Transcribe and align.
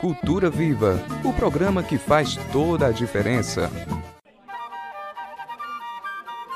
Cultura 0.00 0.50
Viva, 0.50 1.00
o 1.24 1.32
programa 1.32 1.84
que 1.84 1.98
faz 1.98 2.36
toda 2.50 2.88
a 2.88 2.90
diferença. 2.90 3.70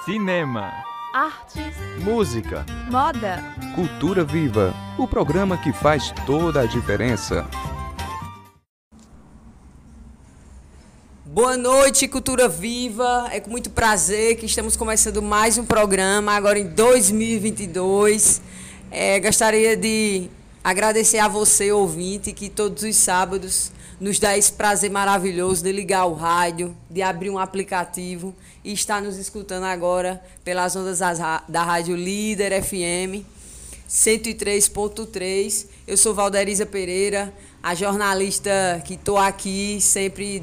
Cinema, 0.04 0.72
artes, 1.14 1.76
música, 2.02 2.66
moda. 2.90 3.40
Cultura 3.76 4.24
Viva, 4.24 4.74
o 4.98 5.06
programa 5.06 5.56
que 5.56 5.72
faz 5.72 6.12
toda 6.26 6.62
a 6.62 6.66
diferença. 6.66 7.46
Boa 11.24 11.56
noite, 11.56 12.08
Cultura 12.08 12.48
Viva. 12.48 13.28
É 13.30 13.38
com 13.38 13.52
muito 13.52 13.70
prazer 13.70 14.34
que 14.34 14.46
estamos 14.46 14.76
começando 14.76 15.22
mais 15.22 15.56
um 15.56 15.64
programa 15.64 16.32
agora 16.32 16.58
em 16.58 16.66
2022. 16.66 18.42
É, 18.90 19.20
gostaria 19.20 19.76
de 19.76 20.28
agradecer 20.62 21.18
a 21.18 21.28
você, 21.28 21.72
ouvinte, 21.72 22.32
que 22.32 22.48
todos 22.48 22.82
os 22.82 22.96
sábados 22.96 23.72
nos 24.00 24.18
dá 24.18 24.36
esse 24.36 24.52
prazer 24.52 24.90
maravilhoso 24.90 25.62
de 25.62 25.72
ligar 25.72 26.06
o 26.06 26.14
rádio, 26.14 26.76
de 26.90 27.02
abrir 27.02 27.30
um 27.30 27.38
aplicativo 27.38 28.34
e 28.64 28.72
estar 28.72 29.00
nos 29.00 29.16
escutando 29.16 29.64
agora 29.64 30.22
pelas 30.44 30.74
ondas 30.76 31.00
da 31.48 31.62
Rádio 31.62 31.96
Líder 31.96 32.62
FM 32.62 33.24
103.3. 33.88 35.66
Eu 35.86 35.96
sou 35.96 36.14
Valderiza 36.14 36.64
Pereira, 36.64 37.32
a 37.62 37.74
jornalista 37.74 38.82
que 38.84 38.94
estou 38.94 39.18
aqui 39.18 39.78
sempre 39.80 40.42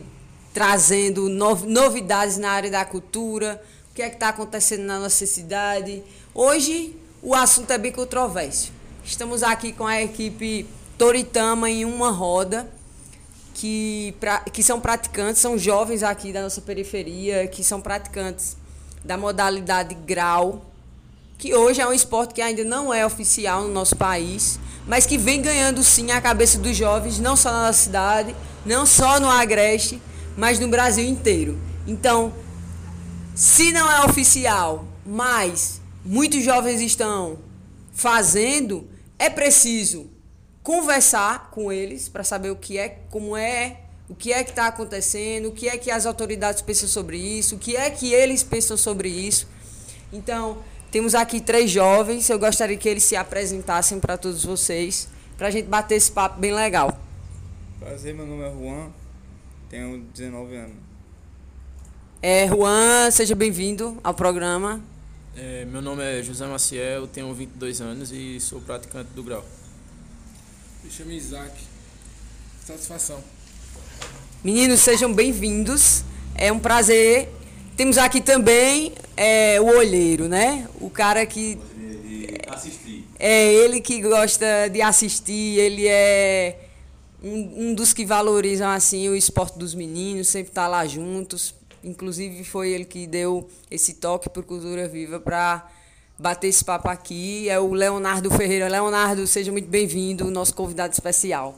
trazendo 0.54 1.27
novidades 1.29 2.38
na 2.38 2.51
área 2.51 2.70
da 2.70 2.85
cultura, 2.85 3.62
o 3.91 3.95
que 3.95 4.01
é 4.01 4.09
que 4.09 4.15
está 4.15 4.29
acontecendo 4.29 4.84
na 4.84 4.99
nossa 4.99 5.26
cidade. 5.26 6.04
Hoje 6.34 6.95
o 7.21 7.34
assunto 7.34 7.71
é 7.71 7.77
bem 7.77 7.91
controverso. 7.91 8.78
Estamos 9.09 9.41
aqui 9.41 9.73
com 9.73 9.88
a 9.88 9.99
equipe 10.04 10.68
Toritama 10.95 11.68
em 11.68 11.84
uma 11.84 12.12
roda, 12.12 12.70
que, 13.55 14.13
pra, 14.20 14.41
que 14.41 14.62
são 14.62 14.80
praticantes, 14.80 15.41
são 15.41 15.58
jovens 15.58 16.04
aqui 16.04 16.32
da 16.32 16.43
nossa 16.43 16.62
periferia, 16.62 17.48
que 17.48 17.63
são 17.63 17.82
praticantes 17.82 18.55
da 19.04 19.18
modalidade 19.18 19.96
grau, 19.96 20.63
que 21.40 21.55
hoje 21.55 21.82
é 21.82 21.88
um 21.88 21.91
esporte 21.91 22.35
que 22.35 22.41
ainda 22.41 22.63
não 22.63 22.93
é 22.93 23.04
oficial 23.04 23.63
no 23.63 23.74
nosso 23.74 23.96
país, 23.96 24.60
mas 24.88 25.07
que 25.07 25.18
vem 25.18 25.41
ganhando 25.41 25.84
sim 25.84 26.12
a 26.12 26.21
cabeça 26.21 26.60
dos 26.60 26.77
jovens, 26.77 27.18
não 27.18 27.35
só 27.35 27.51
na 27.51 27.66
nossa 27.66 27.79
cidade, 27.79 28.35
não 28.63 28.85
só 28.85 29.20
no 29.20 29.27
Agreste, 29.27 29.99
mas 30.38 30.60
no 30.60 30.68
Brasil 30.68 31.04
inteiro. 31.04 31.57
Então, 31.88 32.32
se 33.34 33.71
não 33.71 33.91
é 33.91 34.05
oficial, 34.05 34.85
mas 35.04 35.82
muitos 36.05 36.44
jovens 36.44 36.79
estão 36.79 37.40
fazendo, 37.91 38.88
é 39.20 39.29
preciso 39.29 40.09
conversar 40.63 41.51
com 41.51 41.71
eles 41.71 42.07
para 42.07 42.23
saber 42.23 42.49
o 42.51 42.55
que 42.55 42.77
é, 42.77 42.89
como 43.09 43.35
é, 43.35 43.81
o 44.07 44.15
que 44.15 44.31
é 44.31 44.43
que 44.43 44.51
está 44.51 44.67
acontecendo, 44.67 45.49
o 45.49 45.51
que 45.51 45.67
é 45.67 45.77
que 45.77 45.91
as 45.91 46.05
autoridades 46.05 46.61
pensam 46.61 46.87
sobre 46.87 47.17
isso, 47.17 47.55
o 47.55 47.59
que 47.59 47.76
é 47.76 47.89
que 47.89 48.13
eles 48.13 48.41
pensam 48.41 48.77
sobre 48.77 49.09
isso. 49.09 49.48
Então, 50.11 50.59
temos 50.89 51.13
aqui 51.13 51.41
três 51.41 51.70
jovens, 51.70 52.29
eu 52.29 52.39
gostaria 52.39 52.77
que 52.77 52.87
eles 52.87 53.03
se 53.03 53.15
apresentassem 53.15 53.99
para 53.99 54.17
todos 54.17 54.45
vocês, 54.45 55.09
para 55.37 55.48
a 55.48 55.51
gente 55.51 55.67
bater 55.67 55.95
esse 55.95 56.11
papo 56.11 56.39
bem 56.39 56.54
legal. 56.54 56.98
Prazer, 57.79 58.13
meu 58.15 58.26
nome 58.26 58.43
é 58.43 58.51
Juan, 58.51 58.91
tenho 59.70 59.99
19 60.13 60.55
anos. 60.55 60.76
É, 62.21 62.48
Juan, 62.48 63.09
seja 63.11 63.35
bem-vindo 63.35 63.98
ao 64.03 64.13
programa. 64.13 64.81
É, 65.41 65.63
meu 65.63 65.81
nome 65.81 66.03
é 66.03 66.22
José 66.22 66.45
Maciel, 66.45 67.07
tenho 67.07 67.34
22 67.34 67.79
anos 67.79 68.12
e 68.12 68.41
sou 68.41 68.59
praticante 68.59 69.12
do 69.12 69.23
grau. 69.23 69.45
Me 70.84 70.91
chamo 70.91 71.12
Isaac. 71.12 71.53
Satisfação. 72.66 73.23
Meninos, 74.44 74.81
sejam 74.81 75.13
bem-vindos. 75.13 76.03
É 76.35 76.51
um 76.51 76.59
prazer. 76.59 77.29
Temos 77.78 77.97
aqui 77.97 78.19
também 78.19 78.91
é, 79.16 79.62
o 79.62 79.78
olheiro, 79.78 80.28
né? 80.28 80.67
O 80.81 80.89
cara 80.89 81.25
que. 81.25 81.57
Assistir. 82.50 83.06
É 83.17 83.53
ele 83.53 83.79
que 83.79 84.01
gosta 84.01 84.67
de 84.67 84.81
assistir, 84.81 85.57
ele 85.57 85.88
é 85.88 86.67
um, 87.23 87.69
um 87.69 87.73
dos 87.73 87.94
que 87.94 88.06
valorizam 88.06 88.69
assim 88.69 89.07
o 89.07 89.16
esporte 89.16 89.57
dos 89.57 89.73
meninos, 89.73 90.27
sempre 90.27 90.51
tá 90.51 90.67
lá 90.67 90.85
juntos. 90.85 91.56
Inclusive 91.84 92.44
foi 92.44 92.69
ele 92.69 92.85
que 92.85 93.07
deu 93.07 93.50
esse 93.69 93.95
toque 93.95 94.29
por 94.29 94.44
Cultura 94.44 94.88
Viva 94.88 95.19
para 95.19 95.69
bater 96.17 96.47
esse 96.47 96.63
papo 96.63 96.90
aqui. 96.90 97.50
É 97.50 97.59
o 97.59 97.73
Leonardo 97.73 98.29
Ferreira. 98.31 98.67
Leonardo, 98.67 99.25
seja 99.25 99.51
muito 99.51 99.69
bem-vindo, 99.69 100.29
nosso 100.29 100.53
convidado 100.53 100.94
especial. 100.94 101.57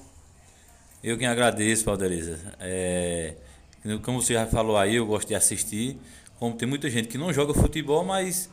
Eu 1.04 1.18
quem 1.18 1.28
agradeço, 1.28 1.86
Valderiza. 1.86 2.40
É, 2.60 3.34
como 4.04 4.22
você 4.22 4.34
já 4.34 4.46
falou 4.46 4.78
aí, 4.78 4.96
eu 4.96 5.06
gosto 5.06 5.28
de 5.28 5.36
assistir. 5.36 5.98
Como 6.38 6.56
tem 6.56 6.68
muita 6.68 6.90
gente 6.90 7.08
que 7.08 7.18
não 7.18 7.34
joga 7.34 7.54
futebol, 7.54 8.04
mas 8.04 8.50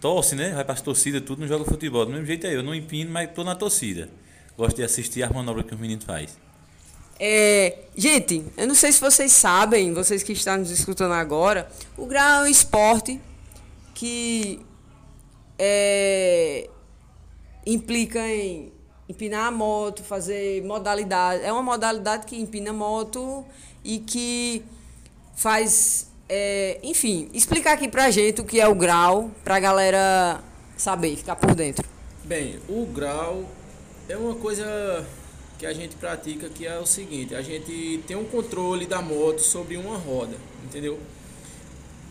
torce, 0.00 0.34
né? 0.34 0.50
Vai 0.50 0.64
para 0.64 0.74
as 0.74 0.80
torcidas, 0.80 1.22
tudo, 1.22 1.40
não 1.40 1.48
joga 1.48 1.64
futebol. 1.64 2.04
Do 2.04 2.12
mesmo 2.12 2.26
jeito 2.26 2.46
é 2.46 2.54
eu, 2.54 2.62
não 2.62 2.74
empino, 2.74 3.10
mas 3.10 3.28
estou 3.28 3.44
na 3.44 3.54
torcida. 3.54 4.08
Gosto 4.56 4.76
de 4.76 4.84
assistir 4.84 5.22
as 5.22 5.30
manobras 5.30 5.66
que 5.66 5.74
os 5.74 5.80
meninos 5.80 6.04
fazem. 6.04 6.28
É, 7.24 7.78
gente, 7.94 8.44
eu 8.56 8.66
não 8.66 8.74
sei 8.74 8.90
se 8.90 9.00
vocês 9.00 9.30
sabem, 9.30 9.94
vocês 9.94 10.24
que 10.24 10.32
estão 10.32 10.56
nos 10.56 10.72
escutando 10.72 11.12
agora, 11.12 11.70
o 11.96 12.04
grau 12.04 12.40
é 12.40 12.48
um 12.48 12.50
esporte 12.50 13.20
que 13.94 14.58
é, 15.56 16.68
implica 17.64 18.18
em 18.18 18.72
empinar 19.08 19.46
a 19.46 19.50
moto, 19.52 20.02
fazer 20.02 20.64
modalidade. 20.64 21.44
É 21.44 21.52
uma 21.52 21.62
modalidade 21.62 22.26
que 22.26 22.34
empina 22.34 22.72
moto 22.72 23.44
e 23.84 24.00
que 24.00 24.64
faz. 25.36 26.10
É, 26.28 26.80
enfim, 26.82 27.30
explicar 27.32 27.74
aqui 27.74 27.86
pra 27.86 28.10
gente 28.10 28.40
o 28.40 28.44
que 28.44 28.60
é 28.60 28.66
o 28.66 28.74
grau, 28.74 29.30
pra 29.44 29.60
galera 29.60 30.42
saber, 30.76 31.14
ficar 31.14 31.36
por 31.36 31.54
dentro. 31.54 31.88
Bem, 32.24 32.58
o 32.68 32.84
grau 32.86 33.44
é 34.08 34.16
uma 34.16 34.34
coisa 34.34 35.06
que 35.62 35.66
a 35.66 35.72
gente 35.72 35.94
pratica 35.94 36.48
que 36.48 36.66
é 36.66 36.76
o 36.76 36.84
seguinte, 36.84 37.36
a 37.36 37.40
gente 37.40 38.02
tem 38.04 38.16
um 38.16 38.24
controle 38.24 38.84
da 38.84 39.00
moto 39.00 39.38
sobre 39.38 39.76
uma 39.76 39.96
roda, 39.96 40.36
entendeu? 40.64 40.98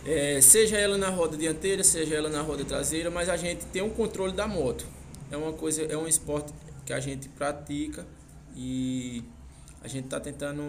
É, 0.06 0.40
seja 0.40 0.78
ela 0.78 0.98
na 0.98 1.10
roda 1.10 1.36
dianteira, 1.36 1.84
seja 1.84 2.16
ela 2.16 2.30
na 2.30 2.42
roda 2.42 2.64
traseira, 2.64 3.12
mas 3.12 3.28
a 3.28 3.36
gente 3.36 3.66
tem 3.66 3.82
um 3.82 3.90
controle 3.90 4.32
da 4.32 4.48
moto. 4.48 4.86
É 5.30 5.36
uma 5.36 5.52
coisa, 5.52 5.82
é 5.84 5.98
um 5.98 6.08
esporte 6.08 6.54
que 6.86 6.94
a 6.94 7.02
gente 7.02 7.28
pratica 7.28 8.08
e 8.56 9.22
a 9.84 9.88
gente 9.90 10.06
está 10.06 10.22
tentando 10.22 10.64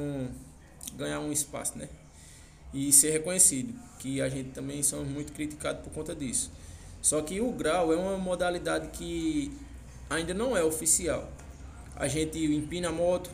ganhar 0.97 1.21
um 1.21 1.31
espaço, 1.31 1.79
né? 1.79 1.89
E 2.75 2.93
ser 2.93 3.11
reconhecido, 3.11 3.73
que 4.01 4.21
a 4.21 4.29
gente 4.29 4.49
também 4.49 4.83
somos 4.83 5.07
muito 5.07 5.33
criticados 5.33 5.85
por 5.85 5.93
conta 5.93 6.17
disso. 6.17 6.51
Só 7.01 7.23
que 7.23 7.41
o 7.41 7.53
grau 7.53 7.93
é 7.93 7.97
uma 7.97 8.19
modalidade 8.19 8.89
que 8.89 9.57
ainda 10.11 10.35
não 10.35 10.57
é 10.57 10.65
oficial. 10.65 11.31
A 11.97 12.09
gente 12.09 12.39
empina 12.39 12.89
a 12.89 12.93
moto, 12.93 13.31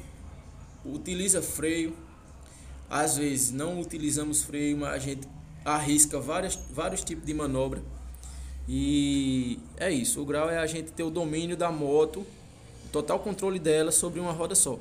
utiliza 0.85 1.41
freio, 1.41 1.95
às 2.91 3.17
vezes 3.17 3.51
não 3.51 3.81
utilizamos 3.81 4.43
freio, 4.43 4.79
mas 4.79 4.95
a 4.95 4.99
gente 4.99 5.29
arrisca 5.65 6.19
várias, 6.19 6.59
vários 6.71 7.03
tipos 7.03 7.25
de 7.25 7.35
manobra. 7.35 7.83
E 8.69 9.59
é 9.77 9.91
isso, 9.91 10.21
o 10.21 10.27
grau 10.27 10.51
é 10.51 10.59
a 10.59 10.67
gente 10.67 10.93
ter 10.93 11.03
o 11.03 11.11
domínio 11.11 11.57
da 11.57 11.71
moto, 11.71 12.21
o 12.87 12.89
total 12.93 13.19
controle 13.19 13.59
dela 13.59 13.91
sobre 13.91 14.21
uma 14.21 14.33
roda 14.33 14.55
só. 14.55 14.79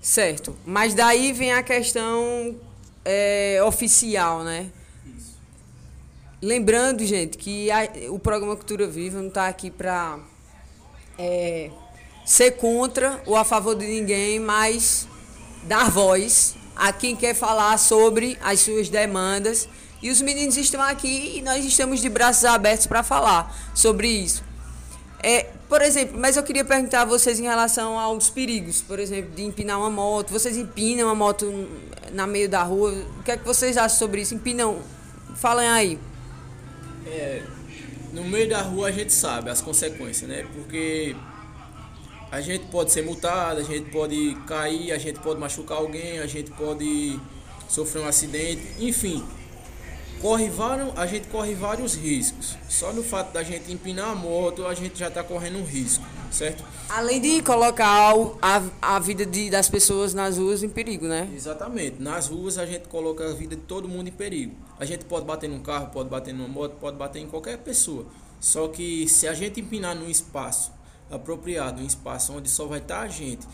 Certo, 0.00 0.56
mas 0.66 0.94
daí 0.94 1.32
vem 1.32 1.52
a 1.52 1.62
questão 1.62 2.56
é, 3.04 3.62
oficial, 3.64 4.42
né? 4.42 4.70
Isso. 5.16 5.38
Lembrando, 6.42 7.04
gente, 7.04 7.38
que 7.38 7.70
a, 7.70 7.88
o 8.10 8.18
programa 8.18 8.56
Cultura 8.56 8.86
Viva 8.86 9.20
não 9.20 9.28
está 9.28 9.48
aqui 9.48 9.70
para 9.70 10.18
é, 11.18 11.70
ser 12.24 12.52
contra 12.52 13.22
ou 13.26 13.36
a 13.36 13.44
favor 13.44 13.74
de 13.74 13.86
ninguém, 13.86 14.40
mas 14.40 15.06
dar 15.64 15.90
voz 15.90 16.54
a 16.74 16.92
quem 16.92 17.14
quer 17.14 17.34
falar 17.34 17.78
sobre 17.78 18.38
as 18.42 18.60
suas 18.60 18.88
demandas. 18.88 19.68
E 20.02 20.10
os 20.10 20.20
meninos 20.20 20.56
estão 20.56 20.82
aqui 20.82 21.38
e 21.38 21.42
nós 21.42 21.64
estamos 21.64 22.00
de 22.00 22.08
braços 22.08 22.44
abertos 22.44 22.86
para 22.86 23.02
falar 23.02 23.54
sobre 23.74 24.08
isso. 24.08 24.42
É, 25.22 25.46
por 25.68 25.80
exemplo, 25.80 26.18
mas 26.18 26.36
eu 26.36 26.42
queria 26.42 26.64
perguntar 26.64 27.02
a 27.02 27.04
vocês 27.06 27.40
em 27.40 27.44
relação 27.44 27.98
aos 27.98 28.28
perigos, 28.28 28.82
por 28.82 28.98
exemplo, 28.98 29.30
de 29.34 29.42
empinar 29.42 29.78
uma 29.78 29.88
moto. 29.88 30.30
Vocês 30.30 30.58
empinam 30.58 31.06
uma 31.06 31.14
moto 31.14 31.66
na 32.12 32.26
meio 32.26 32.48
da 32.48 32.62
rua. 32.62 32.92
O 33.18 33.22
que 33.22 33.30
é 33.30 33.36
que 33.38 33.44
vocês 33.44 33.78
acham 33.78 33.98
sobre 33.98 34.20
isso? 34.20 34.34
Empinam? 34.34 34.78
Falem 35.36 35.66
aí. 35.66 35.98
É, 37.06 37.42
no 38.12 38.24
meio 38.24 38.48
da 38.48 38.60
rua 38.60 38.88
a 38.88 38.92
gente 38.92 39.12
sabe 39.12 39.48
as 39.48 39.62
consequências, 39.62 40.28
né? 40.28 40.46
Porque 40.54 41.16
a 42.34 42.40
gente 42.40 42.66
pode 42.66 42.90
ser 42.90 43.04
multado, 43.04 43.60
a 43.60 43.62
gente 43.62 43.90
pode 43.92 44.34
cair, 44.44 44.90
a 44.90 44.98
gente 44.98 45.20
pode 45.20 45.38
machucar 45.38 45.78
alguém, 45.78 46.18
a 46.18 46.26
gente 46.26 46.50
pode 46.50 47.16
sofrer 47.68 48.02
um 48.02 48.08
acidente, 48.08 48.60
enfim. 48.80 49.24
Corre 50.20 50.50
vários, 50.50 50.98
a 50.98 51.06
gente 51.06 51.28
corre 51.28 51.54
vários 51.54 51.94
riscos. 51.94 52.56
Só 52.68 52.92
no 52.92 53.04
fato 53.04 53.32
da 53.32 53.44
gente 53.44 53.70
empinar 53.70 54.10
a 54.10 54.14
moto, 54.16 54.66
a 54.66 54.74
gente 54.74 54.98
já 54.98 55.06
está 55.06 55.22
correndo 55.22 55.58
um 55.58 55.64
risco, 55.64 56.04
certo? 56.32 56.64
Além 56.88 57.20
de 57.20 57.40
colocar 57.40 58.12
a, 58.42 58.62
a 58.82 58.98
vida 58.98 59.24
de, 59.24 59.48
das 59.48 59.68
pessoas 59.68 60.12
nas 60.12 60.36
ruas 60.36 60.64
em 60.64 60.68
perigo, 60.68 61.06
né? 61.06 61.30
Exatamente. 61.32 62.02
Nas 62.02 62.26
ruas 62.26 62.58
a 62.58 62.66
gente 62.66 62.88
coloca 62.88 63.30
a 63.30 63.32
vida 63.32 63.54
de 63.54 63.62
todo 63.62 63.88
mundo 63.88 64.08
em 64.08 64.12
perigo. 64.12 64.56
A 64.80 64.84
gente 64.84 65.04
pode 65.04 65.24
bater 65.24 65.48
num 65.48 65.60
carro, 65.60 65.86
pode 65.92 66.08
bater 66.08 66.34
numa 66.34 66.48
moto, 66.48 66.72
pode 66.80 66.96
bater 66.96 67.20
em 67.20 67.28
qualquer 67.28 67.58
pessoa. 67.58 68.06
Só 68.40 68.66
que 68.66 69.08
se 69.08 69.28
a 69.28 69.34
gente 69.34 69.60
empinar 69.60 69.94
num 69.94 70.10
espaço 70.10 70.72
apropriado, 71.10 71.82
um 71.82 71.86
espaço 71.86 72.32
onde 72.32 72.48
só 72.48 72.66
vai 72.66 72.78
estar 72.78 73.00
a 73.00 73.08
gente, 73.08 73.46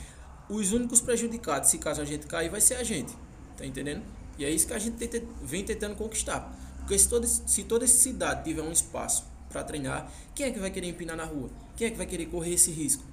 os 0.48 0.72
únicos 0.72 1.00
prejudicados, 1.00 1.70
se 1.70 1.78
caso 1.78 2.00
a 2.00 2.04
gente 2.04 2.26
cair, 2.26 2.48
vai 2.48 2.60
ser 2.60 2.74
a 2.74 2.82
gente. 2.82 3.16
Tá 3.56 3.64
entendendo? 3.66 4.02
E 4.38 4.44
é 4.44 4.50
isso 4.50 4.66
que 4.66 4.72
a 4.72 4.78
gente 4.78 4.96
tenta- 4.96 5.24
vem 5.42 5.64
tentando 5.64 5.94
conquistar. 5.96 6.56
Porque 6.78 6.98
se 6.98 7.08
toda, 7.08 7.26
se 7.26 7.64
toda 7.64 7.86
cidade 7.86 8.44
tiver 8.44 8.62
um 8.62 8.72
espaço 8.72 9.24
para 9.48 9.62
treinar, 9.62 10.10
quem 10.34 10.46
é 10.46 10.50
que 10.50 10.58
vai 10.58 10.70
querer 10.70 10.88
empinar 10.88 11.16
na 11.16 11.24
rua? 11.24 11.50
Quem 11.76 11.86
é 11.86 11.90
que 11.90 11.96
vai 11.96 12.06
querer 12.06 12.26
correr 12.26 12.54
esse 12.54 12.70
risco 12.70 13.04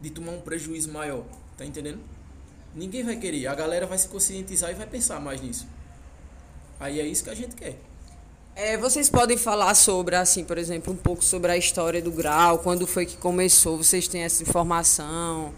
de 0.00 0.10
tomar 0.10 0.32
um 0.32 0.40
prejuízo 0.40 0.92
maior? 0.92 1.24
Tá 1.56 1.64
entendendo? 1.64 2.00
Ninguém 2.74 3.02
vai 3.02 3.16
querer. 3.16 3.46
A 3.48 3.54
galera 3.54 3.86
vai 3.86 3.98
se 3.98 4.08
conscientizar 4.08 4.70
e 4.70 4.74
vai 4.74 4.86
pensar 4.86 5.20
mais 5.20 5.40
nisso. 5.40 5.66
Aí 6.78 7.00
é 7.00 7.06
isso 7.06 7.24
que 7.24 7.30
a 7.30 7.34
gente 7.34 7.56
quer. 7.56 7.80
É, 8.60 8.76
vocês 8.76 9.08
podem 9.08 9.36
falar 9.36 9.72
sobre, 9.76 10.16
assim, 10.16 10.42
por 10.42 10.58
exemplo, 10.58 10.92
um 10.92 10.96
pouco 10.96 11.22
sobre 11.22 11.52
a 11.52 11.56
história 11.56 12.02
do 12.02 12.10
grau, 12.10 12.58
quando 12.58 12.88
foi 12.88 13.06
que 13.06 13.16
começou, 13.16 13.76
vocês 13.76 14.08
têm 14.08 14.22
essa 14.22 14.42
informação, 14.42 15.54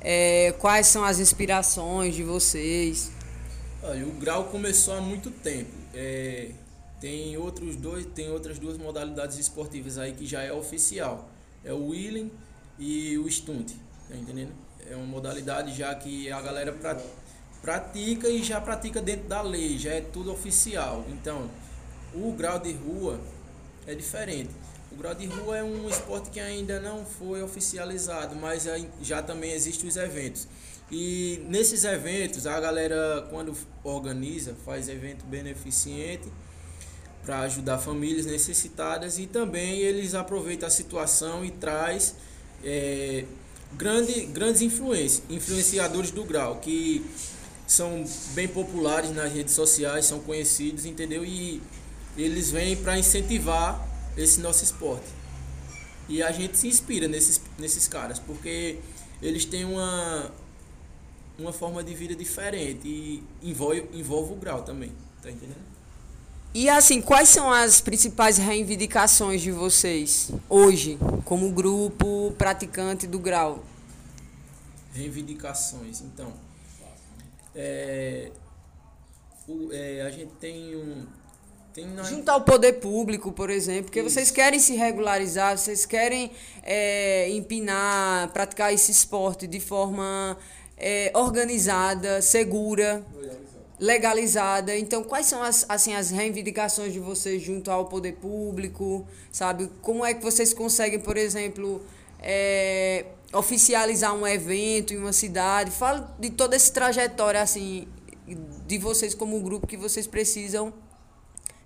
é, 0.00 0.54
quais 0.60 0.86
são 0.86 1.02
as 1.02 1.18
inspirações 1.18 2.14
de 2.14 2.22
vocês? 2.22 3.10
Olha, 3.82 4.06
o 4.06 4.12
grau 4.12 4.44
começou 4.44 4.94
há 4.94 5.00
muito 5.00 5.32
tempo. 5.32 5.72
É, 5.92 6.50
tem 7.00 7.36
outros 7.36 7.74
dois, 7.74 8.06
tem 8.06 8.30
outras 8.30 8.56
duas 8.56 8.78
modalidades 8.78 9.36
esportivas 9.36 9.98
aí 9.98 10.12
que 10.12 10.24
já 10.24 10.40
é 10.40 10.52
oficial. 10.52 11.28
É 11.64 11.72
o 11.72 11.88
wheeling 11.88 12.30
e 12.78 13.18
o 13.18 13.28
stunt, 13.28 13.72
tá 14.08 14.14
entendendo? 14.14 14.52
É 14.88 14.94
uma 14.94 15.06
modalidade 15.06 15.76
já 15.76 15.92
que 15.96 16.30
a 16.30 16.40
galera 16.40 16.70
pra- 16.70 17.00
pratica 17.60 18.28
e 18.28 18.44
já 18.44 18.60
pratica 18.60 19.02
dentro 19.02 19.26
da 19.26 19.42
lei, 19.42 19.76
já 19.76 19.90
é 19.90 20.00
tudo 20.00 20.32
oficial. 20.32 21.04
Então, 21.08 21.50
o 22.14 22.32
grau 22.32 22.58
de 22.58 22.72
rua 22.72 23.20
é 23.86 23.94
diferente. 23.94 24.50
O 24.92 24.96
grau 24.96 25.14
de 25.14 25.26
rua 25.26 25.58
é 25.58 25.64
um 25.64 25.88
esporte 25.88 26.30
que 26.30 26.38
ainda 26.38 26.78
não 26.80 27.04
foi 27.04 27.42
oficializado, 27.42 28.36
mas 28.36 28.66
já 29.02 29.22
também 29.22 29.52
existem 29.52 29.88
os 29.88 29.96
eventos. 29.96 30.46
E 30.90 31.42
nesses 31.48 31.84
eventos, 31.84 32.46
a 32.46 32.60
galera, 32.60 33.26
quando 33.30 33.54
organiza, 33.82 34.54
faz 34.64 34.88
evento 34.88 35.24
beneficente 35.24 36.30
para 37.24 37.40
ajudar 37.40 37.78
famílias 37.78 38.26
necessitadas 38.26 39.18
e 39.18 39.26
também 39.26 39.80
eles 39.80 40.14
aproveitam 40.14 40.68
a 40.68 40.70
situação 40.70 41.44
e 41.44 41.50
traz 41.50 42.14
é, 42.62 43.24
grande, 43.72 44.26
grandes 44.26 44.60
influências, 44.60 45.22
influenciadores 45.30 46.10
do 46.10 46.22
grau, 46.22 46.56
que 46.56 47.04
são 47.66 48.04
bem 48.34 48.46
populares 48.46 49.10
nas 49.10 49.32
redes 49.32 49.54
sociais, 49.54 50.04
são 50.04 50.20
conhecidos, 50.20 50.84
entendeu? 50.84 51.24
E 51.24 51.62
eles 52.16 52.50
vêm 52.50 52.76
para 52.76 52.98
incentivar 52.98 53.86
esse 54.16 54.40
nosso 54.40 54.64
esporte. 54.64 55.06
E 56.08 56.22
a 56.22 56.30
gente 56.32 56.58
se 56.58 56.68
inspira 56.68 57.08
nesses, 57.08 57.40
nesses 57.58 57.88
caras, 57.88 58.18
porque 58.18 58.78
eles 59.22 59.44
têm 59.44 59.64
uma, 59.64 60.30
uma 61.38 61.52
forma 61.52 61.82
de 61.82 61.94
vida 61.94 62.14
diferente 62.14 62.86
e 62.86 63.22
envolve, 63.42 63.88
envolve 63.92 64.32
o 64.32 64.36
grau 64.36 64.62
também, 64.62 64.92
tá 65.22 65.30
entendendo? 65.30 65.74
E 66.54 66.68
assim, 66.68 67.02
quais 67.02 67.30
são 67.30 67.50
as 67.50 67.80
principais 67.80 68.38
reivindicações 68.38 69.42
de 69.42 69.50
vocês 69.50 70.30
hoje, 70.48 70.96
como 71.24 71.50
grupo 71.50 72.32
praticante 72.38 73.08
do 73.08 73.18
grau? 73.18 73.64
Reivindicações, 74.92 76.00
então. 76.00 76.32
É, 77.56 78.30
o, 79.48 79.68
é, 79.72 80.02
a 80.02 80.10
gente 80.10 80.30
tem 80.34 80.76
um. 80.76 81.04
Na, 81.82 82.04
Junto 82.04 82.28
ao 82.28 82.42
poder 82.42 82.74
público, 82.74 83.32
por 83.32 83.50
exemplo, 83.50 83.84
porque 83.86 84.00
vocês 84.00 84.30
querem 84.30 84.60
se 84.60 84.76
regularizar, 84.76 85.58
vocês 85.58 85.84
querem 85.84 86.30
é, 86.62 87.28
empinar, 87.30 88.30
praticar 88.32 88.72
esse 88.72 88.92
esporte 88.92 89.46
de 89.46 89.58
forma 89.58 90.38
é, 90.76 91.10
organizada, 91.14 92.22
segura, 92.22 93.04
legalizada. 93.78 94.76
Então, 94.76 95.02
quais 95.02 95.26
são 95.26 95.42
as, 95.42 95.66
assim, 95.68 95.94
as 95.94 96.10
reivindicações 96.10 96.92
de 96.92 97.00
vocês 97.00 97.42
junto 97.42 97.70
ao 97.72 97.86
poder 97.86 98.12
público, 98.14 99.04
sabe? 99.32 99.68
Como 99.82 100.04
é 100.04 100.14
que 100.14 100.22
vocês 100.22 100.54
conseguem, 100.54 101.00
por 101.00 101.16
exemplo, 101.16 101.84
é, 102.22 103.04
oficializar 103.32 104.14
um 104.14 104.24
evento 104.24 104.94
em 104.94 104.98
uma 104.98 105.12
cidade? 105.12 105.72
Fala 105.72 106.14
de 106.20 106.30
toda 106.30 106.54
essa 106.54 106.72
trajetória, 106.72 107.42
assim, 107.42 107.88
de 108.64 108.78
vocês 108.78 109.12
como 109.12 109.40
grupo 109.40 109.66
que 109.66 109.76
vocês 109.76 110.06
precisam 110.06 110.72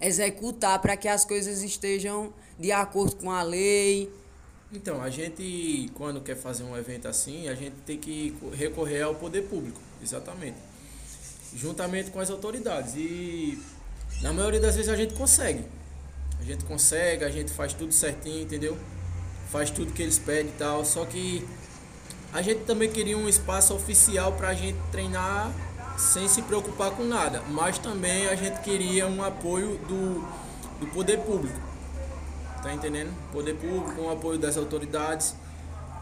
executar 0.01 0.81
para 0.81 0.97
que 0.97 1.09
as 1.09 1.25
coisas 1.25 1.63
estejam 1.63 2.33
de 2.59 2.73
acordo 2.73 3.17
com 3.17 3.31
a 3.31 3.43
lei. 3.43 4.11
Então, 4.73 5.01
a 5.01 5.09
gente, 5.09 5.91
quando 5.95 6.21
quer 6.21 6.37
fazer 6.37 6.63
um 6.63 6.77
evento 6.77 7.09
assim, 7.09 7.49
a 7.49 7.55
gente 7.55 7.75
tem 7.87 7.99
que 7.99 8.37
recorrer 8.53 9.03
ao 9.03 9.15
poder 9.15 9.43
público, 9.43 9.81
exatamente. 10.03 10.59
Juntamente 11.55 12.11
com 12.11 12.21
as 12.21 12.31
autoridades. 12.31 12.95
E 12.97 13.59
na 14.21 14.33
maioria 14.33 14.61
das 14.61 14.77
vezes 14.77 14.91
a 14.91 14.97
gente 14.97 15.15
consegue. 15.15 15.65
A 16.39 16.45
gente 16.45 16.65
consegue, 16.65 17.25
a 17.25 17.31
gente 17.31 17.51
faz 17.51 17.73
tudo 17.73 17.93
certinho, 17.93 18.43
entendeu? 18.43 18.77
Faz 19.51 19.71
tudo 19.71 19.93
que 19.93 20.03
eles 20.03 20.19
pedem 20.19 20.53
e 20.53 20.59
tal. 20.59 20.85
Só 20.85 21.07
que 21.07 21.47
a 22.33 22.43
gente 22.43 22.65
também 22.65 22.91
queria 22.91 23.17
um 23.17 23.29
espaço 23.29 23.75
oficial 23.75 24.33
para 24.33 24.49
a 24.49 24.55
gente 24.55 24.79
treinar 24.93 25.51
sem 25.99 26.29
se 26.29 26.41
preocupar 26.43 26.93
com 26.93 27.05
nada. 27.05 27.43
Mas 27.49 27.79
também 27.79 28.29
a 28.29 28.37
gente 28.37 28.61
queria 28.61 29.07
um 29.07 29.23
apoio 29.23 29.79
do, 29.79 30.25
do 30.79 30.87
poder 30.87 31.19
público. 31.19 31.59
Tá 32.63 32.73
entendendo? 32.73 33.13
Poder 33.33 33.55
público, 33.55 34.01
um 34.01 34.11
apoio 34.11 34.39
das 34.39 34.57
autoridades, 34.57 35.35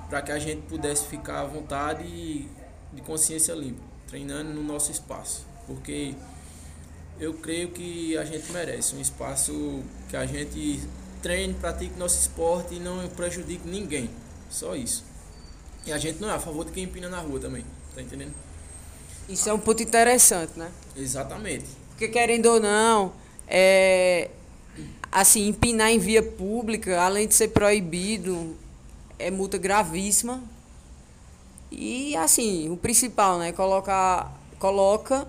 para 0.08 0.22
que 0.22 0.30
a 0.30 0.38
gente 0.38 0.62
pudesse 0.62 1.06
ficar 1.06 1.40
à 1.40 1.44
vontade 1.44 2.04
e 2.04 2.48
de 2.92 3.02
consciência 3.02 3.54
limpa, 3.54 3.82
treinando 4.06 4.52
no 4.52 4.62
nosso 4.62 4.90
espaço. 4.92 5.46
Porque 5.66 6.14
eu 7.18 7.34
creio 7.34 7.70
que 7.70 8.16
a 8.16 8.24
gente 8.24 8.52
merece 8.52 8.94
um 8.94 9.00
espaço 9.00 9.82
que 10.08 10.16
a 10.16 10.24
gente 10.26 10.80
treine, 11.22 11.54
pratique 11.54 11.98
nosso 11.98 12.18
esporte 12.18 12.74
e 12.74 12.78
não 12.78 13.06
prejudique 13.08 13.66
ninguém. 13.66 14.10
Só 14.48 14.76
isso. 14.76 15.04
E 15.84 15.92
a 15.92 15.98
gente 15.98 16.20
não 16.20 16.30
é 16.30 16.34
a 16.34 16.38
favor 16.38 16.64
de 16.64 16.72
quem 16.72 16.84
empina 16.84 17.08
na 17.08 17.20
rua 17.20 17.38
também, 17.40 17.64
tá 17.94 18.02
entendendo? 18.02 18.34
Isso 19.28 19.48
é 19.48 19.52
um 19.52 19.58
ponto 19.58 19.82
interessante, 19.82 20.52
né? 20.56 20.70
Exatamente. 20.96 21.66
Porque 21.90 22.08
querendo 22.08 22.46
ou 22.46 22.60
não, 22.60 23.12
é, 23.48 24.30
assim, 25.10 25.48
empinar 25.48 25.90
em 25.90 25.98
via 25.98 26.22
pública, 26.22 27.00
além 27.00 27.26
de 27.26 27.34
ser 27.34 27.48
proibido, 27.48 28.56
é 29.18 29.30
multa 29.30 29.58
gravíssima. 29.58 30.42
E 31.70 32.16
assim, 32.16 32.70
o 32.70 32.76
principal, 32.76 33.38
né? 33.38 33.52
Coloca, 33.52 34.30
coloca 34.58 35.26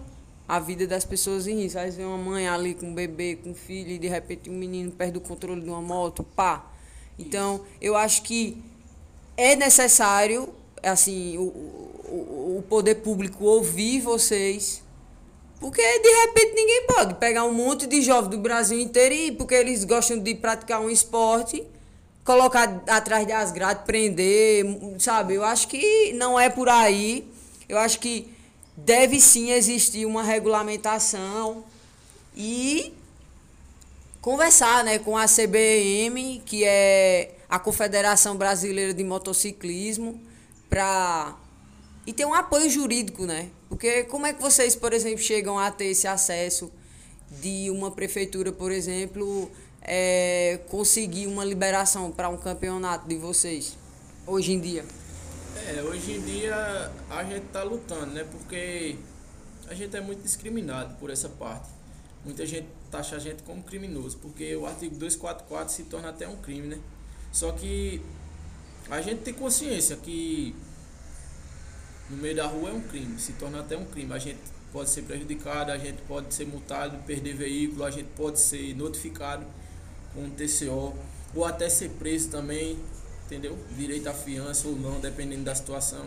a 0.47 0.59
vida 0.59 0.85
das 0.87 1.03
pessoas 1.03 1.47
em 1.47 1.61
risco. 1.61 1.77
Às 1.77 1.85
vezes 1.85 1.97
vem 1.97 2.05
uma 2.05 2.17
mãe 2.17 2.47
ali 2.47 2.73
com 2.73 2.87
um 2.87 2.93
bebê, 2.93 3.37
com 3.43 3.49
um 3.51 3.55
filho, 3.55 3.91
e 3.91 3.97
de 3.97 4.07
repente 4.07 4.49
um 4.49 4.53
menino 4.53 4.91
perde 4.91 5.17
o 5.17 5.21
controle 5.21 5.61
de 5.61 5.69
uma 5.69 5.81
moto, 5.81 6.23
pá. 6.23 6.65
Então, 7.19 7.61
eu 7.81 7.95
acho 7.95 8.21
que 8.21 8.61
é 9.35 9.55
necessário, 9.55 10.49
assim, 10.87 11.37
o, 11.37 11.41
o, 11.41 12.57
o 12.59 12.63
poder 12.67 12.95
público 12.95 13.45
ouvir 13.45 14.01
vocês. 14.01 14.81
Porque 15.59 15.81
de 15.81 16.09
repente 16.09 16.53
ninguém 16.53 16.85
pode 16.87 17.15
pegar 17.15 17.43
um 17.43 17.53
monte 17.53 17.87
de 17.87 18.01
jovens 18.01 18.29
do 18.29 18.37
Brasil 18.37 18.79
inteiro 18.79 19.15
e 19.15 19.31
porque 19.31 19.55
eles 19.55 19.83
gostam 19.83 20.19
de 20.19 20.35
praticar 20.35 20.79
um 20.81 20.89
esporte, 20.89 21.63
colocar 22.23 22.83
atrás 22.87 23.27
das 23.27 23.51
grades, 23.51 23.83
prender, 23.83 24.65
sabe? 24.99 25.33
Eu 25.33 25.43
acho 25.43 25.67
que 25.67 26.13
não 26.13 26.39
é 26.39 26.49
por 26.49 26.69
aí. 26.69 27.27
Eu 27.67 27.77
acho 27.79 27.99
que 27.99 28.31
deve 28.75 29.19
sim 29.19 29.51
existir 29.51 30.05
uma 30.05 30.21
regulamentação 30.21 31.63
e 32.35 32.93
conversar 34.21 34.83
né, 34.83 34.99
com 34.99 35.17
a 35.17 35.25
CBM, 35.25 36.41
que 36.45 36.63
é 36.63 37.31
a 37.49 37.57
Confederação 37.57 38.35
Brasileira 38.35 38.93
de 38.93 39.03
Motociclismo, 39.03 40.21
para. 40.69 41.35
E 42.05 42.13
ter 42.13 42.25
um 42.25 42.33
apoio 42.33 42.69
jurídico, 42.69 43.25
né? 43.25 43.49
Porque 43.67 44.03
como 44.05 44.25
é 44.25 44.33
que 44.33 44.41
vocês, 44.41 44.75
por 44.75 44.93
exemplo, 44.93 45.19
chegam 45.19 45.59
a 45.59 45.69
ter 45.69 45.87
esse 45.87 46.07
acesso 46.07 46.71
de 47.29 47.69
uma 47.69 47.91
prefeitura, 47.91 48.51
por 48.51 48.71
exemplo, 48.71 49.51
é, 49.81 50.61
conseguir 50.69 51.27
uma 51.27 51.43
liberação 51.43 52.11
para 52.11 52.29
um 52.29 52.37
campeonato 52.37 53.07
de 53.07 53.17
vocês, 53.17 53.77
hoje 54.25 54.53
em 54.53 54.59
dia? 54.59 54.85
É, 55.67 55.81
hoje 55.81 56.13
em 56.13 56.21
dia 56.21 56.91
a 57.09 57.23
gente 57.23 57.47
tá 57.47 57.63
lutando, 57.63 58.07
né? 58.07 58.25
Porque 58.31 58.95
a 59.67 59.73
gente 59.73 59.95
é 59.95 60.01
muito 60.01 60.21
discriminado 60.21 60.95
por 60.95 61.09
essa 61.09 61.27
parte. 61.27 61.67
Muita 62.23 62.45
gente 62.45 62.67
taxa 62.89 63.15
a 63.15 63.19
gente 63.19 63.43
como 63.43 63.63
criminoso, 63.63 64.17
porque 64.17 64.55
o 64.55 64.65
artigo 64.65 64.95
244 64.95 65.73
se 65.73 65.83
torna 65.83 66.09
até 66.09 66.27
um 66.27 66.37
crime, 66.37 66.67
né? 66.67 66.79
Só 67.31 67.51
que 67.51 68.01
a 68.89 69.01
gente 69.01 69.21
tem 69.21 69.33
consciência 69.33 69.95
que 69.97 70.55
no 72.09 72.17
meio 72.17 72.35
da 72.35 72.45
rua 72.45 72.69
é 72.69 72.73
um 72.73 72.81
crime, 72.81 73.19
se 73.19 73.33
torna 73.33 73.59
até 73.59 73.77
um 73.77 73.85
crime. 73.85 74.13
A 74.13 74.19
gente 74.19 74.39
pode 74.71 74.89
ser 74.89 75.03
prejudicado, 75.03 75.71
a 75.71 75.77
gente 75.77 76.01
pode 76.03 76.33
ser 76.33 76.45
multado, 76.45 76.97
perder 77.05 77.35
veículo, 77.35 77.83
a 77.83 77.91
gente 77.91 78.09
pode 78.15 78.39
ser 78.39 78.75
notificado 78.75 79.45
com 80.13 80.21
um 80.21 80.29
TCO, 80.29 80.93
ou 81.35 81.45
até 81.45 81.69
ser 81.69 81.89
preso 81.91 82.29
também, 82.29 82.79
entendeu? 83.25 83.57
Direito 83.75 84.07
à 84.07 84.13
fiança 84.13 84.67
ou 84.67 84.75
não, 84.75 84.99
dependendo 84.99 85.43
da 85.43 85.53
situação. 85.53 86.05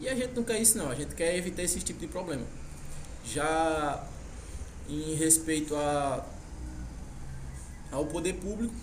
E 0.00 0.08
a 0.08 0.14
gente 0.14 0.34
não 0.34 0.44
quer 0.44 0.60
isso 0.60 0.78
não, 0.78 0.90
a 0.90 0.94
gente 0.94 1.14
quer 1.14 1.36
evitar 1.36 1.62
esse 1.62 1.80
tipo 1.80 2.00
de 2.00 2.06
problema. 2.06 2.44
Já 3.24 4.06
em 4.88 5.14
respeito 5.14 5.76
a, 5.76 6.24
ao 7.92 8.06
poder 8.06 8.34
público, 8.34 8.74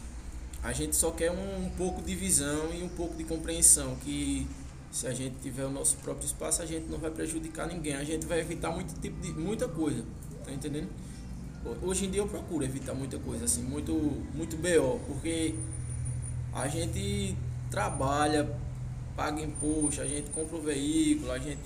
a 0.65 0.73
gente 0.73 0.95
só 0.95 1.11
quer 1.11 1.29
um, 1.29 1.65
um 1.65 1.69
pouco 1.77 2.01
de 2.01 2.15
visão 2.15 2.73
e 2.73 2.81
um 2.81 2.89
pouco 2.89 3.15
de 3.15 3.23
compreensão 3.23 3.95
que 3.97 4.47
se 4.91 5.05
a 5.05 5.13
gente 5.13 5.35
tiver 5.39 5.63
o 5.63 5.69
nosso 5.69 5.95
próprio 5.97 6.25
espaço, 6.25 6.59
a 6.59 6.65
gente 6.65 6.87
não 6.87 6.97
vai 6.97 7.11
prejudicar 7.11 7.67
ninguém, 7.67 7.95
a 7.95 8.03
gente 8.03 8.25
vai 8.25 8.39
evitar 8.39 8.71
muito 8.71 8.99
tipo 8.99 9.21
de 9.21 9.31
muita 9.31 9.67
coisa, 9.67 10.03
tá 10.43 10.51
entendendo? 10.51 10.89
Hoje 11.83 12.05
em 12.07 12.09
dia 12.09 12.21
eu 12.21 12.27
procuro 12.27 12.63
evitar 12.65 12.95
muita 12.95 13.19
coisa 13.19 13.45
assim, 13.45 13.61
muito 13.61 13.93
muito 14.33 14.57
BO, 14.57 14.99
porque 15.05 15.53
a 16.51 16.67
gente 16.67 17.37
trabalha, 17.69 18.49
paga 19.15 19.41
imposto, 19.41 20.01
a 20.01 20.07
gente 20.07 20.31
compra 20.31 20.55
o 20.55 20.61
veículo, 20.61 21.31
a 21.31 21.37
gente 21.37 21.59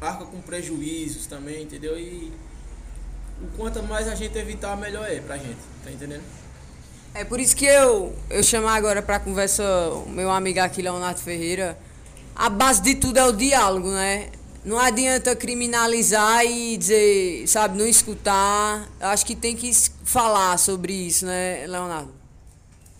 arca 0.00 0.24
com 0.24 0.40
prejuízos 0.40 1.26
também, 1.26 1.62
entendeu? 1.62 1.96
E 1.96 2.32
o 3.40 3.56
quanto 3.56 3.80
mais 3.84 4.08
a 4.08 4.16
gente 4.16 4.36
evitar, 4.36 4.76
melhor 4.76 5.08
é 5.08 5.20
pra 5.20 5.36
gente, 5.36 5.60
tá 5.84 5.92
entendendo? 5.92 6.43
É 7.14 7.22
por 7.22 7.38
isso 7.38 7.54
que 7.54 7.64
eu, 7.64 8.12
eu 8.28 8.42
chamo 8.42 8.66
agora 8.66 9.00
para 9.00 9.20
conversa 9.20 9.62
o 10.04 10.10
meu 10.10 10.28
amigo 10.32 10.58
aqui, 10.58 10.82
Leonardo 10.82 11.20
Ferreira. 11.20 11.78
A 12.34 12.50
base 12.50 12.82
de 12.82 12.96
tudo 12.96 13.16
é 13.16 13.24
o 13.24 13.30
diálogo, 13.30 13.88
né? 13.88 14.30
Não 14.64 14.80
adianta 14.80 15.36
criminalizar 15.36 16.44
e 16.44 16.76
dizer, 16.76 17.46
sabe, 17.46 17.78
não 17.78 17.86
escutar. 17.86 18.88
Acho 18.98 19.24
que 19.24 19.36
tem 19.36 19.54
que 19.54 19.70
falar 20.04 20.58
sobre 20.58 20.92
isso, 20.92 21.24
né, 21.24 21.64
Leonardo? 21.68 22.12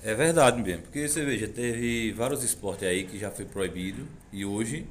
É 0.01 0.15
verdade 0.15 0.63
mesmo, 0.63 0.83
porque 0.83 1.09
você 1.09 1.25
veja, 1.25 1.49
teve 1.49 2.13
vários 2.13 2.45
esportes 2.45 2.87
aí 2.87 3.05
que 3.07 3.19
já 3.19 3.33
foi 3.33 3.47
proibido 3.47 4.07
e 4.33 4.45
hoje, 4.45 4.87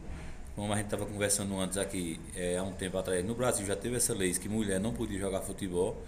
como 0.53 0.73
a 0.73 0.75
gente 0.75 0.85
estava 0.85 1.05
conversando 1.05 1.57
antes 1.57 1.77
aqui, 1.77 2.19
é, 2.35 2.57
há 2.57 2.63
um 2.63 2.73
tempo 2.73 2.97
atrás, 2.97 3.23
no 3.23 3.35
Brasil 3.35 3.65
já 3.65 3.75
teve 3.75 3.95
essa 3.95 4.13
lei 4.13 4.33
que 4.33 4.49
mulher 4.49 4.81
não 4.81 4.91
podia 4.91 5.19
jogar 5.19 5.39
futebol. 5.41 6.03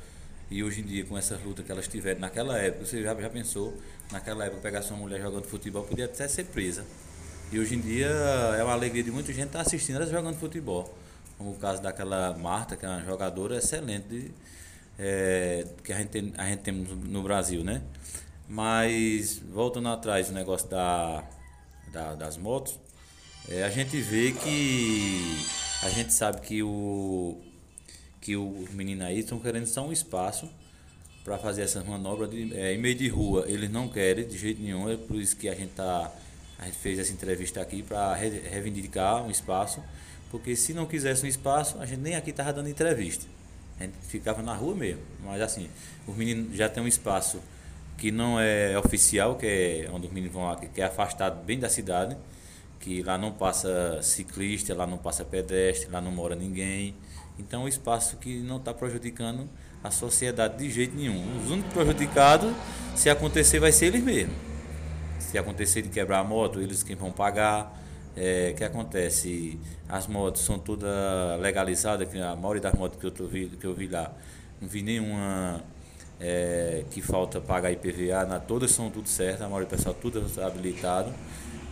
E 0.49 0.63
hoje 0.63 0.81
em 0.81 0.83
dia, 0.83 1.03
com 1.05 1.17
essa 1.17 1.39
luta 1.43 1.63
que 1.63 1.71
elas 1.71 1.87
tiveram 1.87 2.19
naquela 2.19 2.57
época, 2.57 2.85
você 2.85 3.01
já, 3.01 3.15
já 3.15 3.29
pensou, 3.29 3.75
naquela 4.11 4.45
época, 4.45 4.61
pegar 4.61 4.81
uma 4.85 4.97
mulher 4.97 5.21
jogando 5.21 5.45
futebol 5.45 5.83
podia 5.83 6.05
até 6.05 6.27
ser 6.27 6.45
presa. 6.45 6.85
E 7.51 7.59
hoje 7.59 7.75
em 7.75 7.79
dia 7.79 8.07
é 8.07 8.63
uma 8.63 8.73
alegria 8.73 9.03
de 9.03 9.11
muita 9.11 9.33
gente 9.33 9.47
estar 9.47 9.59
tá 9.59 9.65
assistindo 9.65 9.95
elas 9.95 10.09
jogando 10.09 10.35
futebol. 10.37 10.95
Como 11.37 11.51
o 11.51 11.55
caso 11.55 11.81
daquela 11.81 12.37
Marta, 12.37 12.75
que 12.75 12.85
é 12.85 12.89
uma 12.89 13.03
jogadora 13.03 13.57
excelente 13.57 14.07
de, 14.07 14.31
é, 14.97 15.65
que 15.83 15.91
a 15.91 15.97
gente, 15.97 16.09
tem, 16.09 16.33
a 16.37 16.45
gente 16.47 16.71
no 16.71 17.23
Brasil, 17.23 17.63
né? 17.63 17.81
Mas, 18.47 19.39
voltando 19.39 19.89
atrás, 19.89 20.29
o 20.29 20.33
negócio 20.33 20.69
da, 20.69 21.23
da 21.91 22.15
das 22.15 22.37
motos, 22.37 22.79
é, 23.49 23.63
a 23.63 23.69
gente 23.69 23.99
vê 23.99 24.31
que 24.31 25.37
a 25.83 25.89
gente 25.89 26.13
sabe 26.13 26.41
que 26.41 26.63
o, 26.63 27.41
que 28.25 28.35
os 28.35 28.71
meninos 28.71 29.05
aí 29.05 29.19
estão 29.19 29.37
querendo 29.37 29.67
só 29.67 29.85
um 29.87 29.91
espaço 29.91 30.49
para 31.23 31.37
fazer 31.37 31.61
essas 31.61 31.85
manobras 31.85 32.27
de, 32.31 32.57
é, 32.57 32.73
em 32.73 32.77
meio 32.79 32.95
de 32.95 33.07
rua. 33.07 33.45
Eles 33.47 33.69
não 33.69 33.87
querem 33.87 34.27
de 34.27 34.35
jeito 34.35 34.59
nenhum, 34.63 34.89
é 34.89 34.97
por 34.97 35.17
isso 35.17 35.37
que 35.37 35.47
a 35.47 35.53
gente 35.53 35.73
tá 35.73 36.11
a 36.57 36.65
gente 36.65 36.77
fez 36.77 36.97
essa 36.97 37.13
entrevista 37.13 37.61
aqui 37.61 37.83
para 37.83 38.15
reivindicar 38.15 39.23
um 39.23 39.29
espaço, 39.29 39.83
porque 40.31 40.55
se 40.55 40.73
não 40.73 40.87
quisesse 40.87 41.23
um 41.23 41.27
espaço, 41.27 41.77
a 41.79 41.85
gente 41.85 41.99
nem 41.99 42.15
aqui 42.15 42.33
tava 42.33 42.51
dando 42.51 42.67
entrevista. 42.67 43.27
A 43.79 43.83
gente 43.83 43.95
ficava 44.07 44.41
na 44.41 44.55
rua 44.55 44.73
mesmo. 44.73 45.03
Mas 45.23 45.39
assim, 45.39 45.69
os 46.07 46.15
meninos 46.15 46.57
já 46.57 46.67
têm 46.67 46.81
um 46.81 46.87
espaço 46.87 47.39
que 47.95 48.11
não 48.11 48.39
é 48.39 48.75
oficial, 48.79 49.35
que 49.35 49.45
é 49.45 49.89
onde 49.93 50.07
os 50.07 50.11
meninos 50.11 50.33
vão 50.33 50.45
lá, 50.45 50.55
que 50.55 50.81
é 50.81 50.85
afastado 50.85 51.45
bem 51.45 51.59
da 51.59 51.69
cidade, 51.69 52.17
que 52.79 53.03
lá 53.03 53.19
não 53.19 53.33
passa 53.33 54.01
ciclista, 54.01 54.73
lá 54.73 54.87
não 54.87 54.97
passa 54.97 55.23
pedestre, 55.23 55.91
lá 55.91 56.01
não 56.01 56.11
mora 56.11 56.35
ninguém. 56.35 56.95
Então, 57.37 57.63
um 57.63 57.67
espaço 57.67 58.17
que 58.17 58.39
não 58.39 58.57
está 58.57 58.73
prejudicando 58.73 59.49
a 59.83 59.91
sociedade 59.91 60.57
de 60.57 60.71
jeito 60.71 60.95
nenhum. 60.95 61.21
Os 61.43 61.51
únicos 61.51 61.73
prejudicados, 61.73 62.53
se 62.95 63.09
acontecer, 63.09 63.59
vai 63.59 63.71
ser 63.71 63.87
eles 63.87 64.03
mesmos. 64.03 64.35
Se 65.19 65.37
acontecer 65.37 65.81
de 65.81 65.89
quebrar 65.89 66.19
a 66.19 66.23
moto, 66.23 66.59
eles 66.59 66.81
quem 66.81 66.95
vão 66.95 67.11
pagar. 67.11 67.81
É, 68.17 68.53
que 68.53 68.63
acontece? 68.63 69.59
As 69.89 70.07
motos 70.07 70.41
são 70.43 70.57
todas 70.57 70.89
legalizadas, 71.41 72.07
a 72.15 72.35
maioria 72.35 72.61
das 72.61 72.73
motos 72.73 72.97
que 72.97 73.21
eu, 73.21 73.27
vi, 73.27 73.47
que 73.47 73.67
eu 73.67 73.73
vi 73.73 73.87
lá, 73.87 74.13
não 74.61 74.69
vi 74.69 74.81
nenhuma 74.81 75.61
é, 76.19 76.85
que 76.91 77.01
falta 77.01 77.41
pagar 77.41 77.71
IPVA, 77.71 78.25
na, 78.25 78.39
todas 78.39 78.71
são 78.71 78.89
tudo 78.89 79.09
certo, 79.09 79.43
a 79.43 79.49
maioria 79.49 79.67
do 79.67 79.75
pessoal 79.75 79.93
tudo 79.93 80.25
habilitado. 80.41 81.13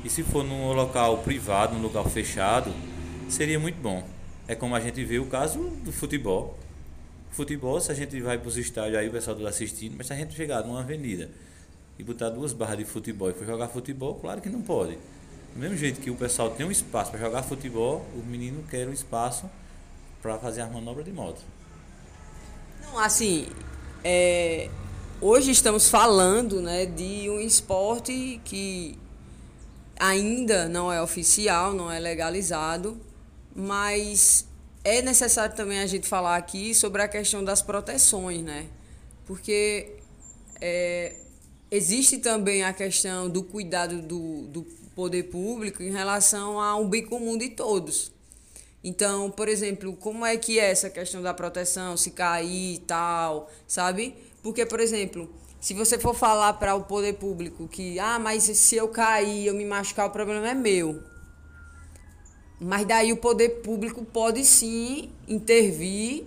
E 0.03 0.10
se 0.10 0.22
for 0.22 0.43
num 0.43 0.74
local 0.74 1.20
privado, 1.20 1.75
num 1.75 1.82
local 1.82 2.05
fechado, 2.10 2.72
seria 3.29 3.60
muito 3.60 3.82
bom. 3.82 4.03
É 4.47 4.55
como 4.55 4.75
a 4.75 4.79
gente 4.79 5.03
vê 5.03 5.19
o 5.19 5.25
caso 5.25 5.59
do 5.83 5.91
futebol. 5.91 6.57
Futebol, 7.31 7.79
se 7.79 7.91
a 7.91 7.95
gente 7.95 8.19
vai 8.21 8.38
para 8.38 8.47
os 8.47 8.57
estádios 8.57 8.97
aí, 8.97 9.07
o 9.07 9.12
pessoal 9.12 9.35
está 9.38 9.50
assistindo, 9.50 9.95
mas 9.97 10.07
se 10.07 10.13
a 10.13 10.15
gente 10.15 10.33
chegar 10.35 10.63
numa 10.63 10.81
avenida 10.81 11.29
e 11.97 12.03
botar 12.03 12.29
duas 12.29 12.53
barras 12.53 12.77
de 12.77 12.85
futebol 12.85 13.29
e 13.29 13.33
for 13.33 13.45
jogar 13.45 13.67
futebol, 13.69 14.15
claro 14.15 14.41
que 14.41 14.50
não 14.50 14.62
pode. 14.62 14.97
Do 15.53 15.59
mesmo 15.59 15.77
jeito 15.77 16.01
que 16.01 16.09
o 16.09 16.15
pessoal 16.15 16.51
tem 16.51 16.65
um 16.65 16.71
espaço 16.71 17.12
para 17.12 17.19
jogar 17.19 17.43
futebol, 17.43 18.05
o 18.15 18.23
menino 18.25 18.63
quer 18.69 18.88
um 18.88 18.93
espaço 18.93 19.50
para 20.21 20.38
fazer 20.38 20.62
as 20.62 20.71
manobras 20.71 21.05
de 21.05 21.12
moto. 21.12 21.41
Não, 22.81 23.00
assim, 23.00 23.47
é, 24.03 24.69
hoje 25.21 25.51
estamos 25.51 25.89
falando 25.89 26.62
né, 26.62 26.85
de 26.85 27.29
um 27.29 27.39
esporte 27.39 28.41
que 28.43 28.97
ainda 30.00 30.67
não 30.67 30.91
é 30.91 31.01
oficial, 31.01 31.73
não 31.73 31.91
é 31.91 32.00
legalizado, 32.00 33.00
mas 33.55 34.48
é 34.83 35.01
necessário 35.01 35.55
também 35.55 35.79
a 35.79 35.88
gente 35.88 36.07
falar 36.07 36.36
aqui 36.36 36.74
sobre 36.74 37.01
a 37.01 37.07
questão 37.07 37.43
das 37.43 37.62
proteções, 37.62 38.41
né? 38.41 38.67
Porque 39.25 39.95
é, 40.60 41.15
existe 41.72 42.17
também 42.17 42.63
a 42.63 42.74
questão 42.74 43.29
do 43.29 43.43
cuidado 43.43 44.01
do, 44.01 44.48
do 44.48 44.63
poder 44.95 45.24
público 45.24 45.81
em 45.81 45.91
relação 45.91 46.60
ao 46.60 46.86
bem 46.86 47.05
comum 47.05 47.38
de 47.38 47.50
todos. 47.50 48.12
Então, 48.83 49.31
por 49.31 49.48
exemplo, 49.48 49.95
como 49.95 50.25
é 50.25 50.36
que 50.36 50.60
é 50.60 50.69
essa 50.69 50.89
questão 50.89 51.22
da 51.22 51.33
proteção, 51.33 51.95
se 51.95 52.12
cair 52.12 52.75
e 52.75 52.79
tal, 52.79 53.50
sabe? 53.65 54.13
Porque, 54.41 54.65
por 54.65 54.81
exemplo, 54.81 55.33
se 55.62 55.74
você 55.74 55.98
for 55.98 56.13
falar 56.13 56.53
para 56.53 56.75
o 56.75 56.83
poder 56.83 57.13
público 57.13 57.67
que, 57.69 57.98
ah, 57.98 58.19
mas 58.19 58.43
se 58.43 58.75
eu 58.75 58.89
cair, 58.89 59.48
eu 59.48 59.53
me 59.53 59.63
machucar, 59.63 60.07
o 60.07 60.12
problema 60.12 60.50
é 60.50 60.53
meu. 60.53 61.01
Mas 62.63 62.86
daí 62.86 63.12
o 63.12 63.17
poder 63.17 63.62
público 63.62 64.05
pode 64.05 64.46
sim 64.46 65.10
intervir. 65.27 66.24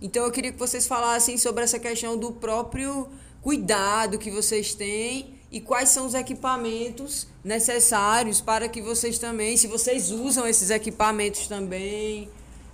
Então 0.00 0.24
eu 0.24 0.30
queria 0.30 0.52
que 0.52 0.58
vocês 0.58 0.86
falassem 0.86 1.36
sobre 1.36 1.64
essa 1.64 1.78
questão 1.78 2.16
do 2.16 2.30
próprio 2.30 3.08
cuidado 3.42 4.18
que 4.18 4.30
vocês 4.30 4.72
têm 4.72 5.34
e 5.50 5.60
quais 5.60 5.88
são 5.88 6.06
os 6.06 6.14
equipamentos 6.14 7.26
necessários 7.42 8.40
para 8.40 8.68
que 8.68 8.80
vocês 8.80 9.18
também, 9.18 9.56
se 9.56 9.66
vocês 9.66 10.10
usam 10.10 10.46
esses 10.46 10.70
equipamentos 10.70 11.48
também, 11.48 12.28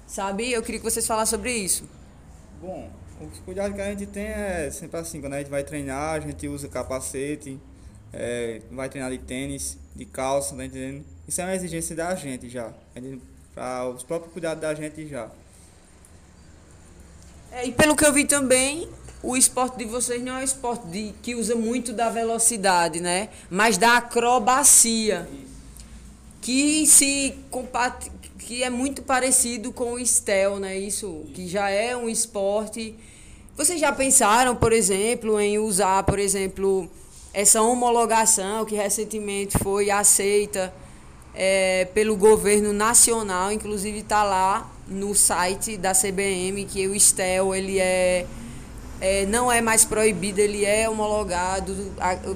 sabe? 0.06 0.52
Eu 0.52 0.62
queria 0.62 0.78
que 0.78 0.84
vocês 0.84 1.06
falassem 1.06 1.30
sobre 1.30 1.52
isso. 1.52 1.84
Bom, 2.60 2.90
o 3.20 3.26
cuidado 3.44 3.74
que 3.74 3.80
a 3.80 3.90
gente 3.90 4.06
tem 4.06 4.24
é 4.24 4.70
sempre 4.70 5.00
assim, 5.00 5.20
quando 5.20 5.34
a 5.34 5.38
gente 5.38 5.50
vai 5.50 5.64
treinar, 5.64 6.14
a 6.14 6.20
gente 6.20 6.46
usa 6.48 6.68
capacete, 6.68 7.58
é, 8.12 8.60
vai 8.70 8.88
treinar 8.88 9.10
de 9.10 9.18
tênis, 9.18 9.78
de 9.94 10.04
calça, 10.04 10.54
tá 10.54 10.64
entendendo? 10.64 11.04
Isso 11.30 11.40
é 11.40 11.44
uma 11.44 11.54
exigência 11.54 11.94
da 11.94 12.12
gente 12.16 12.48
já. 12.48 12.72
Para 13.54 13.88
os 13.88 14.02
próprios 14.02 14.32
cuidados 14.32 14.60
da 14.60 14.74
gente 14.74 15.06
já. 15.06 15.30
É, 17.52 17.68
e 17.68 17.70
pelo 17.70 17.94
que 17.94 18.04
eu 18.04 18.12
vi 18.12 18.24
também, 18.24 18.88
o 19.22 19.36
esporte 19.36 19.78
de 19.78 19.84
vocês 19.84 20.20
não 20.24 20.38
é 20.38 20.40
um 20.40 20.42
esporte 20.42 20.88
de, 20.88 21.14
que 21.22 21.36
usa 21.36 21.54
muito 21.54 21.92
da 21.92 22.10
velocidade, 22.10 22.98
né? 22.98 23.28
Mas 23.48 23.78
da 23.78 23.98
acrobacia. 23.98 25.28
Que 26.42 26.84
se 26.84 27.38
que 28.36 28.64
é 28.64 28.70
muito 28.70 29.00
parecido 29.00 29.72
com 29.72 29.92
o 29.92 30.04
Stel, 30.04 30.58
né? 30.58 30.76
Isso, 30.76 31.26
que 31.32 31.46
já 31.46 31.70
é 31.70 31.96
um 31.96 32.08
esporte. 32.08 32.96
Vocês 33.56 33.80
já 33.80 33.92
pensaram, 33.92 34.56
por 34.56 34.72
exemplo, 34.72 35.38
em 35.38 35.60
usar, 35.60 36.02
por 36.02 36.18
exemplo, 36.18 36.90
essa 37.32 37.62
homologação 37.62 38.64
que 38.64 38.74
recentemente 38.74 39.56
foi 39.58 39.92
aceita 39.92 40.74
é, 41.34 41.86
pelo 41.94 42.16
governo 42.16 42.72
nacional, 42.72 43.52
inclusive 43.52 43.98
está 43.98 44.22
lá 44.22 44.70
no 44.88 45.14
site 45.14 45.76
da 45.76 45.92
CBM 45.92 46.64
que 46.64 46.86
o 46.88 46.98
STEL 46.98 47.54
ele 47.54 47.78
é, 47.78 48.26
é 49.00 49.26
não 49.26 49.50
é 49.50 49.60
mais 49.60 49.84
proibido, 49.84 50.40
ele 50.40 50.64
é 50.64 50.88
homologado. 50.88 51.74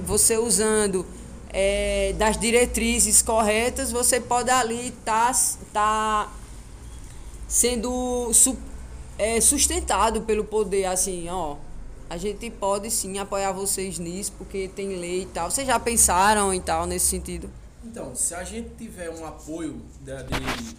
Você 0.05 0.37
usando 0.37 1.05
é, 1.51 2.13
das 2.17 2.37
diretrizes 2.37 3.21
corretas, 3.21 3.91
você 3.91 4.19
pode 4.19 4.49
ali 4.49 4.87
estar 4.87 5.33
tá, 5.33 5.57
tá 5.73 6.31
sendo 7.47 8.33
su, 8.33 8.57
é, 9.17 9.39
sustentado 9.41 10.21
pelo 10.21 10.43
poder, 10.45 10.85
assim, 10.85 11.27
ó. 11.29 11.57
A 12.09 12.17
gente 12.17 12.49
pode 12.51 12.91
sim 12.91 13.17
apoiar 13.17 13.51
vocês 13.51 13.97
nisso, 13.97 14.31
porque 14.37 14.67
tem 14.67 14.89
lei 14.95 15.23
e 15.23 15.25
tal. 15.25 15.49
Vocês 15.49 15.65
já 15.65 15.79
pensaram 15.79 16.53
e 16.53 16.59
tal 16.59 16.85
nesse 16.85 17.07
sentido? 17.07 17.49
Então, 17.85 18.15
se 18.15 18.33
a 18.33 18.43
gente 18.43 18.75
tiver 18.75 19.09
um 19.09 19.25
apoio 19.25 19.79
da, 20.01 20.23
de, 20.23 20.75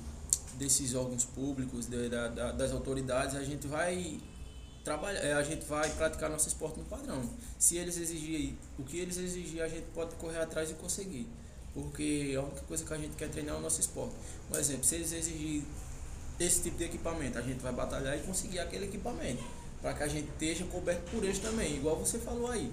desses 0.58 0.94
órgãos 0.94 1.24
públicos, 1.24 1.86
de, 1.86 2.08
da, 2.08 2.28
da, 2.28 2.52
das 2.52 2.72
autoridades, 2.72 3.36
a 3.36 3.44
gente 3.44 3.66
vai 3.66 4.20
trabalhar, 4.82 5.20
é, 5.20 5.32
a 5.32 5.42
gente 5.42 5.64
vai 5.66 5.88
praticar 5.90 6.28
nosso 6.28 6.48
esporte 6.48 6.78
no 6.78 6.84
padrão. 6.84 7.22
Se 7.58 7.76
eles 7.76 7.96
exigirem 7.96 8.58
o 8.78 8.82
que 8.82 8.98
eles 8.98 9.16
exigirem, 9.18 9.62
a 9.62 9.68
gente 9.68 9.86
pode 9.94 10.14
correr 10.16 10.40
atrás 10.40 10.70
e 10.70 10.74
conseguir. 10.74 11.28
Porque 11.72 12.34
a 12.36 12.42
única 12.42 12.62
coisa 12.62 12.84
que 12.84 12.92
a 12.92 12.98
gente 12.98 13.16
quer 13.16 13.28
treinar 13.28 13.54
é 13.54 13.58
o 13.58 13.60
nosso 13.60 13.80
esporte. 13.80 14.14
Por 14.48 14.58
exemplo, 14.58 14.84
se 14.84 14.96
eles 14.96 15.12
exigirem 15.12 15.64
esse 16.40 16.62
tipo 16.62 16.76
de 16.76 16.84
equipamento, 16.84 17.38
a 17.38 17.42
gente 17.42 17.60
vai 17.60 17.72
batalhar 17.72 18.16
e 18.16 18.20
conseguir 18.20 18.58
aquele 18.58 18.86
equipamento. 18.86 19.44
Para 19.80 19.94
que 19.94 20.02
a 20.02 20.08
gente 20.08 20.28
esteja 20.28 20.64
coberto 20.64 21.10
por 21.10 21.22
eles 21.22 21.38
também, 21.38 21.76
igual 21.76 21.96
você 21.96 22.18
falou 22.18 22.50
aí. 22.50 22.70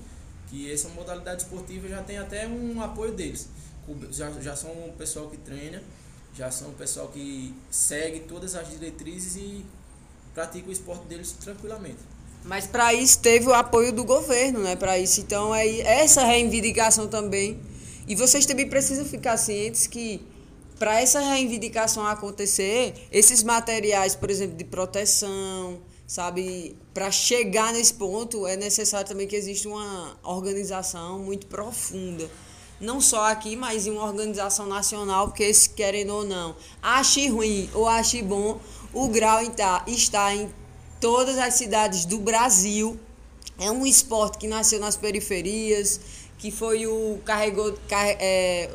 Que 0.49 0.71
essa 0.71 0.89
modalidade 0.89 1.43
esportiva 1.43 1.87
já 1.87 2.01
tem 2.01 2.17
até 2.17 2.47
um 2.47 2.81
apoio 2.81 3.13
deles. 3.13 3.49
Já, 4.11 4.31
já 4.31 4.55
são 4.55 4.71
um 4.71 4.93
pessoal 4.93 5.29
que 5.29 5.37
treina, 5.37 5.81
já 6.35 6.49
são 6.49 6.69
um 6.69 6.73
pessoal 6.73 7.07
que 7.09 7.53
segue 7.69 8.21
todas 8.21 8.55
as 8.55 8.69
diretrizes 8.69 9.35
e 9.35 9.65
pratica 10.33 10.69
o 10.69 10.71
esporte 10.71 11.05
deles 11.05 11.31
tranquilamente. 11.33 11.99
Mas 12.43 12.67
para 12.67 12.93
isso 12.93 13.19
teve 13.19 13.47
o 13.47 13.53
apoio 13.53 13.93
do 13.93 14.03
governo, 14.03 14.59
né? 14.59 14.75
Para 14.75 14.99
isso, 14.99 15.21
então 15.21 15.53
é 15.55 15.79
essa 15.79 16.23
reivindicação 16.25 17.07
também. 17.07 17.59
E 18.07 18.15
vocês 18.15 18.45
também 18.45 18.67
precisam 18.67 19.05
ficar 19.05 19.37
cientes 19.37 19.87
que 19.87 20.21
para 20.77 20.99
essa 20.99 21.21
reivindicação 21.21 22.05
acontecer, 22.05 22.93
esses 23.11 23.43
materiais, 23.43 24.15
por 24.15 24.29
exemplo, 24.29 24.57
de 24.57 24.65
proteção, 24.65 25.79
sabe, 26.05 26.75
para 26.93 27.09
chegar 27.09 27.71
nesse 27.71 27.93
ponto 27.93 28.45
é 28.45 28.57
necessário 28.57 29.07
também 29.07 29.25
que 29.27 29.35
exista 29.35 29.69
uma 29.69 30.17
organização 30.23 31.19
muito 31.19 31.47
profunda. 31.47 32.29
Não 32.83 32.99
só 32.99 33.31
aqui, 33.31 33.55
mas 33.55 33.87
em 33.87 33.91
uma 33.91 34.03
organização 34.03 34.65
nacional, 34.65 35.29
porque 35.29 35.53
se 35.53 35.69
querendo 35.69 36.15
ou 36.15 36.25
não, 36.25 36.53
ache 36.81 37.29
ruim 37.29 37.69
ou 37.73 37.87
ache 37.87 38.21
bom, 38.21 38.59
o 38.91 39.07
grau 39.07 39.39
está 39.87 40.35
em 40.35 40.51
todas 40.99 41.37
as 41.37 41.53
cidades 41.53 42.03
do 42.03 42.19
Brasil. 42.19 42.99
É 43.57 43.71
um 43.71 43.85
esporte 43.85 44.37
que 44.37 44.47
nasceu 44.47 44.81
nas 44.81 44.97
periferias, 44.97 46.01
que 46.37 46.51
foi 46.51 46.85
o 46.85 47.19
carregou, 47.23 47.73
é, 47.89 48.69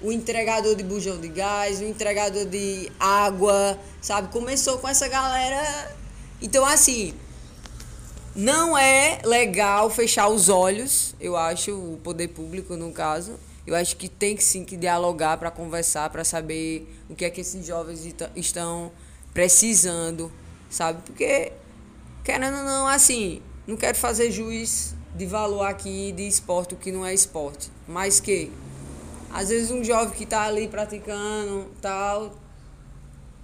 o 0.00 0.10
entregador 0.10 0.74
de 0.74 0.82
bujão 0.82 1.20
de 1.20 1.28
gás, 1.28 1.80
o 1.80 1.84
entregador 1.84 2.46
de 2.46 2.90
água, 2.98 3.78
sabe? 4.00 4.32
Começou 4.32 4.78
com 4.78 4.88
essa 4.88 5.06
galera. 5.06 5.94
Então, 6.40 6.64
assim, 6.64 7.12
não 8.34 8.78
é 8.78 9.20
legal 9.22 9.90
fechar 9.90 10.30
os 10.30 10.48
olhos, 10.48 11.14
eu 11.20 11.36
acho, 11.36 11.72
o 11.72 12.00
poder 12.02 12.28
público, 12.28 12.74
no 12.74 12.90
caso. 12.90 13.38
Eu 13.66 13.74
acho 13.74 13.96
que 13.96 14.08
tem 14.08 14.34
que 14.34 14.42
sim 14.42 14.64
que 14.64 14.76
dialogar 14.76 15.36
para 15.36 15.50
conversar, 15.50 16.10
para 16.10 16.24
saber 16.24 16.88
o 17.08 17.14
que 17.14 17.24
é 17.24 17.30
que 17.30 17.40
esses 17.40 17.64
jovens 17.66 18.06
estão 18.34 18.90
precisando, 19.32 20.32
sabe? 20.68 21.02
Porque, 21.02 21.52
querendo 22.24 22.58
ou 22.58 22.64
não, 22.64 22.86
assim, 22.86 23.42
não 23.66 23.76
quero 23.76 23.96
fazer 23.96 24.30
juiz 24.30 24.94
de 25.14 25.26
valor 25.26 25.64
aqui 25.64 26.12
de 26.12 26.26
esporte, 26.26 26.74
o 26.74 26.76
que 26.76 26.90
não 26.90 27.04
é 27.04 27.12
esporte. 27.12 27.70
Mas 27.86 28.20
que, 28.20 28.50
às 29.32 29.50
vezes, 29.50 29.70
um 29.70 29.84
jovem 29.84 30.14
que 30.14 30.26
tá 30.26 30.42
ali 30.42 30.66
praticando, 30.66 31.70
tal, 31.80 32.32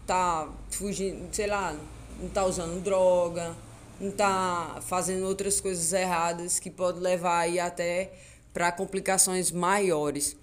tá 0.07 0.49
fugindo, 0.71 1.29
sei 1.33 1.47
lá, 1.47 1.77
não 2.21 2.29
tá 2.29 2.45
usando 2.45 2.83
droga, 2.83 3.55
não 4.01 4.11
tá 4.11 4.79
fazendo 4.83 5.27
outras 5.27 5.61
coisas 5.61 5.93
erradas 5.93 6.59
que 6.59 6.71
pode 6.71 7.01
levar 7.01 7.41
aí 7.41 7.59
até 7.59 8.13
para 8.57 8.73
complicações 8.73 9.51
maiores. 9.51 10.35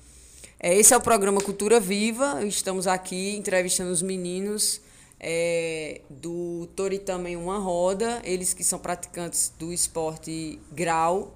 É, 0.59 0.77
esse 0.77 0.93
é 0.93 0.97
o 0.97 1.01
programa 1.01 1.41
Cultura 1.41 1.79
Viva. 1.79 2.45
Estamos 2.45 2.85
aqui 2.85 3.35
entrevistando 3.35 3.89
os 3.89 4.03
meninos 4.03 4.79
é, 5.19 6.01
do 6.11 6.69
Toritama 6.75 7.27
em 7.27 7.35
uma 7.35 7.57
roda, 7.57 8.21
eles 8.23 8.53
que 8.53 8.63
são 8.63 8.77
praticantes 8.77 9.51
do 9.57 9.73
esporte 9.73 10.59
grau, 10.71 11.35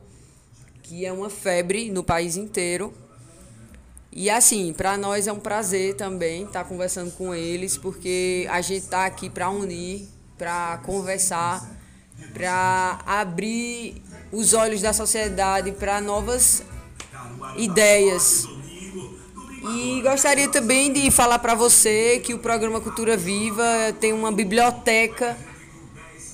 que 0.84 1.04
é 1.04 1.12
uma 1.12 1.32
febre 1.32 1.90
no 1.90 2.04
país 2.04 2.38
inteiro. 2.38 2.94
E 4.12 4.30
assim, 4.30 4.72
para 4.72 4.96
nós 5.00 5.26
é 5.26 5.34
um 5.34 5.40
prazer 5.40 5.96
também 5.96 6.44
estar 6.44 6.64
tá 6.64 6.70
conversando 6.70 7.12
com 7.14 7.34
eles, 7.34 7.76
porque 7.76 8.46
a 8.52 8.62
gente 8.62 8.84
está 8.84 9.08
aqui 9.08 9.32
para 9.32 9.50
unir, 9.50 10.08
para 10.38 10.78
conversar, 10.86 11.76
para 12.36 13.00
abrir 13.04 14.00
os 14.32 14.54
olhos 14.54 14.82
da 14.82 14.94
sociedade 14.94 15.72
para 15.72 16.02
novas 16.02 16.64
ideias 17.56 18.48
e 19.70 20.02
gostaria 20.02 20.48
também 20.48 20.94
de 20.94 21.12
falar 21.12 21.40
para 21.40 21.54
você 21.54 22.22
que 22.24 22.34
o 22.34 22.40
programa 22.40 22.80
Cultura 22.80 23.18
Viva 23.18 23.66
tem 24.00 24.14
uma 24.14 24.32
biblioteca 24.32 25.38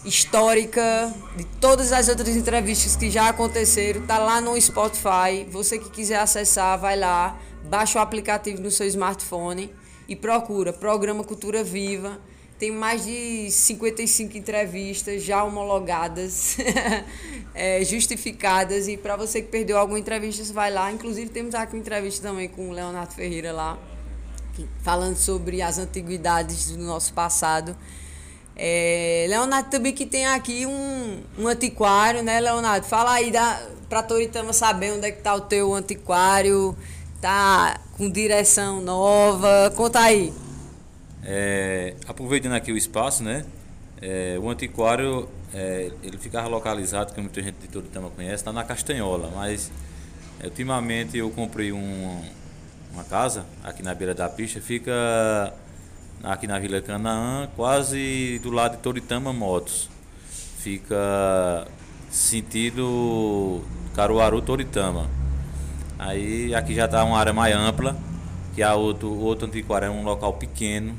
histórica 0.06 1.12
de 1.36 1.44
todas 1.60 1.92
as 1.92 2.10
outras 2.10 2.36
entrevistas 2.36 2.96
que 2.96 3.10
já 3.10 3.30
aconteceram. 3.30 4.06
Tá 4.06 4.20
lá 4.20 4.40
no 4.40 4.60
Spotify. 4.62 5.48
Você 5.50 5.80
que 5.80 5.90
quiser 5.90 6.20
acessar, 6.20 6.78
vai 6.78 6.98
lá, 6.98 7.40
baixa 7.64 7.98
o 7.98 8.02
aplicativo 8.02 8.62
no 8.62 8.70
seu 8.70 8.86
smartphone 8.88 9.74
e 10.08 10.16
procura 10.16 10.72
Programa 10.72 11.24
Cultura 11.24 11.64
Viva 11.64 12.20
tem 12.64 12.72
mais 12.72 13.04
de 13.04 13.52
55 13.52 14.38
entrevistas 14.38 15.22
já 15.22 15.44
homologadas, 15.44 16.56
é, 17.54 17.84
justificadas. 17.84 18.88
E 18.88 18.96
para 18.96 19.18
você 19.18 19.42
que 19.42 19.50
perdeu 19.50 19.78
alguma 19.78 20.00
entrevista, 20.00 20.46
você 20.46 20.54
vai 20.54 20.72
lá. 20.72 20.90
Inclusive, 20.90 21.30
temos 21.30 21.54
aqui 21.56 21.76
uma 21.76 21.82
entrevista 21.82 22.26
também 22.26 22.48
com 22.48 22.70
o 22.70 22.72
Leonardo 22.72 23.14
Ferreira 23.14 23.52
lá, 23.52 23.78
falando 24.82 25.18
sobre 25.18 25.62
as 25.62 25.78
antiguidades 25.78 26.72
do 26.72 26.82
nosso 26.86 27.12
passado. 27.12 27.76
É, 28.56 29.26
Leonardo 29.28 29.70
também 29.70 29.92
que 29.92 30.06
tem 30.06 30.26
aqui 30.26 30.66
um, 30.66 31.22
um 31.38 31.50
antiquário, 31.50 32.24
né, 32.24 32.40
Leonardo? 32.40 32.86
Fala 32.86 33.12
aí 33.12 33.30
para 33.90 34.04
Toritama 34.04 34.54
saber 34.54 34.94
onde 34.94 35.08
é 35.08 35.12
que 35.12 35.22
tá 35.22 35.36
o 35.36 35.42
teu 35.42 35.74
antiquário, 35.74 36.74
tá 37.20 37.78
com 37.98 38.10
direção 38.10 38.80
nova. 38.80 39.74
Conta 39.76 40.00
aí. 40.00 40.32
É, 41.26 41.96
aproveitando 42.08 42.54
aqui 42.54 42.72
o 42.72 42.78
espaço, 42.78 43.24
né? 43.24 43.46
É, 44.02 44.38
o 44.42 44.50
antiquário 44.50 45.30
é, 45.54 45.92
ele 46.04 46.18
ficava 46.18 46.48
localizado, 46.48 47.14
que 47.14 47.22
muita 47.22 47.42
gente 47.42 47.56
de 47.62 47.68
todo 47.68 47.88
tema 47.88 48.10
conhece, 48.10 48.36
está 48.36 48.52
na 48.52 48.64
Castanhola, 48.64 49.32
mas 49.36 49.72
é, 50.40 50.46
ultimamente 50.46 51.18
eu 51.18 51.30
comprei 51.30 51.72
um, 51.72 52.22
uma 52.94 53.04
casa 53.04 53.46
aqui 53.64 53.82
na 53.82 53.94
beira 53.94 54.14
da 54.14 54.28
pista, 54.28 54.60
fica 54.60 55.54
aqui 56.24 56.48
na 56.48 56.60
Vila 56.60 56.82
Canaã, 56.82 57.48
quase 57.56 58.40
do 58.44 58.52
lado 58.52 58.78
de 58.78 58.84
Toritama 58.84 59.32
Motos. 59.32 59.90
Fica 60.58 61.68
sentido 62.10 63.62
Caruaru 63.96 64.42
Toritama. 64.42 65.10
Aí 66.00 66.54
aqui 66.56 66.74
já 66.74 66.86
está 66.86 67.04
uma 67.04 67.18
área 67.18 67.34
mais 67.34 67.56
ampla, 67.56 67.96
que 68.56 68.64
a 68.64 68.74
outro, 68.76 69.14
outro 69.20 69.48
antiquário 69.48 69.88
é 69.88 69.90
um 69.90 70.04
local 70.04 70.34
pequeno, 70.34 70.96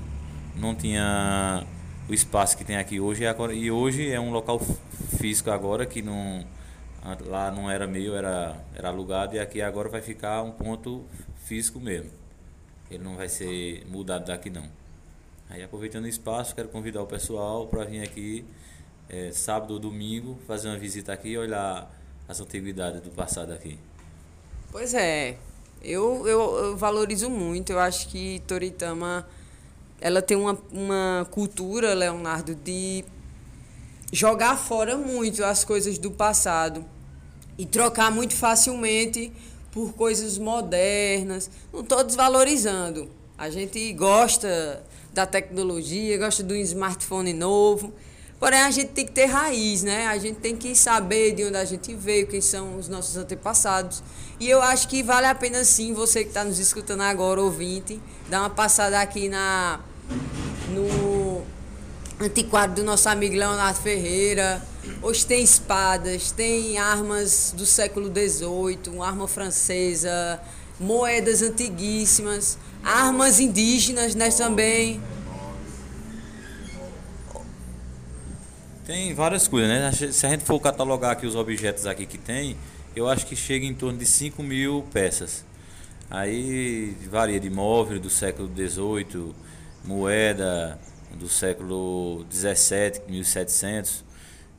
não 0.56 0.74
tinha 0.74 1.66
o 2.08 2.14
espaço 2.14 2.56
que 2.56 2.64
tem 2.64 2.76
aqui 2.76 3.00
hoje 3.00 3.24
e 3.54 3.70
hoje 3.70 4.10
é 4.10 4.20
um 4.20 4.30
local 4.30 4.60
físico 5.18 5.50
agora 5.50 5.86
que 5.86 6.02
não 6.02 6.44
lá 7.26 7.50
não 7.50 7.70
era 7.70 7.86
meio 7.86 8.14
era 8.14 8.56
era 8.74 8.88
alugado 8.88 9.36
e 9.36 9.38
aqui 9.38 9.60
agora 9.60 9.88
vai 9.88 10.00
ficar 10.00 10.42
um 10.42 10.52
ponto 10.52 11.04
físico 11.44 11.80
mesmo. 11.80 12.10
Ele 12.90 13.02
não 13.02 13.16
vai 13.16 13.28
ser 13.28 13.84
mudado 13.88 14.26
daqui 14.26 14.50
não. 14.50 14.68
Aí 15.48 15.62
aproveitando 15.62 16.04
o 16.04 16.08
espaço 16.08 16.54
quero 16.54 16.68
convidar 16.68 17.02
o 17.02 17.06
pessoal 17.06 17.66
para 17.66 17.84
vir 17.84 18.02
aqui 18.02 18.44
é, 19.08 19.30
sábado 19.32 19.74
ou 19.74 19.78
domingo 19.78 20.38
fazer 20.46 20.68
uma 20.68 20.78
visita 20.78 21.12
aqui 21.12 21.30
e 21.30 21.38
olhar 21.38 21.90
as 22.28 22.40
antiguidades 22.40 23.00
do 23.00 23.10
passado 23.10 23.52
aqui. 23.52 23.78
Pois 24.70 24.94
é. 24.94 25.36
Eu, 25.82 26.26
eu, 26.26 26.56
eu 26.56 26.76
valorizo 26.76 27.28
muito. 27.28 27.70
Eu 27.70 27.78
acho 27.78 28.08
que 28.08 28.40
Toritama 28.46 29.26
ela 30.00 30.20
tem 30.20 30.36
uma, 30.36 30.58
uma 30.72 31.26
cultura, 31.30 31.94
Leonardo, 31.94 32.54
de 32.54 33.04
jogar 34.12 34.56
fora 34.56 34.96
muito 34.96 35.42
as 35.44 35.64
coisas 35.64 35.98
do 35.98 36.10
passado 36.10 36.84
e 37.58 37.66
trocar 37.66 38.10
muito 38.10 38.34
facilmente 38.34 39.32
por 39.72 39.92
coisas 39.94 40.38
modernas. 40.38 41.50
Não 41.72 41.80
estou 41.80 42.04
desvalorizando. 42.04 43.08
A 43.36 43.50
gente 43.50 43.92
gosta 43.92 44.84
da 45.12 45.26
tecnologia, 45.26 46.16
gosta 46.18 46.42
um 46.54 46.56
smartphone 46.56 47.32
novo, 47.32 47.92
Porém, 48.44 48.60
a 48.60 48.70
gente 48.70 48.88
tem 48.88 49.06
que 49.06 49.12
ter 49.12 49.24
raiz, 49.24 49.82
né? 49.82 50.06
A 50.06 50.18
gente 50.18 50.36
tem 50.36 50.54
que 50.54 50.74
saber 50.74 51.34
de 51.34 51.44
onde 51.44 51.56
a 51.56 51.64
gente 51.64 51.94
veio, 51.94 52.26
quem 52.26 52.42
são 52.42 52.76
os 52.76 52.88
nossos 52.88 53.16
antepassados. 53.16 54.02
E 54.38 54.50
eu 54.50 54.60
acho 54.60 54.86
que 54.86 55.02
vale 55.02 55.26
a 55.26 55.34
pena 55.34 55.64
sim, 55.64 55.94
você 55.94 56.24
que 56.24 56.28
está 56.28 56.44
nos 56.44 56.58
escutando 56.58 57.00
agora, 57.00 57.40
ouvinte, 57.40 57.98
dar 58.28 58.40
uma 58.40 58.50
passada 58.50 59.00
aqui 59.00 59.30
na 59.30 59.80
no 60.74 61.42
antiquário 62.20 62.74
do 62.74 62.84
nosso 62.84 63.08
amigo 63.08 63.34
Leonardo 63.34 63.80
Ferreira. 63.80 64.62
Hoje 65.00 65.24
tem 65.24 65.42
espadas, 65.42 66.30
tem 66.30 66.76
armas 66.76 67.54
do 67.56 67.64
século 67.64 68.08
XVIII, 68.08 68.94
uma 68.94 69.06
arma 69.06 69.26
francesa, 69.26 70.38
moedas 70.78 71.40
antiguíssimas, 71.40 72.58
armas 72.84 73.40
indígenas 73.40 74.14
né, 74.14 74.28
também. 74.28 75.00
Tem 78.86 79.14
várias 79.14 79.48
coisas, 79.48 79.70
né? 79.70 80.12
Se 80.12 80.26
a 80.26 80.28
gente 80.28 80.44
for 80.44 80.60
catalogar 80.60 81.12
aqui 81.12 81.26
os 81.26 81.34
objetos 81.34 81.86
aqui 81.86 82.04
que 82.04 82.18
tem, 82.18 82.54
eu 82.94 83.08
acho 83.08 83.26
que 83.26 83.34
chega 83.34 83.64
em 83.64 83.72
torno 83.72 83.98
de 83.98 84.04
5 84.04 84.42
mil 84.42 84.84
peças. 84.92 85.42
Aí 86.10 86.94
varia 87.10 87.40
de 87.40 87.48
móvel 87.48 87.98
do 87.98 88.10
século 88.10 88.46
XVIII, 88.54 89.34
moeda 89.82 90.78
do 91.14 91.30
século 91.30 92.26
XVII, 92.30 93.00
1700 93.08 94.04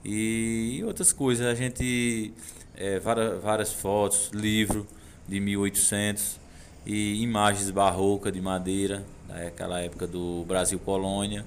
e 0.04 0.82
outras 0.88 1.14
coisas. 1.14 1.46
A 1.46 1.54
gente 1.54 2.34
é, 2.76 2.98
várias, 3.00 3.40
várias 3.44 3.74
fotos, 3.74 4.32
livro 4.34 4.88
de 5.28 5.40
1800 5.40 6.40
e 6.84 7.22
imagens 7.22 7.70
barrocas 7.70 8.34
de 8.34 8.42
madeira 8.42 9.06
daquela 9.28 9.80
época 9.82 10.08
do 10.08 10.44
Brasil 10.48 10.80
colônia. 10.80 11.46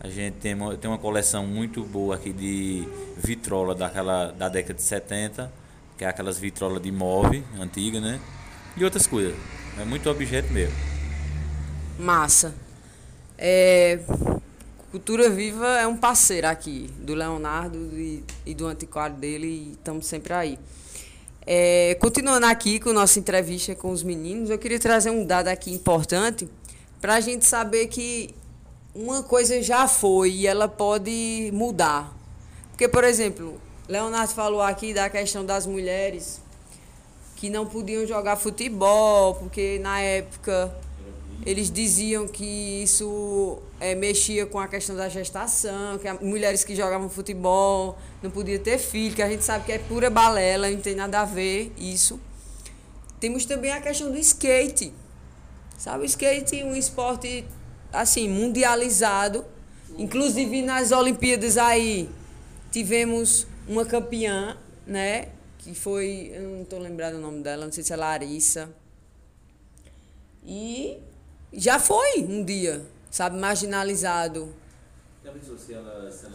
A 0.00 0.08
gente 0.08 0.34
tem 0.34 0.54
uma, 0.54 0.76
tem 0.76 0.88
uma 0.88 0.98
coleção 0.98 1.44
muito 1.46 1.82
boa 1.82 2.14
aqui 2.14 2.32
de 2.32 2.86
vitrola 3.16 3.74
daquela, 3.74 4.30
da 4.30 4.48
década 4.48 4.74
de 4.74 4.82
70, 4.82 5.52
que 5.96 6.04
é 6.04 6.08
aquelas 6.08 6.38
vitrolas 6.38 6.80
de 6.80 6.92
move 6.92 7.42
antiga, 7.58 8.00
né? 8.00 8.20
E 8.76 8.84
outras 8.84 9.06
coisas. 9.08 9.34
É 9.76 9.84
muito 9.84 10.08
objeto 10.08 10.52
mesmo. 10.52 10.74
Massa. 11.98 12.54
É, 13.36 13.98
Cultura 14.92 15.28
Viva 15.28 15.66
é 15.78 15.86
um 15.86 15.96
parceiro 15.96 16.46
aqui, 16.46 16.88
do 16.98 17.14
Leonardo 17.14 17.76
e, 17.98 18.24
e 18.46 18.54
do 18.54 18.66
antiquário 18.66 19.16
dele, 19.16 19.46
e 19.46 19.72
estamos 19.72 20.06
sempre 20.06 20.32
aí. 20.32 20.58
É, 21.44 21.96
continuando 22.00 22.46
aqui 22.46 22.78
com 22.78 22.92
nossa 22.92 23.18
entrevista 23.18 23.74
com 23.74 23.90
os 23.90 24.02
meninos, 24.02 24.48
eu 24.48 24.58
queria 24.58 24.78
trazer 24.78 25.10
um 25.10 25.26
dado 25.26 25.48
aqui 25.48 25.72
importante 25.72 26.48
para 27.00 27.14
a 27.14 27.20
gente 27.20 27.44
saber 27.44 27.88
que 27.88 28.34
uma 28.98 29.22
coisa 29.22 29.62
já 29.62 29.86
foi 29.86 30.30
e 30.32 30.46
ela 30.46 30.66
pode 30.66 31.50
mudar. 31.54 32.12
Porque, 32.70 32.88
por 32.88 33.04
exemplo, 33.04 33.60
Leonardo 33.88 34.32
falou 34.34 34.60
aqui 34.60 34.92
da 34.92 35.08
questão 35.08 35.46
das 35.46 35.66
mulheres 35.66 36.40
que 37.36 37.48
não 37.48 37.64
podiam 37.64 38.04
jogar 38.04 38.34
futebol, 38.34 39.36
porque 39.36 39.78
na 39.78 40.00
época 40.00 40.76
eles 41.46 41.70
diziam 41.70 42.26
que 42.26 42.82
isso 42.82 43.58
é, 43.78 43.94
mexia 43.94 44.44
com 44.44 44.58
a 44.58 44.66
questão 44.66 44.96
da 44.96 45.08
gestação, 45.08 45.96
que 45.98 46.12
mulheres 46.24 46.64
que 46.64 46.74
jogavam 46.74 47.08
futebol 47.08 47.96
não 48.20 48.32
podiam 48.32 48.60
ter 48.60 48.78
filho, 48.78 49.14
que 49.14 49.22
a 49.22 49.30
gente 49.30 49.44
sabe 49.44 49.64
que 49.64 49.72
é 49.72 49.78
pura 49.78 50.10
balela, 50.10 50.68
não 50.68 50.80
tem 50.80 50.96
nada 50.96 51.20
a 51.20 51.24
ver 51.24 51.72
isso. 51.78 52.18
Temos 53.20 53.44
também 53.44 53.70
a 53.70 53.80
questão 53.80 54.10
do 54.10 54.18
skate. 54.18 54.92
Sabe, 55.78 56.02
o 56.02 56.04
skate 56.04 56.60
é 56.60 56.64
um 56.64 56.74
esporte 56.74 57.44
assim, 57.92 58.28
mundializado. 58.28 59.44
Inclusive 59.96 60.62
nas 60.62 60.92
Olimpíadas 60.92 61.56
aí 61.56 62.08
tivemos 62.70 63.46
uma 63.66 63.84
campeã, 63.84 64.56
né? 64.86 65.28
Que 65.58 65.74
foi, 65.74 66.30
eu 66.32 66.42
não 66.42 66.62
estou 66.62 66.78
lembrando 66.78 67.16
o 67.16 67.20
nome 67.20 67.42
dela, 67.42 67.64
não 67.64 67.72
sei 67.72 67.82
se 67.82 67.92
é 67.92 67.96
Larissa. 67.96 68.70
E 70.44 70.98
já 71.52 71.78
foi 71.78 72.22
um 72.22 72.44
dia, 72.44 72.86
sabe, 73.10 73.38
marginalizado. 73.38 74.54
Já 75.24 75.32
pensou 75.32 75.58
se, 75.58 75.74
ela, 75.74 76.10
se. 76.10 76.26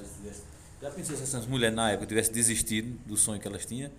Já 0.82 0.92
pensou 0.92 1.16
se 1.16 1.24
essas 1.24 1.48
mulheres 1.48 1.76
na 1.76 1.92
época 1.92 2.08
tivessem 2.08 2.34
desistido 2.34 3.00
do 3.06 3.16
sonho 3.16 3.40
que 3.40 3.48
elas 3.48 3.66
tinham? 3.66 3.90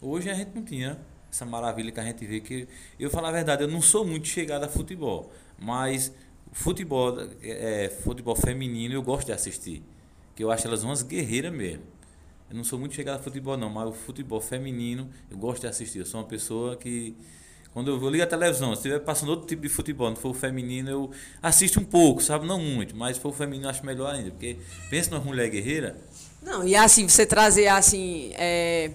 Hoje 0.00 0.30
a 0.30 0.34
gente 0.34 0.52
não 0.54 0.62
tinha 0.62 0.98
essa 1.30 1.44
maravilha 1.44 1.90
que 1.90 2.00
a 2.00 2.04
gente 2.04 2.24
vê 2.24 2.40
que. 2.40 2.68
Eu 2.98 3.10
falar 3.10 3.28
a 3.28 3.32
verdade, 3.32 3.64
eu 3.64 3.68
não 3.68 3.82
sou 3.82 4.06
muito 4.06 4.28
chegado 4.28 4.64
a 4.64 4.68
futebol, 4.68 5.30
mas 5.58 6.12
futebol, 6.52 7.16
é, 7.42 7.90
futebol 8.02 8.36
feminino 8.36 8.94
eu 8.94 9.02
gosto 9.02 9.26
de 9.26 9.32
assistir. 9.32 9.82
Que 10.34 10.44
eu 10.44 10.50
acho 10.50 10.66
elas 10.66 10.84
umas 10.84 11.02
guerreiras 11.02 11.52
mesmo. 11.52 11.82
Eu 12.50 12.56
não 12.56 12.64
sou 12.64 12.78
muito 12.78 12.94
chegado 12.94 13.20
a 13.20 13.22
futebol 13.22 13.56
não, 13.56 13.68
mas 13.68 13.88
o 13.88 13.92
futebol 13.92 14.40
feminino 14.40 15.08
eu 15.30 15.36
gosto 15.36 15.62
de 15.62 15.66
assistir. 15.66 15.98
Eu 15.98 16.06
sou 16.06 16.20
uma 16.20 16.26
pessoa 16.26 16.76
que 16.76 17.14
quando 17.72 17.90
eu 17.90 18.10
ligo 18.10 18.24
a 18.24 18.26
televisão, 18.26 18.74
se 18.74 18.78
estiver 18.78 19.00
passando 19.00 19.28
outro 19.28 19.46
tipo 19.46 19.62
de 19.62 19.68
futebol, 19.68 20.08
não 20.08 20.16
for 20.16 20.30
o 20.30 20.34
feminino, 20.34 20.90
eu 20.90 21.10
assisto 21.42 21.78
um 21.78 21.84
pouco, 21.84 22.22
sabe? 22.22 22.46
Não 22.46 22.58
muito, 22.58 22.96
mas 22.96 23.16
se 23.16 23.22
for 23.22 23.28
o 23.28 23.32
feminino 23.32 23.66
eu 23.66 23.70
acho 23.70 23.84
melhor 23.84 24.14
ainda. 24.14 24.30
Porque 24.30 24.56
pensa 24.88 25.10
numa 25.10 25.24
mulher 25.24 25.48
guerreira. 25.50 25.96
Não, 26.42 26.66
e 26.66 26.74
assim, 26.74 27.06
você 27.06 27.26
trazer 27.26 27.68
assim. 27.68 28.32
É, 28.34 28.92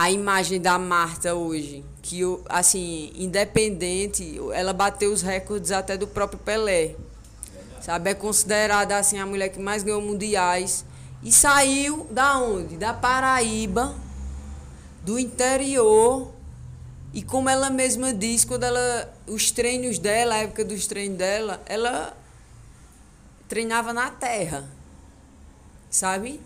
a 0.00 0.10
imagem 0.10 0.58
da 0.58 0.78
Marta 0.78 1.34
hoje, 1.34 1.84
que 2.00 2.22
assim, 2.48 3.12
independente, 3.14 4.40
ela 4.54 4.72
bateu 4.72 5.12
os 5.12 5.20
recordes 5.20 5.70
até 5.70 5.94
do 5.94 6.06
próprio 6.06 6.38
Pelé. 6.38 6.96
Sabe, 7.82 8.08
é 8.08 8.14
considerada 8.14 8.96
assim 8.96 9.18
a 9.18 9.26
mulher 9.26 9.50
que 9.50 9.58
mais 9.58 9.82
ganhou 9.82 10.00
mundiais 10.00 10.86
e 11.22 11.30
saiu 11.30 12.06
da 12.10 12.38
onde? 12.38 12.78
Da 12.78 12.94
Paraíba, 12.94 13.94
do 15.04 15.18
interior. 15.18 16.32
E 17.12 17.22
como 17.22 17.50
ela 17.50 17.68
mesma 17.68 18.14
diz, 18.14 18.42
quando 18.42 18.64
ela 18.64 19.14
os 19.26 19.50
treinos 19.50 19.98
dela, 19.98 20.36
a 20.36 20.38
época 20.38 20.64
dos 20.64 20.86
treinos 20.86 21.18
dela, 21.18 21.60
ela 21.66 22.16
treinava 23.50 23.92
na 23.92 24.10
terra. 24.10 24.66
Sabe? 25.90 26.40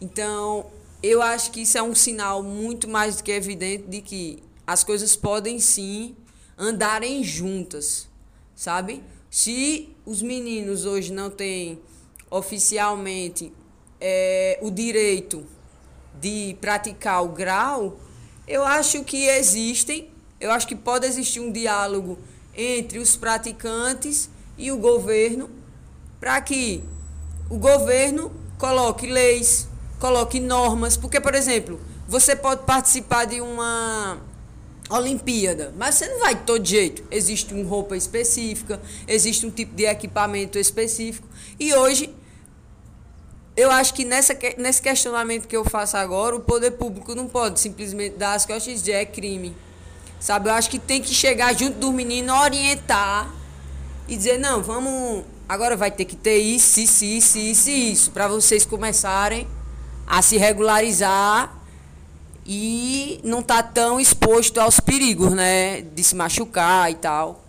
Então, 0.00 0.70
eu 1.02 1.22
acho 1.22 1.50
que 1.50 1.62
isso 1.62 1.78
é 1.78 1.82
um 1.82 1.94
sinal 1.94 2.42
muito 2.42 2.88
mais 2.88 3.16
do 3.16 3.22
que 3.22 3.32
evidente 3.32 3.84
de 3.84 4.00
que 4.00 4.42
as 4.66 4.84
coisas 4.84 5.16
podem 5.16 5.58
sim 5.58 6.14
andarem 6.58 7.24
juntas, 7.24 8.08
sabe? 8.54 9.02
Se 9.30 9.88
os 10.04 10.20
meninos 10.20 10.84
hoje 10.84 11.12
não 11.12 11.30
têm 11.30 11.80
oficialmente 12.30 13.52
é, 14.00 14.58
o 14.60 14.70
direito 14.70 15.46
de 16.20 16.56
praticar 16.60 17.24
o 17.24 17.28
grau, 17.28 17.98
eu 18.46 18.64
acho 18.64 19.02
que 19.04 19.26
existem, 19.26 20.10
eu 20.40 20.50
acho 20.50 20.66
que 20.66 20.76
pode 20.76 21.06
existir 21.06 21.40
um 21.40 21.50
diálogo 21.50 22.18
entre 22.54 22.98
os 22.98 23.16
praticantes 23.16 24.28
e 24.58 24.70
o 24.70 24.76
governo 24.76 25.48
para 26.18 26.40
que 26.40 26.84
o 27.48 27.56
governo 27.56 28.30
coloque 28.58 29.06
leis, 29.06 29.69
coloque 30.00 30.40
normas, 30.40 30.96
porque, 30.96 31.20
por 31.20 31.34
exemplo, 31.34 31.78
você 32.08 32.34
pode 32.34 32.64
participar 32.64 33.26
de 33.26 33.40
uma 33.40 34.18
Olimpíada, 34.88 35.72
mas 35.78 35.94
você 35.94 36.08
não 36.08 36.18
vai 36.18 36.34
de 36.34 36.42
todo 36.42 36.66
jeito. 36.66 37.04
Existe 37.10 37.54
uma 37.54 37.68
roupa 37.68 37.96
específica, 37.96 38.80
existe 39.06 39.46
um 39.46 39.50
tipo 39.50 39.76
de 39.76 39.84
equipamento 39.84 40.58
específico. 40.58 41.28
E 41.60 41.72
hoje, 41.74 42.12
eu 43.56 43.70
acho 43.70 43.94
que 43.94 44.04
nessa, 44.04 44.36
nesse 44.56 44.82
questionamento 44.82 45.46
que 45.46 45.56
eu 45.56 45.64
faço 45.64 45.96
agora, 45.96 46.34
o 46.34 46.40
poder 46.40 46.72
público 46.72 47.14
não 47.14 47.28
pode 47.28 47.60
simplesmente 47.60 48.16
dar 48.16 48.32
as 48.32 48.44
costas 48.44 48.66
e 48.72 48.74
dizer 48.74 48.92
é 48.92 49.04
crime. 49.04 49.54
Sabe? 50.18 50.48
Eu 50.48 50.54
acho 50.54 50.68
que 50.68 50.78
tem 50.78 51.00
que 51.00 51.14
chegar 51.14 51.54
junto 51.54 51.78
do 51.78 51.92
menino, 51.92 52.34
orientar 52.34 53.32
e 54.08 54.16
dizer: 54.16 54.38
não, 54.38 54.62
vamos. 54.62 55.24
Agora 55.48 55.76
vai 55.76 55.90
ter 55.90 56.04
que 56.04 56.16
ter 56.16 56.38
isso, 56.38 56.80
isso, 56.80 57.04
isso, 57.04 57.38
isso, 57.38 57.70
isso, 57.70 58.10
para 58.12 58.28
vocês 58.28 58.64
começarem 58.64 59.46
a 60.10 60.20
se 60.22 60.36
regularizar 60.36 61.56
e 62.44 63.20
não 63.22 63.44
tá 63.44 63.62
tão 63.62 64.00
exposto 64.00 64.58
aos 64.58 64.80
perigos, 64.80 65.30
né? 65.32 65.82
De 65.82 66.02
se 66.02 66.16
machucar 66.16 66.90
e 66.90 66.96
tal. 66.96 67.44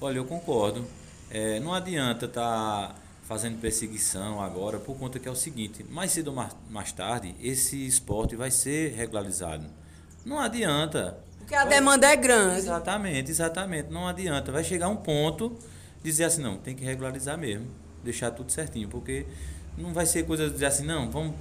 Olha, 0.00 0.16
eu 0.16 0.24
concordo. 0.24 0.84
É, 1.30 1.60
não 1.60 1.72
adianta 1.72 2.26
estar 2.26 2.88
tá 2.88 2.94
fazendo 3.22 3.60
perseguição 3.60 4.42
agora, 4.42 4.80
por 4.80 4.96
conta 4.98 5.20
que 5.20 5.28
é 5.28 5.30
o 5.30 5.36
seguinte, 5.36 5.84
mais 5.88 6.10
cedo 6.10 6.34
ou 6.36 6.46
mais 6.68 6.90
tarde, 6.90 7.36
esse 7.40 7.86
esporte 7.86 8.34
vai 8.34 8.50
ser 8.50 8.94
regularizado. 8.94 9.64
Não 10.26 10.40
adianta. 10.40 11.16
Porque 11.38 11.54
a 11.54 11.60
vai... 11.60 11.74
demanda 11.74 12.08
é 12.08 12.16
grande. 12.16 12.58
Exatamente, 12.58 13.30
exatamente. 13.30 13.90
Não 13.92 14.08
adianta. 14.08 14.50
Vai 14.50 14.64
chegar 14.64 14.88
um 14.88 14.96
ponto 14.96 15.56
dizer 16.02 16.24
assim, 16.24 16.42
não, 16.42 16.56
tem 16.56 16.74
que 16.74 16.84
regularizar 16.84 17.38
mesmo. 17.38 17.68
Deixar 18.02 18.32
tudo 18.32 18.50
certinho, 18.50 18.88
porque 18.88 19.24
não 19.78 19.94
vai 19.94 20.04
ser 20.04 20.26
coisa 20.26 20.46
de 20.46 20.52
dizer 20.54 20.66
assim, 20.66 20.84
não, 20.84 21.08
vamos 21.08 21.36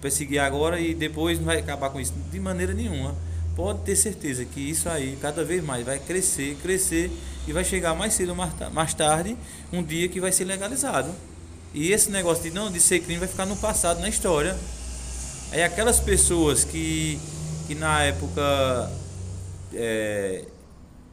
perseguir 0.00 0.38
agora 0.38 0.80
e 0.80 0.94
depois 0.94 1.38
não 1.38 1.46
vai 1.46 1.58
acabar 1.58 1.90
com 1.90 2.00
isso. 2.00 2.12
De 2.30 2.40
maneira 2.40 2.72
nenhuma. 2.72 3.14
Pode 3.54 3.80
ter 3.80 3.96
certeza 3.96 4.44
que 4.44 4.60
isso 4.60 4.88
aí 4.88 5.18
cada 5.20 5.44
vez 5.44 5.62
mais 5.62 5.84
vai 5.84 5.98
crescer, 5.98 6.56
crescer 6.62 7.10
e 7.46 7.52
vai 7.52 7.64
chegar 7.64 7.94
mais 7.94 8.14
cedo 8.14 8.30
ou 8.30 8.70
mais 8.72 8.94
tarde 8.94 9.36
um 9.72 9.82
dia 9.82 10.08
que 10.08 10.20
vai 10.20 10.32
ser 10.32 10.44
legalizado. 10.44 11.10
E 11.74 11.92
esse 11.92 12.10
negócio 12.10 12.42
de 12.42 12.50
não 12.50 12.70
de 12.70 12.80
ser 12.80 13.00
crime 13.00 13.18
vai 13.18 13.28
ficar 13.28 13.46
no 13.46 13.56
passado, 13.56 14.00
na 14.00 14.08
história. 14.08 14.56
Aí 15.52 15.62
aquelas 15.62 16.00
pessoas 16.00 16.64
que, 16.64 17.18
que 17.66 17.74
na 17.74 18.02
época 18.02 18.90
é, 19.74 20.44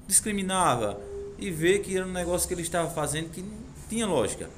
discriminava 0.08 1.00
e 1.38 1.52
vê 1.52 1.80
que 1.80 1.96
era 1.96 2.06
um 2.06 2.12
negócio 2.12 2.48
que 2.48 2.54
ele 2.54 2.62
estava 2.62 2.90
fazendo 2.90 3.30
que 3.30 3.42
não 3.42 3.52
tinha 3.90 4.06
lógica. 4.08 4.50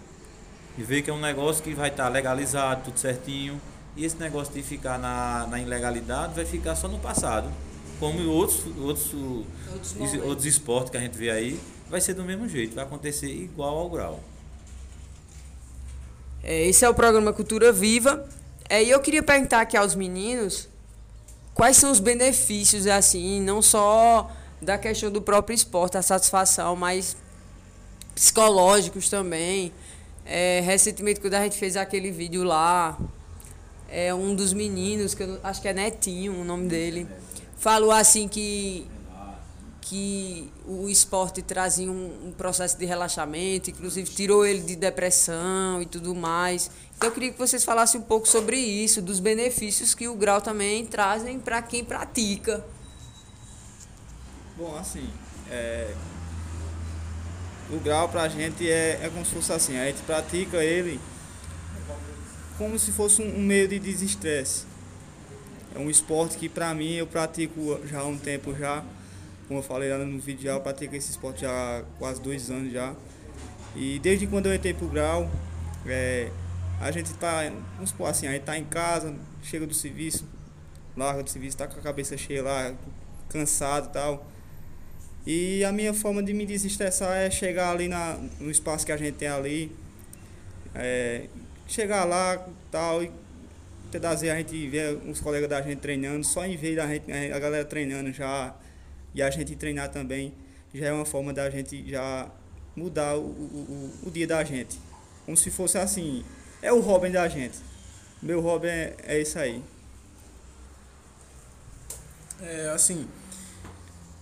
E 0.78 0.84
vê 0.84 1.02
que 1.02 1.10
é 1.10 1.14
um 1.14 1.20
negócio 1.20 1.64
que 1.64 1.74
vai 1.74 1.90
estar 1.90 2.08
legalizado, 2.08 2.84
tudo 2.86 3.00
certinho. 3.00 3.60
E 4.00 4.06
esse 4.06 4.16
negócio 4.16 4.54
de 4.54 4.64
ficar 4.64 4.98
na, 4.98 5.46
na 5.48 5.60
ilegalidade 5.60 6.34
vai 6.34 6.46
ficar 6.46 6.74
só 6.74 6.88
no 6.88 6.98
passado. 7.00 7.52
Como 8.00 8.26
outros, 8.30 8.66
outros, 8.80 9.14
Outros 9.14 10.14
outros, 10.24 10.46
esportes 10.46 10.90
que 10.90 10.96
a 10.96 11.02
gente 11.02 11.18
vê 11.18 11.30
aí, 11.30 11.60
vai 11.90 12.00
ser 12.00 12.14
do 12.14 12.24
mesmo 12.24 12.48
jeito, 12.48 12.76
vai 12.76 12.86
acontecer 12.86 13.28
igual 13.28 13.78
ao 13.78 13.90
grau. 13.90 14.22
É, 16.42 16.66
esse 16.66 16.86
é 16.86 16.90
o 16.90 16.94
programa 16.94 17.34
Cultura 17.34 17.74
Viva. 17.74 18.26
É, 18.70 18.82
e 18.82 18.90
eu 18.90 19.02
queria 19.02 19.22
perguntar 19.22 19.60
aqui 19.60 19.76
aos 19.76 19.96
meninos 19.96 20.70
quais 21.54 21.76
são 21.76 21.92
os 21.92 22.00
benefícios, 22.00 22.88
assim, 22.88 23.42
não 23.42 23.62
só 23.62 24.32
da 24.62 24.78
questão 24.78 25.12
do 25.12 25.22
próprio 25.22 25.54
esporte, 25.54 25.98
a 25.98 26.02
satisfação, 26.02 26.74
mas 26.74 27.18
psicológicos 28.16 29.10
também. 29.10 29.74
É, 30.26 30.62
recentemente, 30.62 31.20
quando 31.20 31.34
a 31.34 31.44
gente 31.44 31.58
fez 31.58 31.76
aquele 31.76 32.12
vídeo 32.12 32.46
lá, 32.46 32.98
é, 33.92 34.14
um 34.14 34.36
dos 34.36 34.54
meninos, 34.54 35.14
que 35.14 35.24
eu 35.24 35.40
acho 35.44 35.62
que 35.62 35.68
é 35.68 35.74
Netinho 35.74 36.34
o 36.34 36.44
nome 36.44 36.68
dele, 36.68 37.08
falou 37.58 37.92
assim 37.92 38.28
que 38.28 38.88
que 39.82 40.52
o 40.68 40.88
esporte 40.88 41.42
trazia 41.42 41.90
um, 41.90 42.28
um 42.28 42.32
processo 42.32 42.78
de 42.78 42.86
relaxamento, 42.86 43.72
inclusive 43.72 44.08
tirou 44.12 44.46
ele 44.46 44.62
de 44.62 44.76
depressão 44.76 45.82
e 45.82 45.86
tudo 45.88 46.14
mais. 46.14 46.70
Então 46.96 47.10
eu 47.10 47.14
queria 47.14 47.32
que 47.32 47.40
vocês 47.40 47.64
falassem 47.64 48.00
um 48.00 48.04
pouco 48.04 48.28
sobre 48.28 48.56
isso, 48.56 49.02
dos 49.02 49.20
benefícios 49.20 49.96
que 49.96 50.08
o 50.08 50.14
grau 50.14 50.42
também 50.42 50.86
trazem 50.86 51.40
para 51.40 51.60
quem 51.64 51.84
pratica. 51.84 52.64
Bom, 54.56 54.78
assim, 54.78 55.10
é, 55.50 55.92
o 57.72 57.80
grau 57.80 58.10
pra 58.10 58.28
gente 58.30 58.70
é, 58.70 59.00
é 59.02 59.10
como 59.12 59.26
se 59.26 59.34
fosse 59.34 59.52
assim, 59.52 59.76
a 59.76 59.86
gente 59.86 60.04
pratica 60.04 60.64
ele 60.64 61.00
como 62.60 62.78
se 62.78 62.92
fosse 62.92 63.22
um, 63.22 63.40
meio 63.40 63.70
de 63.70 63.80
desestresse. 63.80 64.66
É 65.74 65.80
um 65.80 65.90
esporte 65.90 66.38
que 66.38 66.50
pra 66.50 66.76
mim 66.76 66.94
eu 66.94 67.08
pratico 67.08 67.80
já 67.88 68.02
há 68.02 68.06
um 68.06 68.18
tempo 68.18 68.54
já. 68.54 68.84
Como 69.48 69.60
eu 69.60 69.64
falei 69.64 69.90
lá 69.90 69.98
no 70.00 70.20
vídeo 70.20 70.44
já, 70.44 70.52
eu 70.52 70.62
pratico 70.62 70.94
esse 70.96 71.10
esporte 71.10 71.42
já 71.42 71.50
há 71.50 71.84
quase 71.98 72.22
dois 72.22 72.52
anos 72.52 72.74
já. 72.74 72.94
E 73.76 73.98
desde 74.00 74.28
quando 74.28 74.48
eu 74.48 74.54
entrei 74.54 74.74
pro 74.74 74.90
grau, 74.90 75.32
é, 75.86 76.30
a 76.82 76.92
gente 76.92 77.14
tá, 77.14 77.50
vamos 77.76 77.92
supor 77.92 78.10
assim, 78.10 78.28
a 78.28 78.32
gente 78.32 78.44
tá 78.44 78.58
em 78.58 78.66
casa, 78.66 79.16
chega 79.42 79.66
do 79.66 79.74
serviço, 79.74 80.28
larga 80.98 81.24
do 81.24 81.30
serviço, 81.30 81.56
tá 81.56 81.66
com 81.66 81.80
a 81.80 81.84
cabeça 81.84 82.18
cheia 82.18 82.44
lá, 82.44 82.74
cansado 83.30 83.88
e 83.88 83.94
tal. 83.94 84.28
E 85.26 85.64
a 85.64 85.72
minha 85.72 85.94
forma 85.94 86.22
de 86.22 86.34
me 86.34 86.46
desestressar 86.46 87.16
é 87.16 87.32
chegar 87.32 87.72
ali 87.72 87.88
na, 87.88 88.20
no 88.40 88.52
espaço 88.52 88.86
que 88.86 88.92
a 88.92 88.98
gente 88.98 89.16
tem 89.16 89.30
ali, 89.30 89.72
é, 90.76 91.28
chegar 91.70 92.04
lá 92.04 92.46
tal, 92.72 93.04
e 93.04 93.12
tentar 93.92 94.16
dizer, 94.16 94.32
a 94.32 94.38
gente 94.38 94.68
vê 94.68 95.00
os 95.08 95.22
colegas 95.22 95.50
da 95.50 95.62
gente 95.62 95.80
treinando, 95.80 96.26
só 96.26 96.46
em 96.46 96.58
ver 96.58 96.80
a, 96.80 96.88
gente, 96.88 97.12
a 97.12 97.40
galera 97.40 97.64
treinando 97.64 98.12
já 98.12 98.54
e 99.14 99.22
a 99.22 99.30
gente 99.30 99.56
treinar 99.56 99.90
também, 99.90 100.34
já 100.74 100.88
é 100.88 100.94
uma 100.94 101.06
forma 101.06 101.32
da 101.32 101.50
gente 101.50 101.90
já 101.90 102.30
mudar 102.76 103.16
o, 103.16 103.22
o, 103.22 103.94
o, 104.04 104.08
o 104.08 104.12
dia 104.12 104.28
da 104.28 104.44
gente. 104.44 104.80
Como 105.26 105.38
se 105.38 105.52
fosse 105.52 105.78
assim, 105.78 106.26
é 106.62 106.74
o 106.74 106.80
hobby 106.80 107.10
da 107.10 107.28
gente. 107.28 107.58
Meu 108.22 108.42
hobby 108.42 108.68
é, 108.68 108.96
é 109.04 109.22
isso 109.22 109.38
aí. 109.38 109.64
É, 112.42 112.70
assim, 112.70 113.08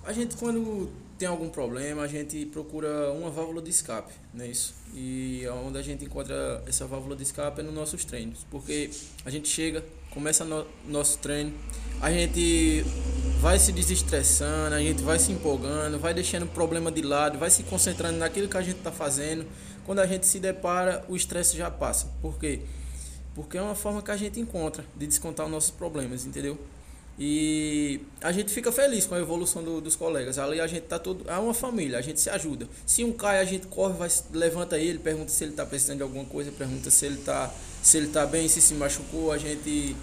a 0.04 0.12
gente 0.12 0.36
quando 0.38 0.92
tem 1.18 1.28
algum 1.28 1.50
problema, 1.50 2.04
a 2.04 2.08
gente 2.08 2.46
procura 2.46 3.12
uma 3.12 3.30
válvula 3.30 3.62
de 3.62 3.70
escape, 3.70 4.14
não 4.34 4.46
é 4.46 4.48
isso? 4.48 4.76
E 4.94 5.44
onde 5.66 5.78
a 5.78 5.82
gente 5.82 6.06
encontra 6.06 6.64
essa 6.68 6.86
válvula 6.86 7.16
de 7.16 7.24
escape 7.24 7.60
é 7.60 7.64
nos 7.64 7.74
nossos 7.74 8.06
treinos, 8.06 8.46
porque 8.50 8.90
a 9.26 9.30
gente 9.30 9.48
chega, 9.50 9.84
começa 10.12 10.46
no, 10.46 10.66
nosso 10.88 11.18
treino, 11.18 11.54
a 12.02 12.12
gente 12.12 12.84
vai 13.40 13.60
se 13.60 13.72
desestressando, 13.72 14.76
a 14.76 14.80
gente 14.80 15.02
vai 15.02 15.20
se 15.20 15.32
empolgando, 15.32 16.00
vai 16.00 16.14
deixando 16.14 16.44
o 16.44 16.48
problema 16.48 16.92
de 16.92 17.02
lado, 17.02 17.38
vai 17.38 17.50
se 17.50 17.64
concentrando 17.64 18.18
naquilo 18.18 18.48
que 18.48 18.58
a 18.58 18.62
gente 18.62 18.78
está 18.78 18.92
fazendo. 18.92 19.46
Quando 19.86 20.00
a 20.00 20.06
gente 20.06 20.26
se 20.26 20.40
depara, 20.40 21.06
o 21.08 21.16
estresse 21.16 21.56
já 21.56 21.72
passa. 21.72 22.08
Por 22.22 22.38
quê? 22.38 22.62
Porque 23.34 23.58
é 23.58 23.62
uma 23.62 23.76
forma 23.76 24.02
que 24.02 24.12
a 24.12 24.18
gente 24.18 24.40
encontra 24.40 24.84
de 24.96 25.08
descontar 25.08 25.46
os 25.46 25.52
nossos 25.52 25.72
problemas, 25.72 26.26
entendeu? 26.26 26.58
E 27.20 28.00
a 28.22 28.32
gente 28.32 28.52
fica 28.54 28.72
feliz 28.72 29.06
com 29.08 29.16
a 29.16 29.20
evolução 29.20 29.64
do- 29.64 29.82
dos 29.82 29.96
colegas. 29.96 30.38
Ali 30.38 30.62
a 30.62 30.68
gente 30.68 30.84
tá 30.84 31.00
todo. 31.00 31.28
É 31.30 31.36
uma 31.38 31.54
família, 31.54 31.98
a 31.98 32.02
gente 32.02 32.20
se 32.22 32.30
ajuda. 32.30 32.68
Se 32.86 33.04
um 33.04 33.12
cai, 33.12 33.40
a 33.40 33.46
gente 33.46 33.66
corre, 33.68 33.94
vai, 33.94 34.10
levanta 34.34 34.78
ele, 34.78 35.00
pergunta 35.00 35.30
se 35.32 35.44
ele 35.44 35.54
tá 35.54 35.66
precisando 35.66 35.98
de 35.98 36.04
alguma 36.04 36.26
coisa, 36.26 36.52
pergunta 36.52 36.92
se 36.92 37.06
ele 37.08 37.18
tá, 37.18 37.52
se 37.82 37.98
ele 37.98 38.08
tá 38.08 38.26
bem, 38.26 38.48
se 38.48 38.62
se 38.62 38.76
machucou. 38.76 39.32
A 39.32 39.38
gente 39.40 39.96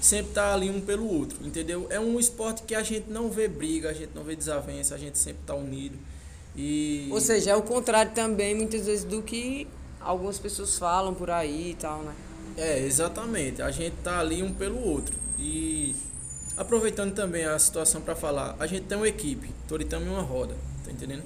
sempre 0.00 0.32
tá 0.32 0.54
ali 0.54 0.68
um 0.68 0.80
pelo 0.80 1.06
outro, 1.08 1.38
entendeu? 1.46 1.86
É 1.88 2.00
um 2.00 2.18
esporte 2.18 2.62
que 2.64 2.74
a 2.74 2.82
gente 2.82 3.08
não 3.10 3.30
vê 3.30 3.46
briga, 3.46 3.90
a 3.90 3.92
gente 3.92 4.10
não 4.14 4.24
vê 4.24 4.34
desavença, 4.34 4.94
a 4.94 4.98
gente 4.98 5.18
sempre 5.18 5.42
tá 5.46 5.54
unido. 5.54 5.96
E 6.56 7.08
Ou 7.12 7.20
seja, 7.20 7.50
é 7.52 7.56
o 7.56 7.62
contrário 7.62 8.10
também, 8.12 8.54
muitas 8.56 8.86
vezes, 8.86 9.04
do 9.04 9.22
que 9.22 9.68
algumas 10.00 10.38
pessoas 10.38 10.76
falam 10.76 11.14
por 11.14 11.30
aí 11.30 11.70
e 11.70 11.74
tal, 11.74 12.02
né? 12.02 12.12
É, 12.56 12.80
exatamente. 12.80 13.62
A 13.62 13.70
gente 13.70 13.94
tá 14.02 14.18
ali 14.18 14.42
um 14.42 14.52
pelo 14.52 14.80
outro. 14.80 15.14
E 15.38 15.94
aproveitando 16.56 17.14
também 17.14 17.44
a 17.44 17.58
situação 17.58 18.00
para 18.00 18.16
falar, 18.16 18.56
a 18.58 18.66
gente 18.66 18.86
tem 18.86 18.96
uma 18.96 19.08
equipe, 19.08 19.50
Toritama 19.68 20.06
e 20.06 20.08
uma 20.08 20.22
roda, 20.22 20.54
tá 20.84 20.90
entendendo? 20.90 21.24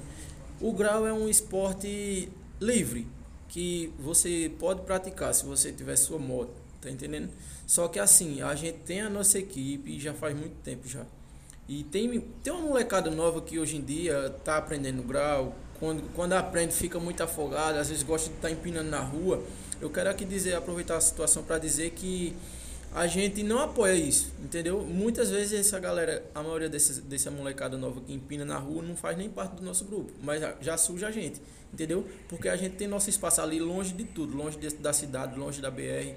O 0.59 0.73
grau 0.73 1.07
é 1.07 1.13
um 1.13 1.27
esporte 1.27 2.29
livre 2.59 3.07
que 3.47 3.91
você 3.99 4.51
pode 4.59 4.81
praticar 4.81 5.33
se 5.33 5.45
você 5.45 5.71
tiver 5.71 5.95
sua 5.95 6.19
moto, 6.19 6.53
tá 6.79 6.89
entendendo? 6.89 7.29
Só 7.65 7.87
que 7.87 7.99
assim, 7.99 8.41
a 8.41 8.53
gente 8.55 8.79
tem 8.79 9.01
a 9.01 9.09
nossa 9.09 9.39
equipe 9.39 9.99
já 9.99 10.13
faz 10.13 10.37
muito 10.37 10.55
tempo 10.63 10.87
já. 10.87 11.05
E 11.67 11.83
tem, 11.83 12.19
tem 12.43 12.51
uma 12.51 12.67
molecada 12.67 13.09
nova 13.09 13.41
que 13.41 13.57
hoje 13.57 13.77
em 13.77 13.81
dia 13.81 14.29
tá 14.43 14.57
aprendendo 14.57 15.01
grau. 15.03 15.55
Quando, 15.79 16.03
quando 16.13 16.33
aprende, 16.33 16.73
fica 16.73 16.99
muito 16.99 17.23
afogada, 17.23 17.79
às 17.79 17.89
vezes 17.89 18.03
gosta 18.03 18.29
de 18.29 18.35
estar 18.35 18.51
empinando 18.51 18.89
na 18.89 18.99
rua. 18.99 19.41
Eu 19.79 19.89
quero 19.89 20.09
aqui 20.09 20.25
dizer, 20.25 20.53
aproveitar 20.53 20.97
a 20.97 21.01
situação 21.01 21.43
para 21.43 21.57
dizer 21.57 21.91
que 21.91 22.35
a 22.93 23.07
gente 23.07 23.41
não 23.41 23.59
apoia 23.59 23.93
isso, 23.95 24.33
entendeu? 24.43 24.83
Muitas 24.83 25.29
vezes 25.29 25.53
essa 25.57 25.79
galera, 25.79 26.25
a 26.35 26.43
maioria 26.43 26.67
desses, 26.67 26.97
dessa 26.99 27.31
molecada 27.31 27.77
nova 27.77 28.01
que 28.01 28.11
empina 28.13 28.43
na 28.43 28.57
rua 28.57 28.83
não 28.83 28.97
faz 28.97 29.17
nem 29.17 29.29
parte 29.29 29.55
do 29.55 29.63
nosso 29.63 29.85
grupo, 29.85 30.11
mas 30.21 30.41
já, 30.59 30.77
suja 30.77 31.07
a 31.07 31.11
gente, 31.11 31.41
entendeu? 31.73 32.05
Porque 32.27 32.49
a 32.49 32.55
gente 32.57 32.75
tem 32.75 32.87
nosso 32.89 33.09
espaço 33.09 33.41
ali 33.41 33.59
longe 33.59 33.93
de 33.93 34.03
tudo, 34.03 34.35
longe 34.35 34.57
de- 34.57 34.75
da 34.75 34.91
cidade, 34.91 35.39
longe 35.39 35.61
da 35.61 35.71
BR. 35.71 36.15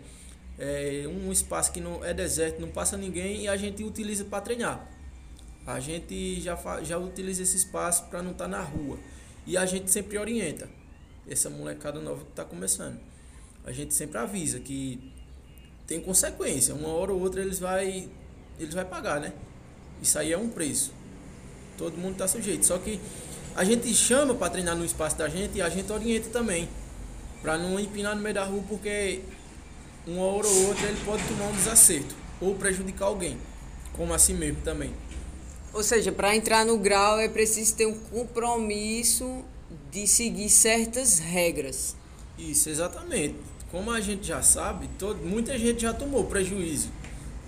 É 0.59 1.05
um 1.09 1.31
espaço 1.33 1.73
que 1.73 1.81
não 1.81 2.05
é 2.05 2.13
deserto, 2.13 2.61
não 2.61 2.69
passa 2.69 2.97
ninguém 2.97 3.43
e 3.43 3.49
a 3.49 3.57
gente 3.57 3.83
utiliza 3.85 4.25
para 4.25 4.41
treinar. 4.41 4.89
A 5.67 5.79
gente 5.81 6.41
já, 6.41 6.57
já 6.83 6.99
utiliza 6.99 7.43
esse 7.43 7.57
espaço 7.57 8.05
para 8.07 8.23
não 8.23 8.33
estar 8.33 8.49
na 8.49 8.61
rua. 8.61 8.99
E 9.47 9.57
a 9.57 9.65
gente 9.67 9.91
sempre 9.91 10.19
orienta 10.19 10.69
essa 11.29 11.49
molecada 11.51 12.01
nova 12.01 12.25
que 12.25 12.31
está 12.31 12.45
começando. 12.45 12.99
A 13.65 13.73
gente 13.73 13.95
sempre 13.95 14.19
avisa 14.19 14.61
que 14.61 15.13
tem 15.87 16.01
consequência. 16.01 16.75
Uma 16.75 16.89
hora 16.89 17.13
ou 17.13 17.21
outra 17.21 17.41
eles 17.41 17.59
vai, 17.59 18.09
eles 18.59 18.75
vai 18.75 18.85
pagar, 18.85 19.21
né? 19.21 19.33
Isso 20.03 20.19
aí 20.19 20.33
é 20.33 20.39
um 20.39 20.49
preço. 20.49 20.93
Todo 21.77 21.97
mundo 21.97 22.13
está 22.13 22.29
sujeito. 22.29 22.65
Só 22.67 22.79
que 22.79 23.01
a 23.55 23.65
gente 23.65 23.93
chama 23.95 24.35
para 24.35 24.51
treinar 24.51 24.77
no 24.77 24.85
espaço 24.85 25.17
da 25.17 25.29
gente 25.29 25.59
e 25.59 25.63
a 25.63 25.69
gente 25.69 25.91
orienta 25.93 26.29
também. 26.31 26.69
Para 27.43 27.59
não 27.59 27.79
empinar 27.79 28.17
no 28.17 28.23
meio 28.23 28.35
da 28.35 28.45
rua, 28.45 28.63
porque 28.69 29.21
uma 30.07 30.23
hora 30.23 30.47
ou 30.47 30.69
outra 30.69 30.87
ele 30.89 31.01
pode 31.05 31.23
tomar 31.25 31.47
um 31.47 31.53
desacerto 31.53 32.15
ou 32.41 32.55
prejudicar 32.55 33.07
alguém. 33.07 33.39
Como 33.93 34.13
assim 34.13 34.35
mesmo 34.35 34.61
também. 34.63 34.93
Ou 35.73 35.83
seja, 35.83 36.13
para 36.13 36.35
entrar 36.35 36.65
no 36.65 36.79
grau 36.79 37.19
é 37.19 37.29
preciso 37.29 37.75
ter 37.75 37.87
um 37.87 37.99
compromisso 37.99 39.45
de 39.91 40.07
seguir 40.07 40.49
certas 40.49 41.19
regras. 41.19 41.97
Isso, 42.39 42.69
exatamente. 42.69 43.37
Como 43.75 43.91
a 43.91 44.01
gente 44.01 44.29
já 44.29 44.41
sabe, 44.41 44.89
todo, 45.01 45.27
muita 45.27 45.59
gente 45.59 45.83
já 45.83 45.93
tomou 45.93 46.23
prejuízo 46.27 46.91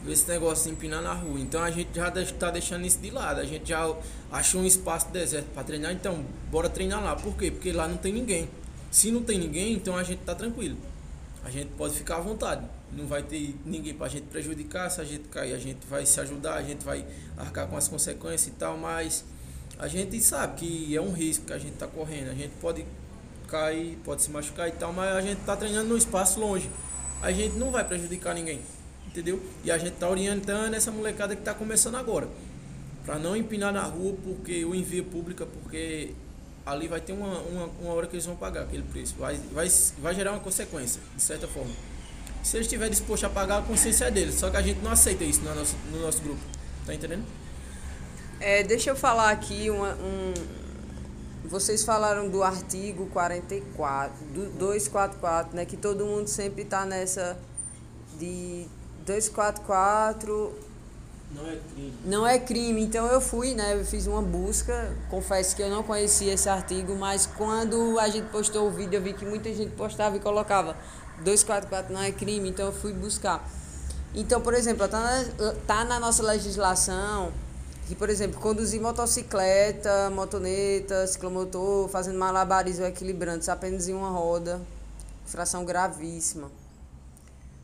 desse 0.05 0.27
negócio 0.29 0.65
de 0.65 0.73
empinar 0.73 1.01
na 1.01 1.13
rua. 1.13 1.39
Então 1.39 1.63
a 1.63 1.71
gente 1.71 1.91
já 1.95 2.09
está 2.09 2.51
deixando 2.51 2.85
isso 2.85 2.99
de 2.99 3.13
lado. 3.13 3.41
A 3.41 3.45
gente 3.45 3.69
já 3.69 3.97
achou 4.33 4.61
um 4.61 4.67
espaço 4.67 5.09
deserto 5.13 5.47
para 5.55 5.63
treinar, 5.63 5.93
então 5.93 6.27
bora 6.51 6.69
treinar 6.69 7.01
lá. 7.01 7.15
Por 7.15 7.37
quê? 7.37 7.53
Porque 7.53 7.71
lá 7.71 7.87
não 7.87 7.97
tem 7.97 8.13
ninguém. 8.13 8.49
Se 8.91 9.13
não 9.13 9.23
tem 9.23 9.39
ninguém, 9.39 9.75
então 9.75 9.97
a 9.97 10.03
gente 10.03 10.19
tá 10.23 10.35
tranquilo. 10.35 10.77
A 11.45 11.49
gente 11.49 11.69
pode 11.79 11.95
ficar 11.95 12.17
à 12.17 12.21
vontade. 12.21 12.67
Não 12.91 13.07
vai 13.07 13.23
ter 13.23 13.55
ninguém 13.65 13.95
para 13.95 14.07
a 14.07 14.11
gente 14.11 14.25
prejudicar. 14.25 14.91
Se 14.91 15.01
a 15.01 15.05
gente 15.05 15.29
cair, 15.29 15.55
a 15.55 15.59
gente 15.59 15.87
vai 15.89 16.05
se 16.05 16.19
ajudar, 16.19 16.55
a 16.55 16.63
gente 16.65 16.85
vai 16.85 17.07
arcar 17.37 17.69
com 17.69 17.77
as 17.77 17.87
consequências 17.87 18.49
e 18.49 18.59
tal. 18.59 18.77
Mas 18.77 19.25
a 19.79 19.87
gente 19.87 20.21
sabe 20.21 20.57
que 20.57 20.97
é 20.97 21.01
um 21.01 21.13
risco 21.13 21.47
que 21.47 21.53
a 21.53 21.59
gente 21.59 21.75
está 21.75 21.87
correndo. 21.87 22.33
A 22.33 22.35
gente 22.35 22.51
pode 22.61 22.85
cair, 23.47 23.99
pode 24.05 24.23
se 24.23 24.31
machucar 24.31 24.69
e 24.69 24.73
tal, 24.73 24.93
mas 24.93 25.15
a 25.15 25.21
gente 25.21 25.39
tá 25.43 25.57
treinando 25.57 25.89
no 25.89 25.97
espaço 25.97 26.41
longe. 26.41 26.71
A 27.23 27.33
gente 27.33 27.57
não 27.57 27.71
vai 27.71 27.85
prejudicar 27.85 28.35
ninguém, 28.35 28.61
entendeu? 29.07 29.43
E 29.65 29.71
a 29.71 29.79
gente 29.79 29.95
tá 29.95 30.09
orientando 30.09 30.75
essa 30.75 30.91
molecada 30.91 31.35
que 31.35 31.43
tá 31.43 31.55
começando 31.55 31.97
agora. 31.97 32.29
Pra 33.05 33.19
não 33.19 33.37
empinar 33.37 33.73
na 33.73 33.83
rua 33.83 34.17
porque 34.25 34.65
o 34.65 34.75
envio 34.75 35.05
pública, 35.05 35.47
porque 35.47 36.13
ali 36.67 36.89
vai 36.89 37.01
ter 37.01 37.13
uma, 37.13 37.39
uma, 37.39 37.67
uma 37.81 37.95
hora 37.95 38.07
que 38.07 38.17
eles 38.17 38.27
vão 38.27 38.37
pagar 38.37 38.63
aquele 38.63 38.83
preço. 38.83 39.15
Vai, 39.17 39.37
vai, 39.53 39.69
vai 39.99 40.15
gerar 40.15 40.33
uma 40.33 40.41
consequência, 40.41 41.01
de 41.15 41.23
certa 41.23 41.47
forma. 41.47 41.71
Se 42.43 42.57
eles 42.57 42.67
estiverem 42.67 42.91
dispostos 42.91 43.25
a 43.25 43.33
pagar, 43.33 43.59
a 43.59 43.63
consciência 43.63 44.07
é 44.07 44.11
deles. 44.11 44.35
Só 44.35 44.51
que 44.51 44.57
a 44.57 44.63
gente 44.63 44.81
não 44.81 44.91
aceita 44.91 45.25
isso 45.25 45.41
no 45.43 45.55
nosso, 45.55 45.77
no 45.93 46.01
nosso 46.01 46.21
grupo. 46.23 46.41
Tá 46.85 46.95
entendendo? 46.95 47.25
É, 48.39 48.63
deixa 48.63 48.91
eu 48.91 48.97
falar 48.97 49.31
aqui 49.31 49.71
uma, 49.71 49.95
um. 49.95 50.35
Vocês 51.49 51.85
falaram 51.85 52.29
do 52.29 52.43
artigo 52.43 53.07
44, 53.07 54.13
do 54.27 54.51
244, 54.59 55.57
né? 55.57 55.65
Que 55.65 55.77
todo 55.77 56.05
mundo 56.05 56.27
sempre 56.29 56.63
está 56.63 56.85
nessa 56.85 57.37
de 58.19 58.67
244 59.07 60.53
Não 61.31 61.47
é 61.47 61.57
crime. 61.57 61.95
não 62.05 62.27
é 62.27 62.39
crime. 62.39 62.83
Então 62.83 63.07
eu 63.07 63.21
fui, 63.21 63.55
né? 63.55 63.75
Eu 63.79 63.85
fiz 63.85 64.07
uma 64.07 64.23
busca. 64.23 64.93
Confesso 65.09 65.55
que 65.55 65.63
eu 65.63 65.71
não 65.71 65.83
conhecia 65.83 66.33
esse 66.35 66.49
artigo, 66.49 66.97
mas 66.97 67.27
quando 67.27 67.99
a 68.01 68.09
gente 68.09 68.29
postou 68.31 68.67
o 68.67 68.71
vídeo, 68.71 68.97
eu 68.97 69.03
vi 69.03 69.13
que 69.13 69.25
muita 69.25 69.53
gente 69.55 69.71
postava 69.73 70.17
e 70.17 70.21
colocava 70.21 70.77
244 71.19 71.93
não 71.95 72.03
é 72.03 72.11
crime, 72.11 72.49
então 72.49 72.67
eu 72.67 72.73
fui 72.73 72.93
buscar. 72.93 73.49
Então, 74.15 74.41
por 74.41 74.55
exemplo, 74.55 74.87
tá 74.89 75.01
na, 75.01 75.53
tá 75.67 75.85
na 75.85 76.01
nossa 76.01 76.23
legislação 76.23 77.33
que, 77.87 77.95
por 77.95 78.11
exemplo, 78.11 78.41
conduzir 78.41 78.81
motocicleta, 78.81 80.11
motoneta, 80.11 81.07
ciclomotor, 81.07 81.89
fazendo 81.89 82.19
malabarismo 82.19 82.85
equilibrantes 82.85 83.49
apenas 83.49 83.89
em 83.89 83.95
uma 83.95 84.11
roda, 84.11 84.61
infração 85.25 85.65
gravíssima. 85.65 86.51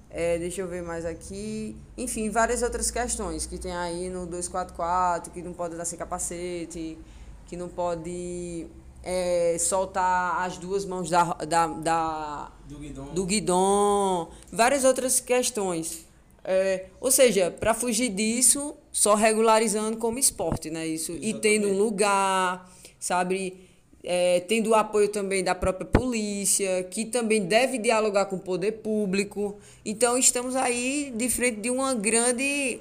É, 0.09 0.39
deixa 0.39 0.61
eu 0.61 0.69
ver 0.69 0.83
mais 0.83 1.05
aqui. 1.05 1.77
Enfim, 1.97 2.31
várias 2.31 2.63
outras 2.63 2.91
questões 2.91 3.47
que 3.47 3.59
tem 3.59 3.75
aí 3.75 4.09
no 4.11 4.27
244, 4.27 5.33
que 5.33 5.43
não 5.43 5.53
pode 5.53 5.75
dar 5.75 5.85
sem 5.85 5.99
capacete, 5.99 6.99
que 7.47 7.57
não 7.57 7.69
pode 7.69 8.67
é, 9.03 9.57
soltar 9.59 10.43
as 10.43 10.57
duas 10.57 10.85
mãos 10.85 11.11
da, 11.11 11.25
da, 11.35 11.67
da, 11.67 12.53
Do 12.69 12.79
guidão. 12.79 13.07
do 13.07 13.25
guidon, 13.25 14.31
várias 14.53 14.85
outras 14.85 15.19
questões. 15.19 16.07
É, 16.45 16.87
ou 17.01 17.11
seja, 17.11 17.51
para 17.51 17.73
fugir 17.75 18.09
disso, 18.09 18.75
só 18.91 19.15
regularizando 19.15 19.97
como 19.97 20.19
esporte, 20.19 20.71
né? 20.71 20.87
Isso, 20.87 21.13
e 21.21 21.35
tendo 21.35 21.69
um 21.69 21.79
lugar, 21.79 22.71
sabe? 22.99 23.69
É, 24.05 24.41
tendo 24.41 24.71
o 24.71 24.75
apoio 24.75 25.09
também 25.09 25.45
da 25.45 25.55
própria 25.55 25.87
polícia, 25.87 26.83
que 26.91 27.05
também 27.05 27.45
deve 27.45 27.79
dialogar 27.79 28.27
com 28.27 28.35
o 28.35 28.41
poder 28.41 28.73
público. 28.73 29.57
Então, 29.85 30.19
estamos 30.19 30.57
aí 30.57 31.13
de 31.17 31.31
frente 31.31 31.61
de 31.61 31.71
uma 31.71 31.95
grande 31.95 32.81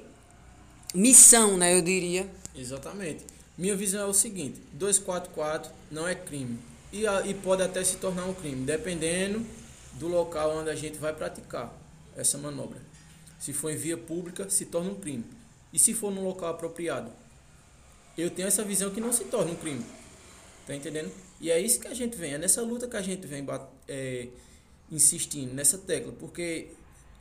missão, 0.94 1.56
né? 1.56 1.76
Eu 1.76 1.82
diria. 1.82 2.26
Exatamente. 2.56 3.24
Minha 3.56 3.76
visão 3.76 4.02
é 4.02 4.06
o 4.06 4.12
seguinte: 4.14 4.60
244 4.72 5.70
não 5.90 6.06
é 6.08 6.14
crime. 6.14 6.58
E, 6.92 7.06
a- 7.06 7.22
e 7.24 7.32
pode 7.34 7.62
até 7.62 7.82
se 7.84 7.96
tornar 7.96 8.26
um 8.26 8.34
crime, 8.34 8.64
dependendo 8.66 9.46
do 9.94 10.08
local 10.08 10.56
onde 10.58 10.70
a 10.70 10.74
gente 10.74 10.98
vai 10.98 11.12
praticar 11.12 11.72
essa 12.16 12.36
manobra. 12.36 12.78
Se 13.42 13.52
for 13.52 13.72
em 13.72 13.76
via 13.76 13.96
pública, 13.96 14.48
se 14.48 14.66
torna 14.66 14.92
um 14.92 14.94
crime. 14.94 15.24
E 15.72 15.78
se 15.78 15.92
for 15.92 16.12
num 16.12 16.22
local 16.22 16.50
apropriado? 16.50 17.10
Eu 18.16 18.30
tenho 18.30 18.46
essa 18.46 18.62
visão 18.62 18.92
que 18.92 19.00
não 19.00 19.12
se 19.12 19.24
torna 19.24 19.50
um 19.50 19.56
crime. 19.56 19.84
Tá 20.64 20.76
entendendo? 20.76 21.10
E 21.40 21.50
é 21.50 21.58
isso 21.58 21.80
que 21.80 21.88
a 21.88 21.94
gente 21.94 22.16
vem, 22.16 22.34
é 22.34 22.38
nessa 22.38 22.62
luta 22.62 22.86
que 22.86 22.96
a 22.96 23.02
gente 23.02 23.26
vem 23.26 23.44
é, 23.88 24.28
insistindo, 24.92 25.52
nessa 25.52 25.76
tecla, 25.76 26.12
porque 26.20 26.68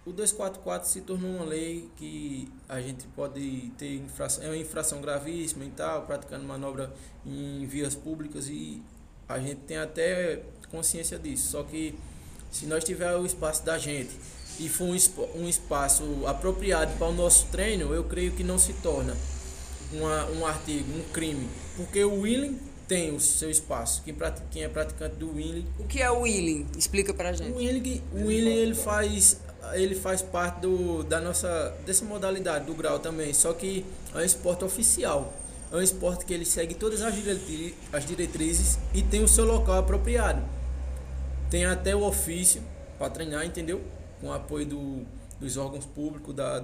o 0.05 0.11
244 0.11 0.87
se 0.87 1.01
tornou 1.01 1.37
uma 1.37 1.45
lei 1.45 1.89
que 1.97 2.47
a 2.69 2.79
gente 2.79 3.07
pode 3.15 3.71
ter 3.79 3.95
infração, 3.95 4.43
é 4.43 4.47
uma 4.49 4.57
infração 4.57 5.01
gravíssima 5.01 5.65
e 5.65 5.71
tal, 5.71 6.05
praticando 6.05 6.45
manobra 6.45 6.93
em 7.25 7.65
vias 7.65 7.95
públicas 7.95 8.47
e 8.47 8.79
a 9.27 9.39
gente 9.39 9.61
tem 9.61 9.77
até 9.77 10.43
consciência 10.69 11.17
disso. 11.17 11.49
Só 11.49 11.63
que 11.63 11.97
se 12.51 12.67
nós 12.67 12.83
tiver 12.83 13.11
o 13.15 13.25
espaço 13.25 13.65
da 13.65 13.79
gente 13.79 14.11
e 14.65 14.69
for 14.69 14.85
um, 14.85 15.41
um 15.43 15.49
espaço 15.49 16.03
apropriado 16.27 16.93
para 16.97 17.07
o 17.07 17.13
nosso 17.13 17.47
treino, 17.47 17.93
eu 17.93 18.03
creio 18.03 18.31
que 18.31 18.43
não 18.43 18.57
se 18.59 18.73
torna 18.73 19.15
uma, 19.91 20.25
um 20.31 20.45
artigo, 20.45 20.85
um 20.97 21.03
crime. 21.11 21.47
Porque 21.75 22.03
o 22.03 22.21
Willing 22.21 22.59
tem 22.87 23.15
o 23.15 23.19
seu 23.19 23.49
espaço. 23.49 24.01
Quem, 24.03 24.15
quem 24.51 24.63
é 24.63 24.69
praticante 24.69 25.15
do 25.15 25.33
Willing 25.35 25.65
O 25.79 25.85
que 25.85 26.01
é 26.01 26.11
o 26.11 26.21
wheeling? 26.21 26.67
Explica 26.77 27.13
pra 27.13 27.31
o 27.31 27.33
gente. 27.33 27.53
Willing, 27.53 28.01
o 28.13 28.25
Willing 28.27 28.55
ele 28.55 28.75
faz 28.75 29.37
ele 29.73 29.93
faz 29.95 30.21
parte 30.23 30.59
do, 30.61 31.03
da 31.03 31.21
nossa 31.21 31.73
dessa 31.85 32.03
modalidade 32.03 32.65
do 32.65 32.73
grau 32.73 32.97
também, 32.99 33.33
só 33.33 33.53
que 33.53 33.85
é 34.13 34.17
um 34.17 34.21
esporte 34.21 34.65
oficial. 34.65 35.33
É 35.71 35.75
um 35.75 35.81
esporte 35.81 36.25
que 36.25 36.33
ele 36.33 36.43
segue 36.45 36.73
todas 36.73 37.01
as, 37.01 37.15
diretri- 37.15 37.73
as 37.93 38.05
diretrizes 38.05 38.77
e 38.93 39.01
tem 39.01 39.23
o 39.23 39.27
seu 39.27 39.45
local 39.45 39.79
apropriado. 39.79 40.41
Tem 41.49 41.63
até 41.65 41.95
o 41.95 42.03
ofício 42.03 42.61
para 42.99 43.09
treinar, 43.09 43.45
entendeu? 43.45 43.81
Com 44.21 44.27
o 44.27 44.33
apoio 44.33 44.65
do, 44.65 45.05
dos 45.39 45.57
órgãos 45.57 45.85
públicos, 45.85 46.33
da, 46.33 46.63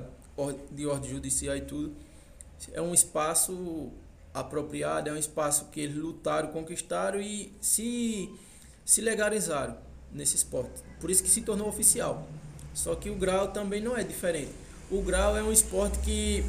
de 0.72 0.86
ordem 0.86 1.10
judicial 1.10 1.58
e 1.58 1.62
tudo. 1.62 1.94
É 2.72 2.82
um 2.82 2.94
espaço 2.94 3.92
apropriado, 4.34 5.10
é 5.10 5.14
um 5.14 5.18
espaço 5.18 5.66
que 5.72 5.80
eles 5.82 5.96
lutaram, 5.96 6.50
conquistaram 6.50 7.20
e 7.20 7.52
se, 7.60 8.30
se 8.86 9.02
legalizaram 9.02 9.78
nesse 10.12 10.36
esporte. 10.36 10.82
Por 11.00 11.10
isso 11.10 11.24
que 11.24 11.30
se 11.30 11.42
tornou 11.42 11.68
oficial. 11.68 12.28
Só 12.74 12.96
que 12.96 13.10
o 13.10 13.16
grau 13.16 13.50
também 13.50 13.82
não 13.82 13.98
é 13.98 14.04
diferente. 14.04 14.52
O 14.92 15.02
grau 15.02 15.36
é 15.36 15.44
um 15.44 15.52
esporte 15.52 15.98
que 16.00 16.46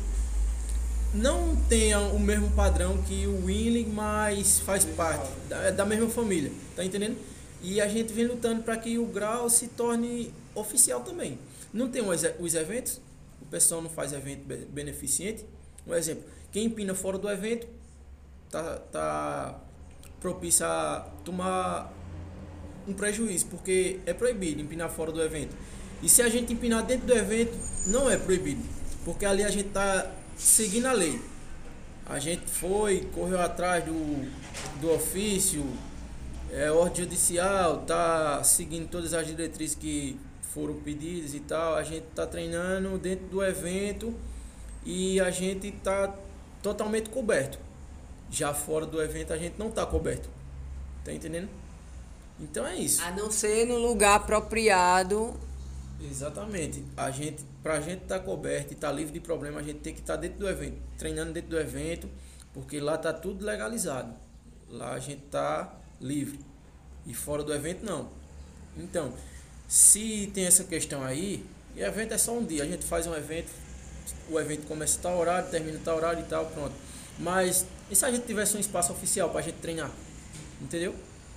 não 1.15 1.57
tem 1.69 1.95
o 1.97 2.19
mesmo 2.19 2.51
padrão 2.51 3.03
que 3.03 3.27
o 3.27 3.47
Winning, 3.47 3.87
mas 3.87 4.61
faz 4.61 4.85
parte 4.85 5.31
da, 5.49 5.71
da 5.71 5.87
mesma 5.87 6.09
família, 6.09 6.53
tá 6.77 6.85
entendendo? 6.85 7.17
E 7.63 7.81
a 7.81 7.89
gente 7.89 8.13
vem 8.13 8.27
lutando 8.27 8.63
para 8.63 8.77
que 8.77 8.99
o 8.99 9.07
grau 9.07 9.51
se 9.51 9.69
torne 9.69 10.33
oficial 10.55 11.01
também. 11.01 11.39
Não 11.73 11.89
tem 11.89 12.03
os, 12.03 12.23
os 12.39 12.55
eventos, 12.55 13.01
o 13.43 13.47
pessoal 13.47 13.83
não 13.83 13.91
faz 13.91 14.13
evento 14.13 14.45
be- 14.47 14.67
beneficente. 14.67 15.45
Um 15.87 15.95
exemplo, 15.95 16.25
quem 16.53 16.67
empina 16.67 16.95
fora 16.95 17.19
do 17.19 17.29
evento 17.29 17.67
tá, 18.51 18.77
tá 18.93 19.61
propício 20.21 20.65
a 20.65 21.09
tomar 21.25 21.93
um 22.87 22.95
prejuízo, 22.95 23.47
porque 23.47 24.01
é 24.07 24.15
proibido 24.15 24.61
empinar 24.61 24.89
fora 24.91 25.13
do 25.13 25.23
evento. 25.23 25.55
E 26.03 26.09
se 26.09 26.23
a 26.23 26.29
gente 26.29 26.53
empinar 26.53 26.85
dentro 26.87 27.07
do 27.07 27.13
evento, 27.13 27.57
não 27.89 28.09
é 28.09 28.17
proibido, 28.17 28.63
porque 29.05 29.27
ali 29.27 29.43
a 29.43 29.51
gente 29.51 29.69
está 29.69 30.11
seguindo 30.37 30.87
a 30.87 30.93
lei. 30.93 31.21
A 32.07 32.19
gente 32.19 32.47
foi, 32.47 33.01
correu 33.13 33.41
atrás 33.41 33.85
do, 33.85 33.93
do 34.81 34.91
ofício, 34.93 35.67
é, 36.53 36.71
ordem 36.71 37.05
judicial, 37.05 37.79
tá 37.79 38.43
seguindo 38.43 38.89
todas 38.89 39.15
as 39.15 39.27
diretrizes 39.27 39.75
que 39.75 40.19
foram 40.43 40.75
pedidas 40.75 41.35
e 41.35 41.41
tal. 41.41 41.75
A 41.75 41.83
gente 41.83 42.05
tá 42.15 42.27
treinando 42.27 42.99
dentro 42.99 43.27
do 43.27 43.45
evento 43.45 44.15
e 44.85 45.21
a 45.21 45.31
gente 45.31 45.71
tá 45.73 46.15
totalmente 46.63 47.11
coberto. 47.11 47.59
Já 48.31 48.53
fora 48.53 48.87
do 48.87 49.01
evento 49.03 49.33
a 49.33 49.37
gente 49.37 49.59
não 49.59 49.71
tá 49.71 49.85
coberto. 49.87 50.29
Tá 51.05 51.13
entendendo? 51.13 51.49
Então 52.41 52.67
é 52.67 52.77
isso. 52.77 53.03
A 53.03 53.11
não 53.11 53.31
ser 53.31 53.67
no 53.67 53.79
lugar 53.79 54.17
apropriado. 54.17 55.35
Exatamente. 56.01 56.85
A 56.97 57.11
gente, 57.11 57.45
pra 57.63 57.81
gente 57.81 58.03
estar 58.03 58.21
coberto 58.21 58.73
e 58.73 58.75
estar 58.75 58.93
livre 58.93 59.13
de 59.13 59.21
problema, 59.21 59.61
a 59.61 59.63
gente 59.63 59.81
tem 59.81 59.93
que 59.93 60.01
estar 60.01 60.17
dentro 60.17 60.39
do 60.39 60.49
evento, 60.49 60.79
treinando 60.97 61.33
dentro 61.33 61.51
do 61.51 61.59
evento, 61.59 62.09
porque 62.55 62.79
lá 62.79 62.97
tá 62.97 63.13
tudo 63.13 63.45
legalizado. 63.45 64.15
Lá 64.69 64.93
a 64.93 64.99
gente 64.99 65.23
tá 65.23 65.78
livre. 66.01 66.39
E 67.07 67.15
fora 67.15 67.43
do 67.43 67.53
evento 67.55 67.85
não. 67.85 68.11
Então, 68.77 69.13
se 69.67 70.31
tem 70.33 70.47
essa 70.47 70.65
questão 70.65 71.03
aí, 71.03 71.45
e 71.75 71.83
evento 71.83 72.15
é 72.15 72.19
só 72.19 72.33
um 72.33 72.45
dia, 72.45 72.63
a 72.63 72.67
gente 72.67 72.85
faz 72.85 73.07
um 73.07 73.15
evento, 73.15 73.51
o 74.31 74.39
evento 74.39 74.67
começa 74.67 74.99
a 74.99 75.03
tal 75.03 75.19
horário, 75.19 75.51
termina 75.51 75.81
tal 75.85 75.97
horário 75.97 76.21
e 76.21 76.27
tal, 76.27 76.47
pronto. 76.47 76.75
Mas 77.19 77.67
e 77.91 77.97
se 77.97 78.05
a 78.05 78.11
gente 78.11 78.27
tivesse 78.27 78.57
um 78.57 78.61
espaço 78.61 78.93
oficial 78.93 79.31
pra 79.31 79.41
gente 79.41 79.57
treinar? 79.57 79.91
Entendeu? 80.61 80.95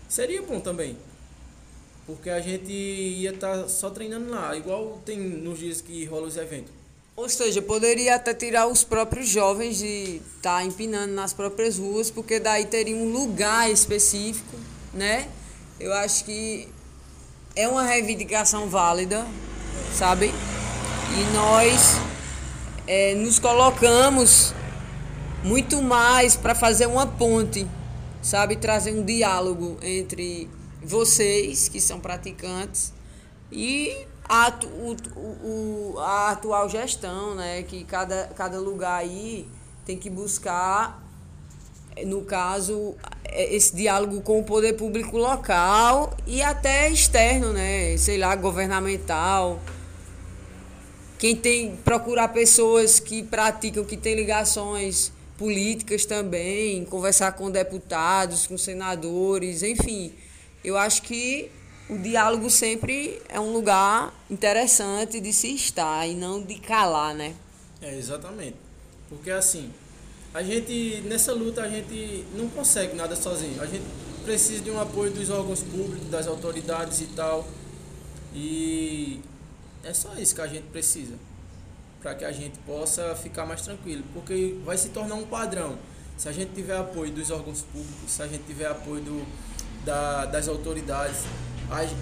Seria 0.09 0.41
bom 0.41 0.59
também. 0.59 0.97
Porque 2.05 2.29
a 2.29 2.41
gente 2.41 2.71
ia 2.71 3.31
estar 3.31 3.67
só 3.69 3.89
treinando 3.89 4.29
lá, 4.29 4.55
igual 4.55 5.01
tem 5.05 5.17
nos 5.17 5.59
dias 5.59 5.81
que 5.81 6.03
rola 6.05 6.27
os 6.27 6.35
eventos. 6.35 6.73
Ou 7.15 7.27
seja, 7.27 7.61
poderia 7.61 8.15
até 8.15 8.33
tirar 8.33 8.67
os 8.67 8.83
próprios 8.83 9.27
jovens 9.27 9.77
de 9.77 10.21
estar 10.37 10.57
tá 10.57 10.63
empinando 10.63 11.13
nas 11.13 11.33
próprias 11.33 11.77
ruas, 11.77 12.09
porque 12.09 12.39
daí 12.39 12.65
teria 12.65 12.95
um 12.95 13.11
lugar 13.11 13.69
específico, 13.69 14.57
né? 14.93 15.27
Eu 15.79 15.93
acho 15.93 16.23
que 16.23 16.67
é 17.55 17.67
uma 17.67 17.83
reivindicação 17.83 18.69
válida, 18.69 19.27
sabe? 19.93 20.27
E 20.27 21.33
nós 21.33 21.97
é, 22.87 23.13
nos 23.15 23.39
colocamos 23.39 24.53
muito 25.43 25.81
mais 25.81 26.35
para 26.35 26.55
fazer 26.55 26.85
uma 26.85 27.05
ponte, 27.05 27.67
sabe? 28.21 28.55
Trazer 28.55 28.93
um 28.93 29.03
diálogo 29.03 29.77
entre 29.81 30.49
vocês 30.81 31.67
que 31.67 31.81
são 31.81 31.99
praticantes 31.99 32.93
e 33.51 34.07
a, 34.33 34.49
o, 34.63 34.95
o, 35.45 35.99
a 35.99 36.29
atual 36.29 36.69
gestão, 36.69 37.35
né? 37.35 37.63
Que 37.63 37.83
cada, 37.83 38.27
cada 38.33 38.57
lugar 38.57 39.01
aí 39.01 39.45
tem 39.85 39.97
que 39.97 40.09
buscar, 40.09 41.03
no 42.05 42.21
caso, 42.21 42.95
eh, 43.25 43.53
esse 43.53 43.75
diálogo 43.75 44.21
com 44.21 44.39
o 44.39 44.43
poder 44.45 44.73
público 44.77 45.17
local 45.17 46.15
e 46.25 46.41
até 46.41 46.89
externo, 46.89 47.51
né? 47.51 47.97
Sei 47.97 48.17
lá, 48.17 48.33
governamental. 48.37 49.59
Quem 51.19 51.35
tem 51.35 51.75
procurar 51.75 52.29
pessoas 52.29 53.01
que 53.01 53.21
praticam, 53.21 53.83
que 53.83 53.97
têm 53.97 54.15
ligações 54.15 55.11
políticas 55.37 56.05
também, 56.05 56.85
conversar 56.85 57.33
com 57.33 57.51
deputados, 57.51 58.47
com 58.47 58.57
senadores, 58.57 59.61
enfim. 59.61 60.13
Eu 60.63 60.77
acho 60.77 61.01
que 61.01 61.51
o 61.91 61.97
diálogo 61.97 62.49
sempre 62.49 63.21
é 63.27 63.37
um 63.37 63.51
lugar 63.51 64.13
interessante 64.29 65.19
de 65.19 65.33
se 65.33 65.53
estar 65.53 66.07
e 66.07 66.15
não 66.15 66.41
de 66.41 66.55
calar, 66.55 67.13
né? 67.13 67.35
É, 67.81 67.97
exatamente. 67.97 68.55
Porque 69.09 69.29
assim, 69.29 69.69
a 70.33 70.41
gente, 70.41 71.03
nessa 71.05 71.33
luta, 71.33 71.61
a 71.61 71.67
gente 71.67 72.25
não 72.33 72.47
consegue 72.47 72.95
nada 72.95 73.13
sozinho. 73.13 73.61
A 73.61 73.65
gente 73.65 73.83
precisa 74.23 74.63
de 74.63 74.71
um 74.71 74.79
apoio 74.79 75.11
dos 75.11 75.29
órgãos 75.29 75.61
públicos, 75.63 76.07
das 76.09 76.27
autoridades 76.27 77.01
e 77.01 77.07
tal. 77.07 77.45
E 78.33 79.19
é 79.83 79.93
só 79.93 80.13
isso 80.15 80.33
que 80.33 80.41
a 80.41 80.47
gente 80.47 80.67
precisa. 80.67 81.15
Para 82.01 82.15
que 82.15 82.23
a 82.23 82.31
gente 82.31 82.57
possa 82.59 83.13
ficar 83.15 83.45
mais 83.45 83.63
tranquilo. 83.63 84.05
Porque 84.13 84.55
vai 84.63 84.77
se 84.77 84.89
tornar 84.89 85.15
um 85.15 85.25
padrão. 85.25 85.77
Se 86.17 86.29
a 86.29 86.31
gente 86.31 86.53
tiver 86.53 86.77
apoio 86.77 87.11
dos 87.11 87.29
órgãos 87.31 87.63
públicos, 87.63 88.09
se 88.09 88.23
a 88.23 88.27
gente 88.27 88.45
tiver 88.45 88.67
apoio 88.67 89.01
do, 89.01 89.27
da, 89.83 90.25
das 90.25 90.47
autoridades 90.47 91.19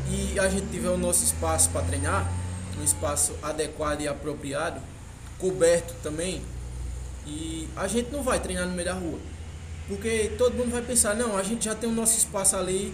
e 0.10 0.40
a 0.40 0.50
gente 0.50 0.68
tiver 0.68 0.90
o 0.90 0.98
nosso 0.98 1.24
espaço 1.24 1.70
para 1.70 1.82
treinar, 1.84 2.32
um 2.80 2.84
espaço 2.84 3.36
adequado 3.44 4.02
e 4.02 4.08
apropriado, 4.08 4.82
coberto 5.38 5.94
também, 6.02 6.42
e 7.26 7.68
a 7.76 7.88
gente 7.88 8.12
não 8.12 8.24
vai 8.24 8.40
treinar 8.40 8.68
no 8.68 8.74
meio 8.74 8.86
da 8.86 8.94
rua. 8.94 9.20
Porque 9.88 10.32
todo 10.38 10.56
mundo 10.56 10.72
vai 10.72 10.82
pensar, 10.82 11.16
não, 11.16 11.38
a 11.38 11.44
gente 11.44 11.66
já 11.66 11.76
tem 11.76 11.90
o 11.90 11.94
nosso 11.94 12.18
espaço 12.18 12.56
ali 12.56 12.94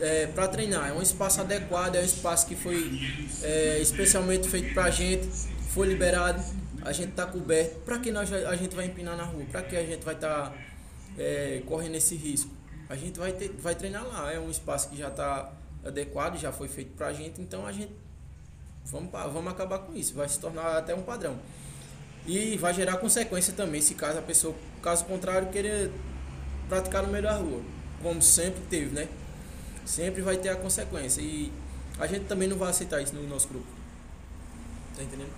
é, 0.00 0.26
para 0.26 0.48
treinar. 0.48 0.88
É 0.88 0.92
um 0.92 1.02
espaço 1.02 1.40
adequado, 1.40 1.96
é 1.96 2.00
um 2.00 2.04
espaço 2.04 2.46
que 2.46 2.56
foi 2.56 3.00
é, 3.42 3.78
especialmente 3.80 4.48
feito 4.48 4.74
para 4.74 4.84
a 4.84 4.90
gente, 4.90 5.28
foi 5.70 5.86
liberado, 5.88 6.42
a 6.82 6.92
gente 6.92 7.10
está 7.10 7.26
coberto. 7.26 7.80
Para 7.80 7.98
que 7.98 8.10
nós, 8.10 8.32
a 8.32 8.56
gente 8.56 8.74
vai 8.74 8.86
empinar 8.86 9.16
na 9.16 9.24
rua? 9.24 9.44
Para 9.50 9.62
que 9.62 9.76
a 9.76 9.84
gente 9.84 10.04
vai 10.04 10.14
estar 10.14 10.52
correndo 11.66 11.94
esse 11.94 12.14
risco? 12.16 12.50
A 12.88 12.96
gente 12.96 13.18
vai, 13.18 13.32
ter, 13.32 13.54
vai 13.58 13.74
treinar 13.74 14.06
lá. 14.06 14.32
É 14.32 14.38
um 14.38 14.50
espaço 14.50 14.88
que 14.90 14.96
já 14.96 15.08
está 15.08 15.50
adequado, 15.84 16.38
já 16.38 16.52
foi 16.52 16.68
feito 16.68 16.96
para 16.96 17.08
a 17.08 17.12
gente, 17.12 17.40
então 17.40 17.66
a 17.66 17.72
gente 17.72 17.92
vamos, 18.86 19.10
vamos 19.10 19.52
acabar 19.52 19.78
com 19.80 19.94
isso. 19.94 20.14
Vai 20.14 20.28
se 20.28 20.38
tornar 20.38 20.78
até 20.78 20.94
um 20.94 21.02
padrão. 21.02 21.38
E 22.26 22.56
vai 22.56 22.72
gerar 22.72 22.96
consequência 22.96 23.52
também, 23.52 23.80
se 23.80 23.94
caso 23.94 24.18
a 24.18 24.22
pessoa, 24.22 24.54
caso 24.82 25.04
contrário, 25.04 25.48
querer 25.48 25.90
praticar 26.68 27.02
no 27.02 27.12
meio 27.12 27.24
da 27.24 27.34
rua. 27.34 27.60
Como 28.02 28.22
sempre 28.22 28.62
teve, 28.70 28.94
né? 28.94 29.08
Sempre 29.84 30.22
vai 30.22 30.36
ter 30.36 30.48
a 30.48 30.56
consequência. 30.56 31.20
E 31.20 31.52
a 31.98 32.06
gente 32.06 32.24
também 32.24 32.48
não 32.48 32.56
vai 32.56 32.70
aceitar 32.70 33.02
isso 33.02 33.14
no 33.14 33.26
nosso 33.28 33.48
grupo. 33.48 33.66
Tá 34.96 35.02
entendendo? 35.02 35.32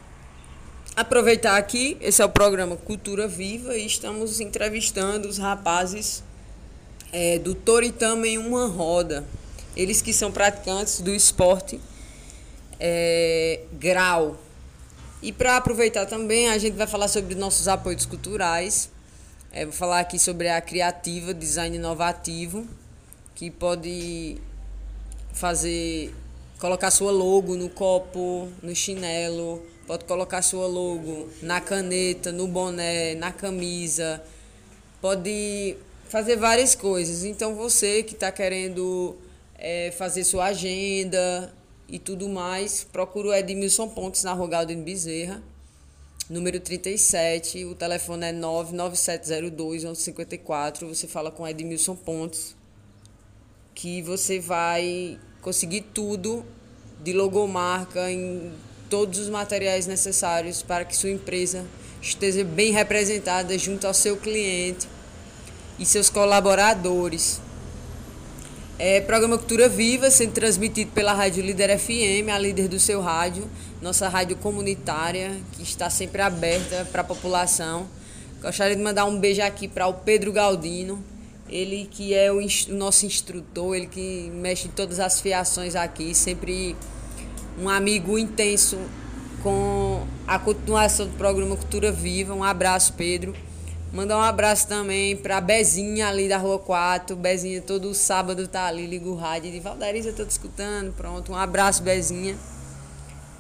Aproveitar 0.95 1.57
aqui, 1.57 1.97
esse 2.01 2.23
é 2.23 2.25
o 2.25 2.29
programa 2.29 2.77
Cultura 2.77 3.29
Viva 3.29 3.77
e 3.77 3.85
estamos 3.85 4.41
entrevistando 4.41 5.29
os 5.29 5.37
rapazes 5.37 6.23
é, 7.13 7.39
do 7.39 7.55
Toritama 7.55 8.27
em 8.27 8.39
uma 8.39 8.67
roda. 8.67 9.25
Eles 9.77 10.01
que 10.01 10.13
são 10.13 10.33
praticantes 10.33 11.01
do 11.01 11.15
esporte 11.15 11.81
é, 12.81 13.61
grau. 13.75 14.37
E 15.23 15.33
para 15.33 15.57
aproveitar 15.57 16.07
também, 16.07 16.49
a 16.49 16.59
gente 16.59 16.75
vai 16.75 16.87
falar 16.87 17.09
sobre 17.09 17.35
nossos 17.35 17.69
apoios 17.69 18.07
culturais. 18.07 18.91
É, 19.53 19.65
vou 19.65 19.73
falar 19.73 20.01
aqui 20.01 20.19
sobre 20.19 20.49
a 20.49 20.61
Criativa 20.61 21.33
Design 21.33 21.77
Inovativo, 21.77 22.67
que 23.35 23.51
pode 23.51 24.39
fazer 25.33 26.15
colocar 26.59 26.91
sua 26.91 27.11
logo 27.11 27.55
no 27.55 27.69
copo, 27.69 28.49
no 28.63 28.75
chinelo, 28.75 29.63
pode 29.87 30.05
colocar 30.05 30.43
sua 30.43 30.67
logo 30.67 31.29
na 31.43 31.61
caneta, 31.61 32.33
no 32.33 32.49
boné, 32.49 33.15
na 33.15 33.31
camisa, 33.31 34.23
pode 35.01 35.77
fazer 36.09 36.37
várias 36.37 36.75
coisas. 36.75 37.25
Então 37.25 37.55
você 37.55 38.03
que 38.03 38.15
está 38.15 38.33
querendo 38.33 39.17
eh, 39.59 39.93
fazer 39.97 40.25
sua 40.25 40.47
agenda 40.47 41.53
e 41.89 41.99
tudo 41.99 42.29
mais, 42.29 42.85
procura 42.85 43.29
o 43.29 43.35
Edmilson 43.35 43.89
Pontes 43.89 44.23
na 44.25 44.33
Rua 44.33 44.49
Galdino 44.49 44.83
Bezerra, 44.83 45.43
número 46.29 46.59
37, 46.59 47.65
o 47.65 47.75
telefone 47.75 48.27
é 48.27 48.33
99702 48.33 49.85
1154, 49.85 50.89
você 50.89 51.07
fala 51.07 51.31
com 51.31 51.47
Edmilson 51.47 51.95
Pontes 51.95 52.57
que 53.77 54.01
você 54.01 54.41
vai 54.41 55.19
conseguir 55.43 55.83
tudo 55.83 56.45
de 57.05 57.13
logomarca 57.13 58.11
em 58.11 58.51
todos 58.89 59.19
os 59.19 59.29
materiais 59.29 59.87
necessários 59.87 60.63
para 60.63 60.85
que 60.85 60.97
sua 60.97 61.11
empresa 61.11 61.67
esteja 62.01 62.43
bem 62.43 62.73
representada 62.73 63.57
junto 63.59 63.87
ao 63.87 63.93
seu 63.93 64.17
cliente 64.17 64.89
e 65.79 65.85
seus 65.85 66.09
colaboradores. 66.09 67.41
É 68.79 69.01
programa 69.01 69.39
Cultura 69.39 69.71
Viva, 69.71 70.11
sendo 70.11 70.33
transmitido 70.33 70.91
pela 70.91 71.15
Rádio 71.15 71.43
Líder 71.43 71.79
FM, 71.79 72.29
a 72.31 72.39
líder 72.39 72.69
do 72.69 72.79
seu 72.79 73.01
rádio, 73.01 73.49
nossa 73.81 74.07
rádio 74.07 74.37
comunitária, 74.37 75.35
que 75.53 75.63
está 75.63 75.89
sempre 75.89 76.21
aberta 76.21 76.87
para 76.93 77.01
a 77.01 77.05
população. 77.05 77.87
Gostaria 78.43 78.77
de 78.77 78.83
mandar 78.83 79.07
um 79.07 79.19
beijo 79.19 79.41
aqui 79.41 79.67
para 79.67 79.87
o 79.87 79.95
Pedro 79.95 80.31
Galdino, 80.31 81.03
ele 81.49 81.89
que 81.91 82.13
é 82.13 82.31
o, 82.31 82.37
o 82.37 82.75
nosso 82.75 83.07
instrutor, 83.07 83.77
ele 83.77 83.87
que 83.87 84.31
mexe 84.35 84.69
em 84.69 84.71
todas 84.71 85.01
as 85.01 85.23
fiações 85.23 85.75
aqui, 85.75 86.15
sempre 86.15 86.77
um 87.59 87.71
amigo 87.71 88.19
intenso 88.19 88.79
com 89.43 90.07
a 90.27 90.39
continuação 90.39 91.07
do 91.07 91.17
programa 91.17 91.57
Cultura 91.57 91.91
Viva. 91.91 92.35
Um 92.35 92.45
abraço, 92.45 92.93
Pedro. 92.93 93.35
Mandar 93.93 94.19
um 94.19 94.23
abraço 94.23 94.67
também 94.67 95.17
pra 95.17 95.41
Bezinha 95.41 96.09
ali 96.09 96.29
da 96.29 96.37
Rua 96.37 96.59
4. 96.59 97.17
Bezinha 97.17 97.63
todo 97.63 97.95
sábado 97.95 98.47
tá 98.47 98.67
ali, 98.67 98.87
liga 98.87 99.09
o 99.09 99.15
rádio 99.15 99.51
de 99.51 99.61
Valdariza, 99.61 100.13
tô 100.13 100.25
te 100.25 100.31
escutando. 100.31 100.93
Pronto, 100.93 101.33
um 101.33 101.37
abraço, 101.37 101.83
Bezinha. 101.83 102.37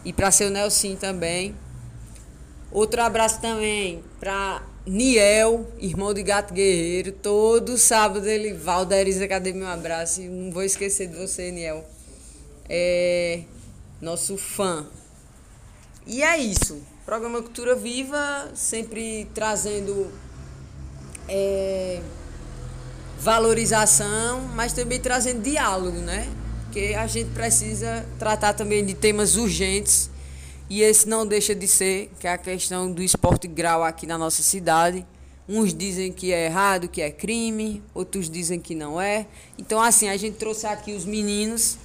E 0.05 0.13
pra 0.13 0.31
seu 0.31 0.49
Nelson 0.51 0.95
também. 0.95 1.55
Outro 2.71 3.03
abraço 3.03 3.41
também 3.41 4.03
pra 4.21 4.63
Niel, 4.87 5.67
irmão 5.79 6.15
de 6.15 6.23
Gato 6.23 6.55
Guerreiro. 6.55 7.11
Todo 7.11 7.77
sábado 7.77 8.27
ele, 8.27 8.53
Valdariza, 8.53 9.27
cadê 9.27 9.53
meu 9.53 9.67
abraço? 9.67 10.23
E 10.23 10.29
Não 10.29 10.53
vou 10.53 10.63
esquecer 10.63 11.09
de 11.09 11.17
você, 11.17 11.51
Niel. 11.51 11.85
É 12.69 13.43
nosso 14.01 14.37
fã. 14.37 14.87
E 16.07 16.23
é 16.23 16.39
isso. 16.39 16.81
Programa 17.05 17.43
Cultura 17.43 17.75
Viva, 17.75 18.51
sempre 18.55 19.29
trazendo 19.35 20.11
é, 21.29 22.01
valorização, 23.19 24.43
mas 24.55 24.73
também 24.73 25.01
trazendo 25.01 25.43
diálogo, 25.43 25.99
né? 25.99 26.29
Porque 26.65 26.95
a 26.95 27.07
gente 27.07 27.31
precisa 27.31 28.07
tratar 28.19 28.53
também 28.53 28.85
de 28.85 28.95
temas 28.95 29.37
urgentes 29.37 30.11
e 30.69 30.83
esse 30.83 31.09
não 31.09 31.25
deixa 31.25 31.55
de 31.55 31.69
ser, 31.69 32.11
que 32.19 32.27
é 32.27 32.33
a 32.33 32.39
questão 32.39 32.91
do 32.91 33.03
esporte 33.03 33.47
grau 33.47 33.85
aqui 33.85 34.07
na 34.07 34.19
nossa 34.19 34.43
cidade. 34.43 35.07
Uns 35.49 35.73
dizem 35.73 36.13
que 36.13 36.33
é 36.33 36.47
errado, 36.47 36.89
que 36.89 37.01
é 37.01 37.11
crime, 37.11 37.83
outros 37.95 38.29
dizem 38.29 38.59
que 38.59 38.75
não 38.75 39.01
é. 39.01 39.27
Então, 39.57 39.81
assim, 39.81 40.09
a 40.09 40.17
gente 40.17 40.37
trouxe 40.37 40.67
aqui 40.67 40.93
os 40.93 41.05
meninos 41.05 41.79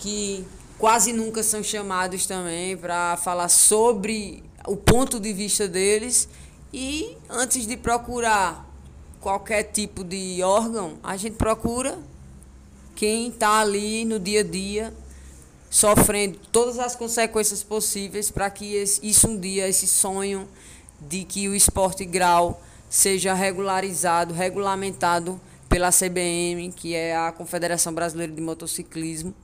que 0.00 0.44
quase 0.76 1.12
nunca 1.12 1.44
são 1.44 1.62
chamados 1.62 2.26
também 2.26 2.76
para 2.76 3.16
falar 3.18 3.48
sobre 3.48 4.42
o 4.66 4.76
ponto 4.76 5.20
de 5.20 5.32
vista 5.32 5.68
deles 5.68 6.28
e 6.72 7.16
antes 7.28 7.66
de 7.66 7.76
procurar 7.76 8.68
qualquer 9.20 9.64
tipo 9.64 10.02
de 10.02 10.42
órgão, 10.42 10.98
a 11.02 11.16
gente 11.16 11.36
procura 11.36 11.98
quem 12.94 13.28
está 13.28 13.60
ali 13.60 14.04
no 14.04 14.18
dia 14.18 14.40
a 14.40 14.44
dia 14.44 14.94
sofrendo 15.70 16.38
todas 16.50 16.78
as 16.78 16.94
consequências 16.94 17.62
possíveis 17.62 18.30
para 18.30 18.50
que 18.50 18.76
isso 19.02 19.28
um 19.28 19.38
dia, 19.38 19.68
esse 19.68 19.86
sonho 19.86 20.46
de 21.00 21.24
que 21.24 21.48
o 21.48 21.54
esporte 21.54 22.04
grau 22.04 22.62
seja 22.90 23.32
regularizado, 23.32 24.34
regulamentado 24.34 25.40
pela 25.68 25.90
CBM, 25.90 26.70
que 26.72 26.94
é 26.94 27.16
a 27.16 27.32
Confederação 27.32 27.94
Brasileira 27.94 28.32
de 28.32 28.42
Motociclismo. 28.42 29.34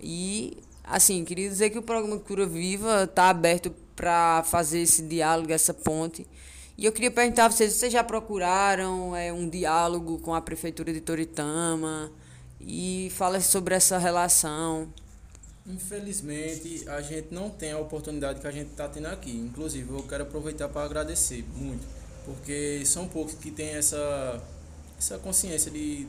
E, 0.00 0.58
assim, 0.82 1.24
queria 1.24 1.48
dizer 1.48 1.70
que 1.70 1.78
o 1.78 1.82
programa 1.82 2.18
Cura 2.18 2.44
Viva 2.44 3.04
está 3.04 3.28
aberto 3.30 3.72
para 3.94 4.42
fazer 4.44 4.80
esse 4.80 5.02
diálogo, 5.02 5.52
essa 5.52 5.74
ponte. 5.74 6.26
E 6.76 6.84
eu 6.84 6.92
queria 6.92 7.10
perguntar 7.10 7.46
a 7.46 7.50
vocês, 7.50 7.74
vocês 7.74 7.92
já 7.92 8.02
procuraram 8.02 9.14
é, 9.14 9.32
um 9.32 9.48
diálogo 9.48 10.18
com 10.18 10.34
a 10.34 10.40
Prefeitura 10.40 10.92
de 10.92 11.00
Toritama 11.00 12.10
E 12.60 13.12
fala 13.14 13.40
sobre 13.40 13.74
essa 13.74 13.98
relação. 13.98 14.88
Infelizmente, 15.66 16.88
a 16.88 17.00
gente 17.00 17.28
não 17.30 17.48
tem 17.48 17.72
a 17.72 17.78
oportunidade 17.78 18.40
que 18.40 18.46
a 18.46 18.50
gente 18.50 18.70
está 18.70 18.88
tendo 18.88 19.06
aqui. 19.06 19.30
Inclusive, 19.30 19.88
eu 19.90 20.02
quero 20.02 20.24
aproveitar 20.24 20.68
para 20.68 20.84
agradecer 20.84 21.44
muito, 21.54 21.86
porque 22.24 22.82
são 22.84 23.06
poucos 23.06 23.34
que 23.34 23.50
têm 23.50 23.68
essa, 23.68 24.42
essa 24.98 25.18
consciência 25.18 25.70
de 25.70 26.08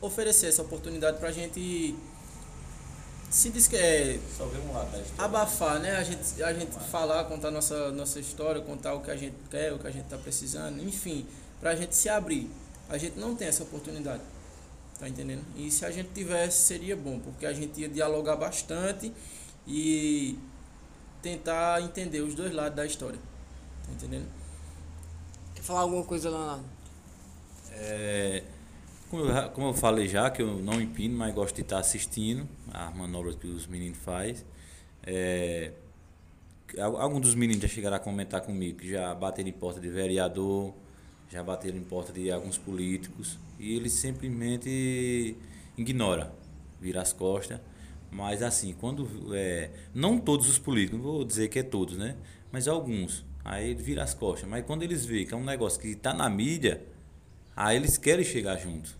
oferecer 0.00 0.46
essa 0.48 0.62
oportunidade 0.62 1.18
para 1.18 1.28
a 1.28 1.32
gente 1.32 1.94
se 3.30 3.50
diz 3.50 3.68
que 3.68 3.76
é 3.76 4.18
abafar, 5.18 5.78
né? 5.80 5.96
A 5.96 6.02
gente, 6.02 6.42
a 6.42 6.52
gente 6.52 6.72
falar, 6.90 7.24
contar 7.24 7.50
nossa, 7.50 7.90
nossa 7.92 8.18
história, 8.18 8.60
contar 8.60 8.94
o 8.94 9.00
que 9.00 9.10
a 9.10 9.16
gente 9.16 9.36
quer, 9.50 9.72
o 9.72 9.78
que 9.78 9.86
a 9.86 9.90
gente 9.90 10.04
está 10.04 10.16
precisando, 10.16 10.82
enfim, 10.82 11.26
para 11.60 11.70
a 11.70 11.76
gente 11.76 11.94
se 11.94 12.08
abrir. 12.08 12.50
A 12.88 12.96
gente 12.96 13.18
não 13.18 13.36
tem 13.36 13.48
essa 13.48 13.62
oportunidade, 13.62 14.22
tá 14.98 15.06
entendendo? 15.08 15.44
E 15.56 15.70
se 15.70 15.84
a 15.84 15.90
gente 15.90 16.08
tivesse, 16.14 16.62
seria 16.62 16.96
bom, 16.96 17.18
porque 17.20 17.44
a 17.44 17.52
gente 17.52 17.78
ia 17.78 17.88
dialogar 17.88 18.36
bastante 18.36 19.12
e 19.66 20.38
tentar 21.20 21.82
entender 21.82 22.22
os 22.22 22.34
dois 22.34 22.52
lados 22.54 22.76
da 22.76 22.86
história, 22.86 23.18
tá 23.84 23.92
entendendo? 23.92 24.26
Quer 25.54 25.62
falar 25.62 25.80
alguma 25.80 26.04
coisa, 26.04 26.30
Leonardo? 26.30 26.64
É, 27.72 28.42
como, 29.10 29.26
eu, 29.26 29.50
como 29.50 29.66
eu 29.68 29.74
falei 29.74 30.08
já, 30.08 30.30
que 30.30 30.40
eu 30.40 30.60
não 30.60 30.80
empino, 30.80 31.18
mas 31.18 31.34
gosto 31.34 31.56
de 31.56 31.60
estar 31.62 31.78
assistindo 31.78 32.48
as 32.72 32.94
manobras 32.96 33.34
que 33.36 33.46
os 33.46 33.66
meninos 33.66 33.98
fazem. 33.98 34.44
É, 35.04 35.72
al- 36.78 36.96
alguns 37.00 37.20
dos 37.22 37.34
meninos 37.34 37.62
já 37.62 37.68
chegaram 37.68 37.96
a 37.96 38.00
comentar 38.00 38.40
comigo 38.42 38.78
que 38.78 38.90
já 38.90 39.14
bateram 39.14 39.48
em 39.48 39.52
porta 39.52 39.80
de 39.80 39.88
vereador, 39.88 40.74
já 41.30 41.42
bateram 41.42 41.76
em 41.78 41.82
porta 41.84 42.12
de 42.12 42.30
alguns 42.30 42.58
políticos, 42.58 43.38
e 43.58 43.74
eles 43.76 43.92
simplesmente 43.92 45.36
ignoram, 45.76 46.30
viram 46.80 47.00
as 47.00 47.12
costas. 47.12 47.60
Mas 48.10 48.42
assim, 48.42 48.74
quando. 48.74 49.06
É, 49.34 49.70
não 49.94 50.18
todos 50.18 50.48
os 50.48 50.58
políticos, 50.58 50.98
não 50.98 51.04
vou 51.04 51.24
dizer 51.24 51.48
que 51.48 51.58
é 51.58 51.62
todos, 51.62 51.96
né? 51.98 52.16
Mas 52.50 52.66
alguns. 52.66 53.24
Aí 53.44 53.74
vira 53.74 54.02
as 54.02 54.14
costas. 54.14 54.48
Mas 54.48 54.64
quando 54.64 54.82
eles 54.82 55.04
veem 55.04 55.26
que 55.26 55.34
é 55.34 55.36
um 55.36 55.44
negócio 55.44 55.80
que 55.80 55.88
está 55.88 56.14
na 56.14 56.28
mídia, 56.30 56.82
aí 57.56 57.76
eles 57.76 57.98
querem 57.98 58.24
chegar 58.24 58.56
junto. 58.58 58.97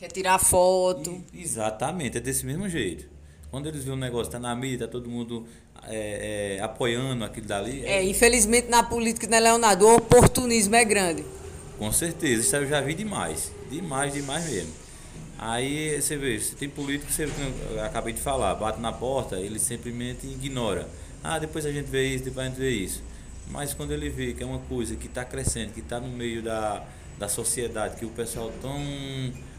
Quer 0.00 0.10
tirar 0.10 0.38
foto. 0.38 1.22
E- 1.30 1.42
exatamente, 1.42 2.16
é 2.16 2.20
desse 2.22 2.46
mesmo 2.46 2.66
jeito. 2.66 3.04
Quando 3.50 3.68
eles 3.68 3.84
veem 3.84 3.94
um 3.94 4.00
negócio, 4.00 4.32
tá 4.32 4.38
na 4.38 4.56
mídia, 4.56 4.86
tá 4.86 4.88
todo 4.92 5.10
mundo 5.10 5.46
é, 5.86 6.56
é, 6.56 6.62
apoiando 6.62 7.22
aquilo 7.22 7.46
dali. 7.46 7.84
É, 7.84 8.02
infelizmente 8.02 8.68
na 8.68 8.82
política, 8.82 9.26
né, 9.26 9.38
Leonardo? 9.38 9.86
O 9.86 9.96
oportunismo 9.96 10.74
é 10.74 10.86
grande. 10.86 11.22
Com 11.78 11.92
certeza, 11.92 12.40
isso 12.40 12.56
eu 12.56 12.66
já 12.66 12.80
vi 12.80 12.94
demais. 12.94 13.52
Demais, 13.70 14.14
demais 14.14 14.48
mesmo. 14.48 14.72
Aí 15.38 16.00
você 16.00 16.16
vê, 16.16 16.40
se 16.40 16.56
tem 16.56 16.70
político, 16.70 17.12
você, 17.12 17.28
eu 17.70 17.84
acabei 17.84 18.14
de 18.14 18.22
falar, 18.22 18.54
bate 18.54 18.80
na 18.80 18.92
porta, 18.92 19.36
ele 19.38 19.58
simplesmente 19.58 20.26
ignora. 20.26 20.88
Ah, 21.22 21.38
depois 21.38 21.66
a 21.66 21.70
gente 21.70 21.90
vê 21.90 22.14
isso, 22.14 22.24
depois 22.24 22.46
a 22.46 22.48
gente 22.48 22.58
vê 22.58 22.70
isso. 22.70 23.02
Mas 23.50 23.74
quando 23.74 23.92
ele 23.92 24.08
vê 24.08 24.32
que 24.32 24.42
é 24.42 24.46
uma 24.46 24.60
coisa 24.60 24.96
que 24.96 25.08
está 25.08 25.26
crescendo, 25.26 25.74
que 25.74 25.80
está 25.80 26.00
no 26.00 26.08
meio 26.08 26.42
da, 26.42 26.86
da 27.20 27.28
sociedade, 27.28 27.96
que 27.96 28.06
o 28.06 28.08
pessoal 28.08 28.50
tão 28.62 28.80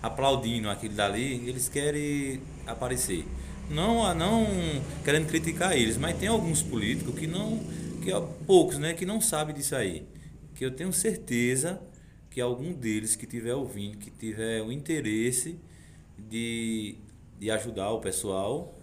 aplaudindo 0.02 0.68
aquilo 0.68 0.96
dali, 0.96 1.48
eles 1.48 1.70
querem 1.70 2.42
aparecer. 2.66 3.24
Não, 3.70 4.14
não 4.16 4.48
querendo 5.04 5.28
criticar 5.28 5.78
eles, 5.78 5.96
mas 5.96 6.18
tem 6.18 6.28
alguns 6.28 6.64
políticos 6.64 7.14
que 7.18 7.28
não, 7.28 7.60
que 8.02 8.10
poucos, 8.48 8.80
né, 8.80 8.96
que 8.96 9.06
não 9.06 9.22
sabem 9.22 9.54
disso 9.54 9.76
aí. 9.76 10.04
Que 10.56 10.66
eu 10.66 10.72
tenho 10.72 10.92
certeza 10.92 11.80
que 12.32 12.42
algum 12.42 12.74
deles 12.74 13.16
que 13.16 13.28
tiver 13.28 13.54
ouvindo, 13.54 13.98
que 13.98 14.10
tiver 14.10 14.64
o 14.64 14.72
interesse 14.72 15.60
de, 16.18 16.96
de 17.40 17.52
ajudar 17.52 17.92
o 17.92 18.00
pessoal, 18.00 18.76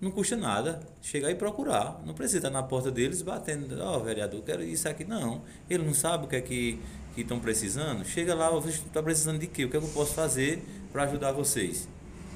não 0.00 0.10
custa 0.10 0.36
nada 0.36 0.80
chegar 1.00 1.30
e 1.30 1.36
procurar. 1.36 2.02
Não 2.04 2.12
precisa 2.12 2.38
estar 2.38 2.50
na 2.50 2.62
porta 2.62 2.90
deles 2.90 3.22
batendo, 3.22 3.80
ó, 3.80 4.00
vereador, 4.00 4.42
quero 4.42 4.64
isso 4.64 4.88
aqui. 4.88 5.04
Não. 5.04 5.42
Ele 5.70 5.84
não 5.84 5.94
sabe 5.94 6.24
o 6.24 6.28
que 6.28 6.36
é 6.36 6.40
que 6.40 6.80
que 7.16 7.22
estão 7.22 7.40
precisando. 7.40 8.04
Chega 8.04 8.34
lá, 8.34 8.50
você 8.50 8.68
está 8.68 9.02
precisando 9.02 9.38
de 9.38 9.46
quê? 9.46 9.64
O 9.64 9.70
que, 9.70 9.76
é 9.76 9.80
que 9.80 9.86
eu 9.86 9.90
posso 9.90 10.12
fazer 10.12 10.62
para 10.92 11.04
ajudar 11.04 11.32
vocês? 11.32 11.88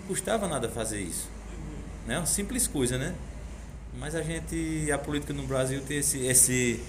Custava 0.09 0.49
nada 0.49 0.71
fazer 0.71 1.03
isso. 1.03 1.29
Né? 2.07 2.17
Uma 2.17 2.27
simples 2.27 2.67
coisa, 2.67 2.97
né? 2.97 3.15
Mas 3.99 4.15
a 4.15 4.23
gente, 4.23 4.91
a 4.91 4.97
política 4.97 5.35
no 5.35 5.43
Brasil 5.47 5.83
tem 5.87 5.99
esse, 5.99 6.25
esse, 6.27 6.81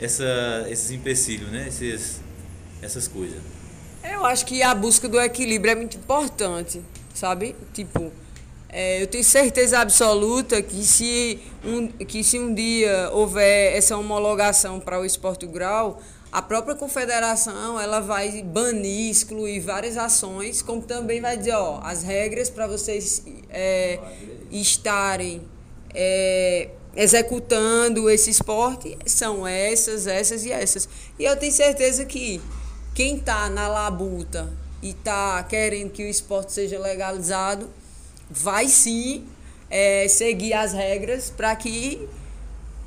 essa, 0.00 0.66
esses 0.68 0.90
empecilhos, 0.90 1.48
né? 1.50 1.68
Esses, 1.68 2.20
essas 2.82 3.06
coisas. 3.06 3.40
Eu 4.02 4.24
acho 4.26 4.44
que 4.44 4.60
a 4.60 4.74
busca 4.74 5.08
do 5.08 5.20
equilíbrio 5.20 5.70
é 5.70 5.74
muito 5.76 5.96
importante, 5.96 6.82
sabe? 7.14 7.54
Tipo, 7.72 8.12
é, 8.68 9.00
eu 9.00 9.06
tenho 9.06 9.22
certeza 9.22 9.78
absoluta 9.78 10.60
que 10.60 10.84
se 10.84 11.38
um, 11.64 11.86
que 11.86 12.24
se 12.24 12.38
um 12.38 12.52
dia 12.52 13.10
houver 13.12 13.76
essa 13.76 13.96
homologação 13.96 14.80
para 14.80 15.00
o 15.00 15.04
esporte 15.04 15.46
grau, 15.46 16.02
a 16.30 16.42
própria 16.42 16.74
confederação 16.74 17.80
ela 17.80 18.00
vai 18.00 18.42
banir, 18.42 19.10
excluir 19.10 19.60
várias 19.60 19.96
ações, 19.96 20.60
como 20.60 20.82
também 20.82 21.20
vai 21.20 21.36
dizer, 21.36 21.52
ó, 21.52 21.80
as 21.82 22.02
regras 22.02 22.50
para 22.50 22.66
vocês 22.66 23.24
é, 23.48 23.98
estarem 24.50 25.42
é, 25.94 26.68
executando 26.94 28.10
esse 28.10 28.30
esporte 28.30 28.98
são 29.06 29.46
essas, 29.46 30.06
essas 30.06 30.44
e 30.44 30.52
essas. 30.52 30.88
E 31.18 31.24
eu 31.24 31.36
tenho 31.36 31.52
certeza 31.52 32.04
que 32.04 32.40
quem 32.94 33.16
está 33.16 33.48
na 33.48 33.68
labuta 33.68 34.52
e 34.82 34.90
está 34.90 35.42
querendo 35.44 35.90
que 35.90 36.02
o 36.02 36.08
esporte 36.08 36.52
seja 36.52 36.78
legalizado, 36.78 37.70
vai 38.30 38.68
sim 38.68 39.24
é, 39.70 40.06
seguir 40.08 40.52
as 40.52 40.72
regras 40.72 41.30
para 41.30 41.54
que 41.56 42.08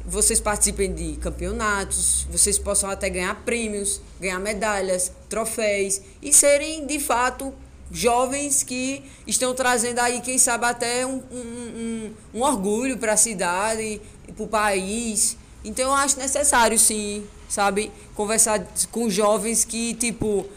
vocês 0.05 0.39
participem 0.39 0.93
de 0.93 1.17
campeonatos, 1.17 2.27
vocês 2.31 2.57
possam 2.57 2.89
até 2.89 3.09
ganhar 3.09 3.35
prêmios, 3.43 4.01
ganhar 4.19 4.39
medalhas, 4.39 5.11
troféus 5.29 6.01
e 6.21 6.33
serem 6.33 6.85
de 6.85 6.99
fato 6.99 7.53
jovens 7.91 8.63
que 8.63 9.03
estão 9.27 9.53
trazendo 9.53 9.99
aí, 9.99 10.21
quem 10.21 10.37
sabe, 10.37 10.65
até 10.65 11.05
um, 11.05 11.21
um, 11.31 11.37
um, 11.37 12.13
um 12.35 12.41
orgulho 12.41 12.97
para 12.97 13.13
a 13.13 13.17
cidade, 13.17 14.01
para 14.35 14.43
o 14.43 14.47
país. 14.47 15.37
Então 15.63 15.85
eu 15.85 15.93
acho 15.93 16.17
necessário 16.17 16.79
sim, 16.79 17.27
sabe, 17.49 17.91
conversar 18.15 18.65
com 18.91 19.09
jovens 19.09 19.65
que, 19.65 19.93
tipo, 19.95 20.47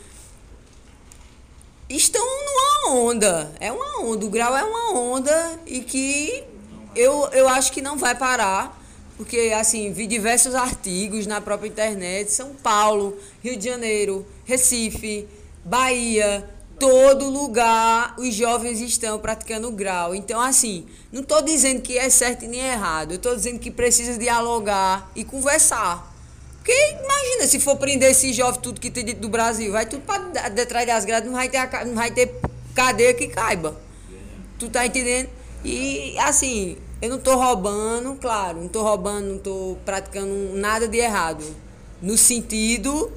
estão 1.89 2.25
numa 2.25 3.01
onda. 3.01 3.53
É 3.61 3.71
uma 3.71 4.01
onda. 4.01 4.25
O 4.25 4.31
grau 4.31 4.57
é 4.57 4.65
uma 4.65 4.93
onda 4.93 5.61
e 5.67 5.81
que 5.81 6.45
eu, 6.95 7.29
eu 7.33 7.49
acho 7.49 7.73
que 7.73 7.83
não 7.83 7.99
vai 7.99 8.15
parar. 8.15 8.81
Porque, 9.17 9.53
assim, 9.57 9.93
vi 9.93 10.07
diversos 10.07 10.55
artigos 10.55 11.27
na 11.27 11.41
própria 11.41 11.69
internet. 11.69 12.33
São 12.33 12.55
Paulo, 12.55 13.17
Rio 13.43 13.57
de 13.57 13.65
Janeiro, 13.65 14.27
Recife, 14.45 15.29
Bahia, 15.65 16.49
todo 16.79 17.29
lugar 17.31 18.15
os 18.19 18.35
jovens 18.35 18.81
estão 18.81 19.19
praticando 19.19 19.71
grau. 19.71 20.15
Então, 20.15 20.41
assim, 20.41 20.87
não 21.13 21.23
estou 21.23 21.41
dizendo 21.43 21.81
que 21.81 21.97
é 21.97 22.11
certo 22.11 22.47
nem 22.47 22.61
errado. 22.61 23.13
Eu 23.13 23.17
estou 23.17 23.35
dizendo 23.35 23.59
que 23.59 23.71
precisa 23.71 24.19
dialogar 24.19 25.11
e 25.15 25.25
conversar. 25.25 26.13
Porque 26.57 26.73
imagina 26.73 27.47
se 27.47 27.61
for 27.61 27.77
prender 27.77 28.11
esse 28.11 28.33
jovem 28.33 28.61
tudo 28.61 28.81
que 28.81 28.91
tem 28.91 29.05
dentro 29.05 29.21
do 29.21 29.29
Brasil, 29.29 29.71
vai 29.71 29.85
tudo 29.85 30.03
para 30.03 30.49
detrás 30.49 30.87
das 30.87 31.05
grades, 31.05 31.27
não 31.27 31.37
vai 31.37 31.49
ter, 31.49 31.87
não 31.87 31.95
vai 31.95 32.11
ter 32.11 32.35
cadeia 32.75 33.13
que 33.13 33.29
caiba. 33.29 33.79
Tu 34.59 34.69
tá 34.71 34.87
entendendo? 34.87 35.29
E 35.63 36.17
assim, 36.19 36.79
eu 37.05 37.11
não 37.11 37.19
tô 37.19 37.35
roubando, 37.37 38.15
claro, 38.17 38.61
não 38.63 38.69
tô 38.69 38.83
roubando, 38.83 39.27
não 39.27 39.39
tô 39.39 39.77
praticando 39.85 40.33
nada 40.55 40.89
de 40.89 40.97
errado. 40.99 41.45
No 42.01 42.17
sentido 42.17 43.13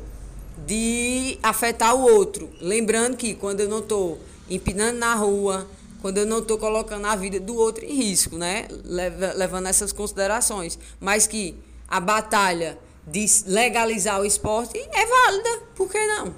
de 0.65 1.37
afetar 1.41 1.95
o 1.95 2.01
outro. 2.01 2.49
Lembrando 2.61 3.15
que 3.15 3.33
quando 3.33 3.61
eu 3.61 3.69
não 3.69 3.81
tô 3.81 4.17
empinando 4.49 4.97
na 4.99 5.13
rua, 5.15 5.67
quando 6.01 6.17
eu 6.17 6.25
não 6.25 6.41
tô 6.41 6.57
colocando 6.57 7.05
a 7.05 7.15
vida 7.15 7.39
do 7.39 7.55
outro 7.55 7.85
em 7.85 7.93
risco, 7.95 8.37
né? 8.37 8.67
Leva- 8.83 9.33
Levando 9.33 9.67
essas 9.67 9.91
considerações. 9.91 10.77
Mas 10.99 11.27
que 11.27 11.55
a 11.87 11.99
batalha 11.99 12.77
de 13.05 13.25
legalizar 13.45 14.19
o 14.19 14.25
esporte 14.25 14.77
é 14.77 15.05
válida, 15.05 15.61
por 15.75 15.89
que 15.89 16.05
não? 16.07 16.35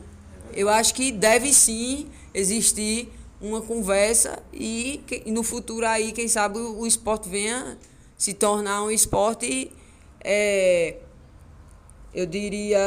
Eu 0.54 0.70
acho 0.70 0.93
que 0.93 1.12
deve 1.12 1.54
sim 1.54 2.08
existir 2.34 3.12
uma 3.41 3.61
conversa 3.61 4.41
e, 4.53 5.01
no 5.27 5.43
futuro 5.43 5.85
aí, 5.85 6.11
quem 6.11 6.27
sabe, 6.27 6.59
o, 6.59 6.85
esporte 6.85 7.29
venha 7.29 7.77
se 8.17 8.33
tornar 8.33 8.83
um 8.83 8.91
esporte, 8.91 9.71
é, 10.21 10.97
eu 12.13 12.25
diria, 12.25 12.79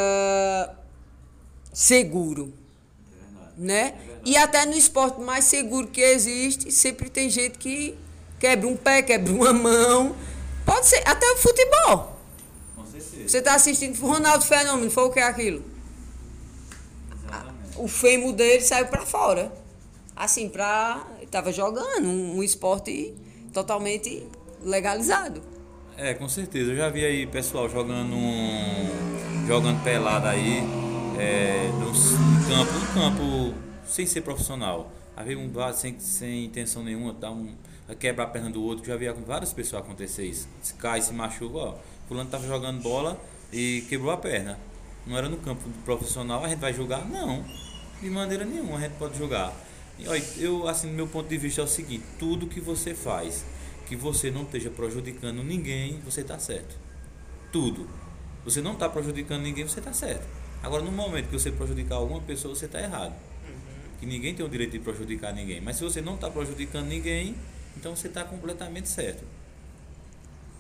seguro. 1.72 2.52
Né? 3.56 3.94
E 4.24 4.36
até 4.36 4.66
no 4.66 4.74
esporte 4.74 5.20
mais 5.20 5.44
seguro 5.44 5.86
que 5.86 6.00
existe, 6.00 6.70
sempre 6.70 7.08
tem 7.08 7.30
gente 7.30 7.58
que 7.58 7.96
quebra 8.38 8.68
um 8.68 8.76
pé, 8.76 9.02
quebra 9.02 9.32
uma 9.32 9.52
mão. 9.52 10.16
Pode 10.66 10.86
ser, 10.86 11.02
até 11.06 11.26
o 11.32 11.36
futebol. 11.36 12.18
Com 12.76 12.86
certeza. 12.86 13.28
Você 13.28 13.38
está 13.38 13.54
assistindo 13.54 13.98
Ronaldo 14.00 14.44
Fenômeno, 14.44 14.90
foi 14.90 15.04
o 15.04 15.10
que 15.10 15.20
é 15.20 15.24
aquilo? 15.24 15.64
Exatamente. 17.24 17.76
O 17.76 17.88
fêmur 17.88 18.32
dele 18.32 18.62
saiu 18.62 18.86
para 18.88 19.06
fora. 19.06 19.61
Assim, 20.22 20.48
pra. 20.48 21.04
estava 21.20 21.50
jogando 21.50 22.06
um, 22.06 22.36
um 22.36 22.42
esporte 22.44 23.12
totalmente 23.52 24.24
legalizado. 24.62 25.42
É, 25.96 26.14
com 26.14 26.28
certeza. 26.28 26.70
Eu 26.70 26.76
já 26.76 26.88
vi 26.88 27.04
aí 27.04 27.26
pessoal 27.26 27.68
jogando 27.68 28.14
um, 28.14 29.48
jogando 29.48 29.82
pelada 29.82 30.30
aí, 30.30 30.62
é, 31.18 31.68
no 31.72 31.86
campo, 32.46 32.72
no 32.72 32.94
campo 32.94 33.54
sem 33.84 34.06
ser 34.06 34.20
profissional. 34.20 34.92
Aí 35.16 35.34
um 35.34 35.50
sem, 35.74 35.98
sem 35.98 36.44
intenção 36.44 36.84
nenhuma, 36.84 37.12
dá 37.12 37.28
um, 37.28 37.56
quebra 37.98 38.22
a 38.22 38.28
perna 38.28 38.48
do 38.48 38.62
outro. 38.62 38.86
Já 38.86 38.94
vi 38.94 39.08
várias 39.26 39.52
pessoas 39.52 39.82
acontecer 39.82 40.24
isso. 40.24 40.46
Se 40.62 40.74
cai, 40.74 41.02
se 41.02 41.12
machuca, 41.12 41.58
ó. 41.58 41.74
Fulano 42.06 42.30
tava 42.30 42.46
jogando 42.46 42.80
bola 42.80 43.20
e 43.52 43.84
quebrou 43.88 44.12
a 44.12 44.16
perna. 44.16 44.56
Não 45.04 45.18
era 45.18 45.28
no 45.28 45.38
campo 45.38 45.68
profissional, 45.84 46.44
a 46.44 46.48
gente 46.48 46.60
vai 46.60 46.72
jogar? 46.72 47.04
Não. 47.08 47.44
De 48.00 48.08
maneira 48.08 48.44
nenhuma 48.44 48.76
a 48.76 48.82
gente 48.82 48.92
pode 48.92 49.18
jogar. 49.18 49.52
Ó, 50.06 50.14
eu, 50.38 50.68
assim, 50.68 50.88
do 50.88 50.94
meu 50.94 51.06
ponto 51.06 51.28
de 51.28 51.38
vista 51.38 51.60
é 51.60 51.64
o 51.64 51.68
seguinte, 51.68 52.04
tudo 52.18 52.46
que 52.46 52.60
você 52.60 52.94
faz 52.94 53.44
que 53.86 53.96
você 53.96 54.30
não 54.30 54.42
esteja 54.42 54.70
prejudicando 54.70 55.42
ninguém, 55.44 56.00
você 56.04 56.22
está 56.22 56.38
certo. 56.38 56.76
Tudo. 57.52 57.86
Você 58.44 58.62
não 58.62 58.72
está 58.72 58.88
prejudicando 58.88 59.42
ninguém, 59.42 59.68
você 59.68 59.80
está 59.80 59.92
certo. 59.92 60.26
Agora, 60.62 60.82
no 60.82 60.90
momento 60.90 61.26
que 61.28 61.38
você 61.38 61.50
prejudicar 61.50 61.96
alguma 61.96 62.20
pessoa, 62.22 62.54
você 62.54 62.64
está 62.64 62.80
errado. 62.80 63.12
Uhum. 63.12 63.98
Que 64.00 64.06
ninguém 64.06 64.34
tem 64.34 64.46
o 64.46 64.48
direito 64.48 64.72
de 64.72 64.78
prejudicar 64.78 65.34
ninguém. 65.34 65.60
Mas 65.60 65.76
se 65.76 65.84
você 65.84 66.00
não 66.00 66.14
está 66.14 66.30
prejudicando 66.30 66.86
ninguém, 66.86 67.34
então 67.76 67.94
você 67.94 68.06
está 68.08 68.24
completamente 68.24 68.88
certo. 68.88 69.24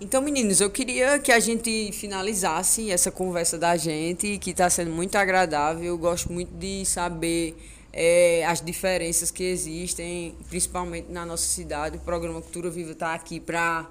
Então, 0.00 0.20
meninos, 0.20 0.60
eu 0.60 0.68
queria 0.68 1.18
que 1.18 1.30
a 1.30 1.38
gente 1.38 1.90
finalizasse 1.92 2.90
essa 2.90 3.10
conversa 3.10 3.56
da 3.56 3.76
gente, 3.76 4.36
que 4.38 4.50
está 4.50 4.68
sendo 4.68 4.90
muito 4.90 5.16
agradável. 5.16 5.84
Eu 5.84 5.96
gosto 5.96 6.32
muito 6.32 6.52
de 6.54 6.84
saber 6.84 7.56
é, 7.92 8.44
as 8.46 8.60
diferenças 8.60 9.30
que 9.30 9.44
existem, 9.44 10.34
principalmente 10.48 11.10
na 11.10 11.26
nossa 11.26 11.46
cidade. 11.46 11.98
O 11.98 12.00
programa 12.00 12.40
Cultura 12.40 12.70
Viva 12.70 12.92
está 12.92 13.14
aqui 13.14 13.38
para 13.38 13.88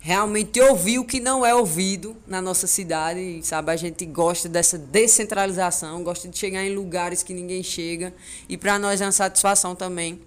realmente 0.00 0.60
ouvir 0.60 0.98
o 0.98 1.04
que 1.04 1.20
não 1.20 1.44
é 1.44 1.54
ouvido 1.54 2.16
na 2.26 2.40
nossa 2.40 2.66
cidade, 2.66 3.40
sabe? 3.42 3.72
A 3.72 3.76
gente 3.76 4.04
gosta 4.04 4.48
dessa 4.48 4.78
descentralização, 4.78 6.02
gosta 6.02 6.28
de 6.28 6.38
chegar 6.38 6.64
em 6.64 6.74
lugares 6.74 7.22
que 7.22 7.32
ninguém 7.32 7.62
chega 7.62 8.12
e 8.48 8.56
para 8.56 8.78
nós 8.78 9.00
é 9.00 9.04
uma 9.04 9.12
satisfação 9.12 9.74
também 9.74 10.20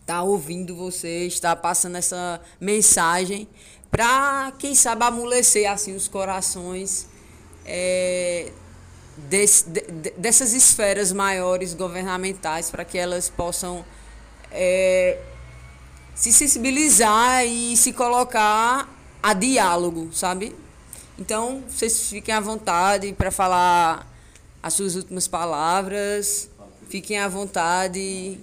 estar 0.00 0.18
tá 0.18 0.22
ouvindo 0.22 0.74
vocês, 0.74 1.34
estar 1.34 1.56
tá 1.56 1.60
passando 1.60 1.96
essa 1.96 2.40
mensagem 2.60 3.48
para 3.90 4.52
quem 4.58 4.74
sabe 4.74 5.04
amolecer 5.04 5.70
assim 5.70 5.94
os 5.94 6.08
corações 6.08 7.06
é, 7.66 8.50
desse, 9.16 9.68
de, 9.68 9.82
dessas 10.16 10.52
esferas 10.52 11.12
maiores 11.12 11.74
governamentais 11.74 12.70
para 12.70 12.84
que 12.84 12.96
elas 12.98 13.28
possam 13.28 13.84
é, 14.50 15.18
se 16.14 16.32
sensibilizar 16.32 17.44
e 17.46 17.76
se 17.76 17.92
colocar 17.92 18.88
a 19.22 19.34
diálogo, 19.34 20.12
sabe? 20.12 20.54
Então, 21.18 21.62
vocês 21.68 22.08
fiquem 22.08 22.34
à 22.34 22.40
vontade 22.40 23.12
para 23.12 23.30
falar 23.30 24.10
as 24.62 24.74
suas 24.74 24.96
últimas 24.96 25.28
palavras. 25.28 26.48
Fiquem 26.88 27.18
à 27.18 27.28
vontade. 27.28 28.38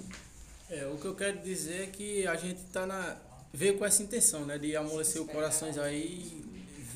É, 0.70 0.86
o 0.86 0.98
que 0.98 1.06
eu 1.06 1.16
quero 1.16 1.40
dizer 1.40 1.84
é 1.84 1.86
que 1.88 2.28
a 2.28 2.36
gente 2.36 2.62
tá 2.72 2.86
na 2.86 3.18
veio 3.52 3.78
com 3.78 3.86
essa 3.86 4.04
intenção, 4.04 4.46
né, 4.46 4.58
de 4.58 4.76
amolecer 4.76 5.22
os 5.22 5.32
corações 5.32 5.78
aí 5.78 6.46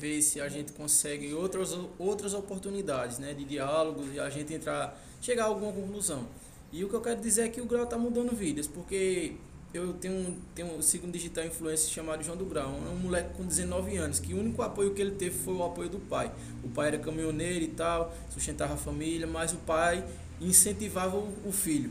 ver 0.04 0.20
se 0.20 0.38
a 0.38 0.50
gente 0.50 0.72
consegue 0.72 1.32
outras, 1.32 1.74
outras 1.98 2.34
oportunidades 2.34 3.18
né, 3.18 3.32
de 3.32 3.42
diálogos 3.44 4.14
e 4.14 4.20
a 4.20 4.28
gente 4.28 4.52
entrar, 4.52 5.00
chegar 5.18 5.44
a 5.44 5.46
alguma 5.46 5.72
conclusão. 5.72 6.26
E 6.70 6.84
o 6.84 6.90
que 6.90 6.94
eu 6.94 7.00
quero 7.00 7.22
dizer 7.22 7.42
é 7.42 7.48
que 7.48 7.60
o 7.60 7.64
Grau 7.64 7.84
está 7.84 7.96
mudando 7.96 8.36
vidas, 8.36 8.66
porque 8.66 9.36
eu 9.72 9.94
tenho, 9.94 10.36
tenho 10.54 10.76
um 10.76 10.82
segundo 10.82 11.12
digital 11.12 11.46
influencer 11.46 11.88
chamado 11.88 12.22
João 12.22 12.36
do 12.36 12.44
Grau, 12.44 12.68
um 12.68 12.96
moleque 12.96 13.34
com 13.34 13.46
19 13.46 13.96
anos, 13.96 14.18
que 14.20 14.34
o 14.34 14.38
único 14.38 14.60
apoio 14.60 14.92
que 14.92 15.00
ele 15.00 15.12
teve 15.12 15.38
foi 15.38 15.54
o 15.54 15.64
apoio 15.64 15.88
do 15.88 15.98
pai. 15.98 16.30
O 16.62 16.68
pai 16.68 16.88
era 16.88 16.98
caminhoneiro 16.98 17.64
e 17.64 17.68
tal, 17.68 18.14
sustentava 18.28 18.74
a 18.74 18.76
família, 18.76 19.26
mas 19.26 19.54
o 19.54 19.58
pai 19.58 20.04
incentivava 20.38 21.16
o, 21.16 21.32
o 21.46 21.52
filho. 21.52 21.90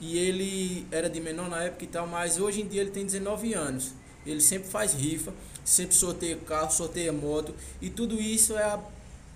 E 0.00 0.18
ele 0.18 0.84
era 0.90 1.08
de 1.08 1.20
menor 1.20 1.48
na 1.48 1.62
época 1.62 1.84
e 1.84 1.86
tal, 1.86 2.08
mas 2.08 2.40
hoje 2.40 2.62
em 2.62 2.66
dia 2.66 2.80
ele 2.80 2.90
tem 2.90 3.04
19 3.04 3.54
anos. 3.54 3.92
Ele 4.26 4.40
sempre 4.40 4.68
faz 4.68 4.94
rifa 4.94 5.32
sempre 5.64 5.94
sorteia 5.94 6.36
carro, 6.36 6.70
sorteia 6.70 7.12
moto 7.12 7.54
e 7.80 7.88
tudo 7.88 8.20
isso 8.20 8.56
é 8.56 8.64
a 8.64 8.78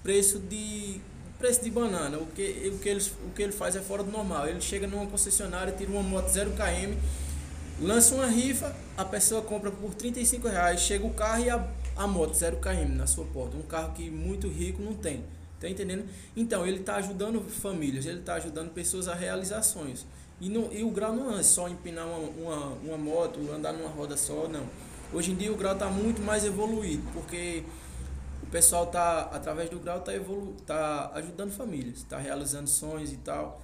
preço 0.03 0.39
de 0.39 1.01
preço 1.39 1.62
de 1.62 1.70
banana. 1.70 2.18
O 2.18 2.27
que, 2.27 2.70
o 2.74 2.79
que, 2.79 2.89
ele, 2.89 3.05
o 3.27 3.31
que 3.35 3.43
ele 3.43 3.53
faz 3.53 3.77
é 3.77 3.81
fora 3.81 4.03
do 4.03 4.11
normal. 4.11 4.49
Ele 4.49 4.61
chega 4.61 4.87
numa 4.87 5.07
concessionária, 5.07 5.72
tira 5.72 5.91
uma 5.91 6.03
moto 6.03 6.29
0 6.29 6.53
km, 6.53 6.97
lança 7.81 8.14
uma 8.14 8.27
rifa, 8.27 8.74
a 8.97 9.05
pessoa 9.05 9.43
compra 9.43 9.70
por 9.70 9.95
35 9.95 10.49
reais, 10.49 10.81
chega 10.81 11.05
o 11.05 11.12
carro 11.12 11.45
e 11.45 11.51
a, 11.51 11.66
a 11.97 12.07
moto 12.07 12.35
0 12.35 12.57
km 12.59 12.95
na 12.97 13.07
sua 13.07 13.24
porta. 13.27 13.57
Um 13.57 13.62
carro 13.62 13.93
que 13.93 14.11
muito 14.11 14.49
rico 14.49 14.83
não 14.83 14.95
tem. 14.95 15.24
Tá 15.61 15.68
entendendo? 15.68 16.05
Então, 16.37 16.66
ele 16.66 16.81
está 16.81 16.97
ajudando 16.97 17.41
famílias, 17.41 18.05
ele 18.05 18.20
está 18.20 18.35
ajudando 18.35 18.70
pessoas 18.72 19.09
a 19.09 19.14
realizar 19.14 19.62
sonhos. 19.62 20.05
E, 20.39 20.51
não, 20.51 20.70
e 20.70 20.85
o 20.85 20.91
grau 20.91 21.14
não 21.14 21.39
é 21.39 21.43
só 21.43 21.66
empinar 21.66 22.07
uma, 22.07 22.18
uma, 22.18 22.66
uma 22.85 22.99
moto, 22.99 23.41
andar 23.51 23.72
numa 23.72 23.89
roda 23.89 24.16
só, 24.18 24.47
não 24.49 24.66
Hoje 25.13 25.31
em 25.31 25.37
dia 25.37 25.53
o 25.53 25.57
grau 25.57 25.75
está 25.75 25.89
muito 25.89 26.21
mais 26.21 26.45
evoluído, 26.45 27.03
porque 27.13 27.65
o 28.43 28.47
pessoal 28.47 28.85
está, 28.85 29.23
através 29.23 29.71
do 29.71 29.79
grau, 29.79 29.99
está 29.99 30.15
evolu 30.15 30.55
tá 30.67 31.11
ajudando 31.15 31.53
famílias, 31.53 31.99
está 31.99 32.19
realizando 32.19 32.69
sonhos 32.69 33.13
e 33.13 33.17
tal. 33.17 33.61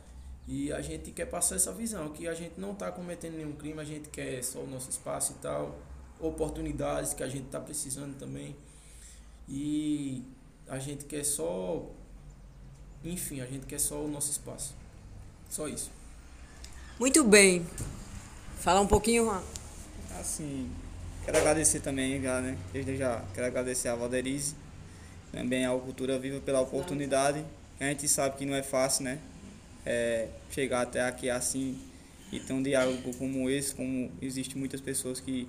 E 0.46 0.72
a 0.72 0.80
gente 0.80 1.12
quer 1.12 1.26
passar 1.26 1.56
essa 1.56 1.72
visão, 1.72 2.08
que 2.10 2.26
a 2.26 2.34
gente 2.34 2.58
não 2.58 2.72
está 2.72 2.90
cometendo 2.90 3.36
nenhum 3.36 3.52
crime, 3.52 3.80
a 3.80 3.84
gente 3.84 4.08
quer 4.08 4.42
só 4.42 4.60
o 4.60 4.66
nosso 4.66 4.90
espaço 4.90 5.32
e 5.32 5.34
tal, 5.36 5.78
oportunidades 6.20 7.14
que 7.14 7.22
a 7.22 7.28
gente 7.28 7.46
está 7.46 7.60
precisando 7.60 8.18
também. 8.18 8.56
E 9.48 10.24
a 10.68 10.78
gente 10.78 11.04
quer 11.04 11.24
só, 11.24 11.86
enfim, 13.04 13.40
a 13.40 13.46
gente 13.46 13.66
quer 13.66 13.78
só 13.78 14.02
o 14.02 14.08
nosso 14.08 14.30
espaço. 14.30 14.74
Só 15.48 15.68
isso. 15.68 15.90
Muito 16.98 17.22
bem. 17.24 17.66
Falar 18.58 18.80
um 18.80 18.86
pouquinho, 18.86 19.30
Assim, 20.18 20.70
Quero 21.24 21.38
agradecer 21.38 21.80
também, 21.80 22.20
já, 22.20 22.40
né? 22.40 22.58
Desde 22.72 22.96
já 22.96 23.22
quero 23.32 23.46
agradecer 23.46 23.88
a 23.88 23.94
Valderize, 23.94 24.56
também 25.30 25.64
ao 25.64 25.80
Cultura 25.80 26.18
Viva 26.18 26.40
pela 26.40 26.60
oportunidade. 26.60 27.44
A 27.78 27.84
gente 27.84 28.08
sabe 28.08 28.36
que 28.36 28.44
não 28.44 28.54
é 28.54 28.62
fácil, 28.62 29.04
né? 29.04 29.20
É, 29.86 30.28
chegar 30.50 30.82
até 30.82 31.00
aqui 31.00 31.30
assim 31.30 31.80
e 32.32 32.40
ter 32.40 32.52
um 32.52 32.62
diálogo 32.62 33.14
como 33.16 33.48
esse, 33.48 33.72
como 33.74 34.10
existe 34.20 34.58
muitas 34.58 34.80
pessoas 34.80 35.20
que 35.20 35.48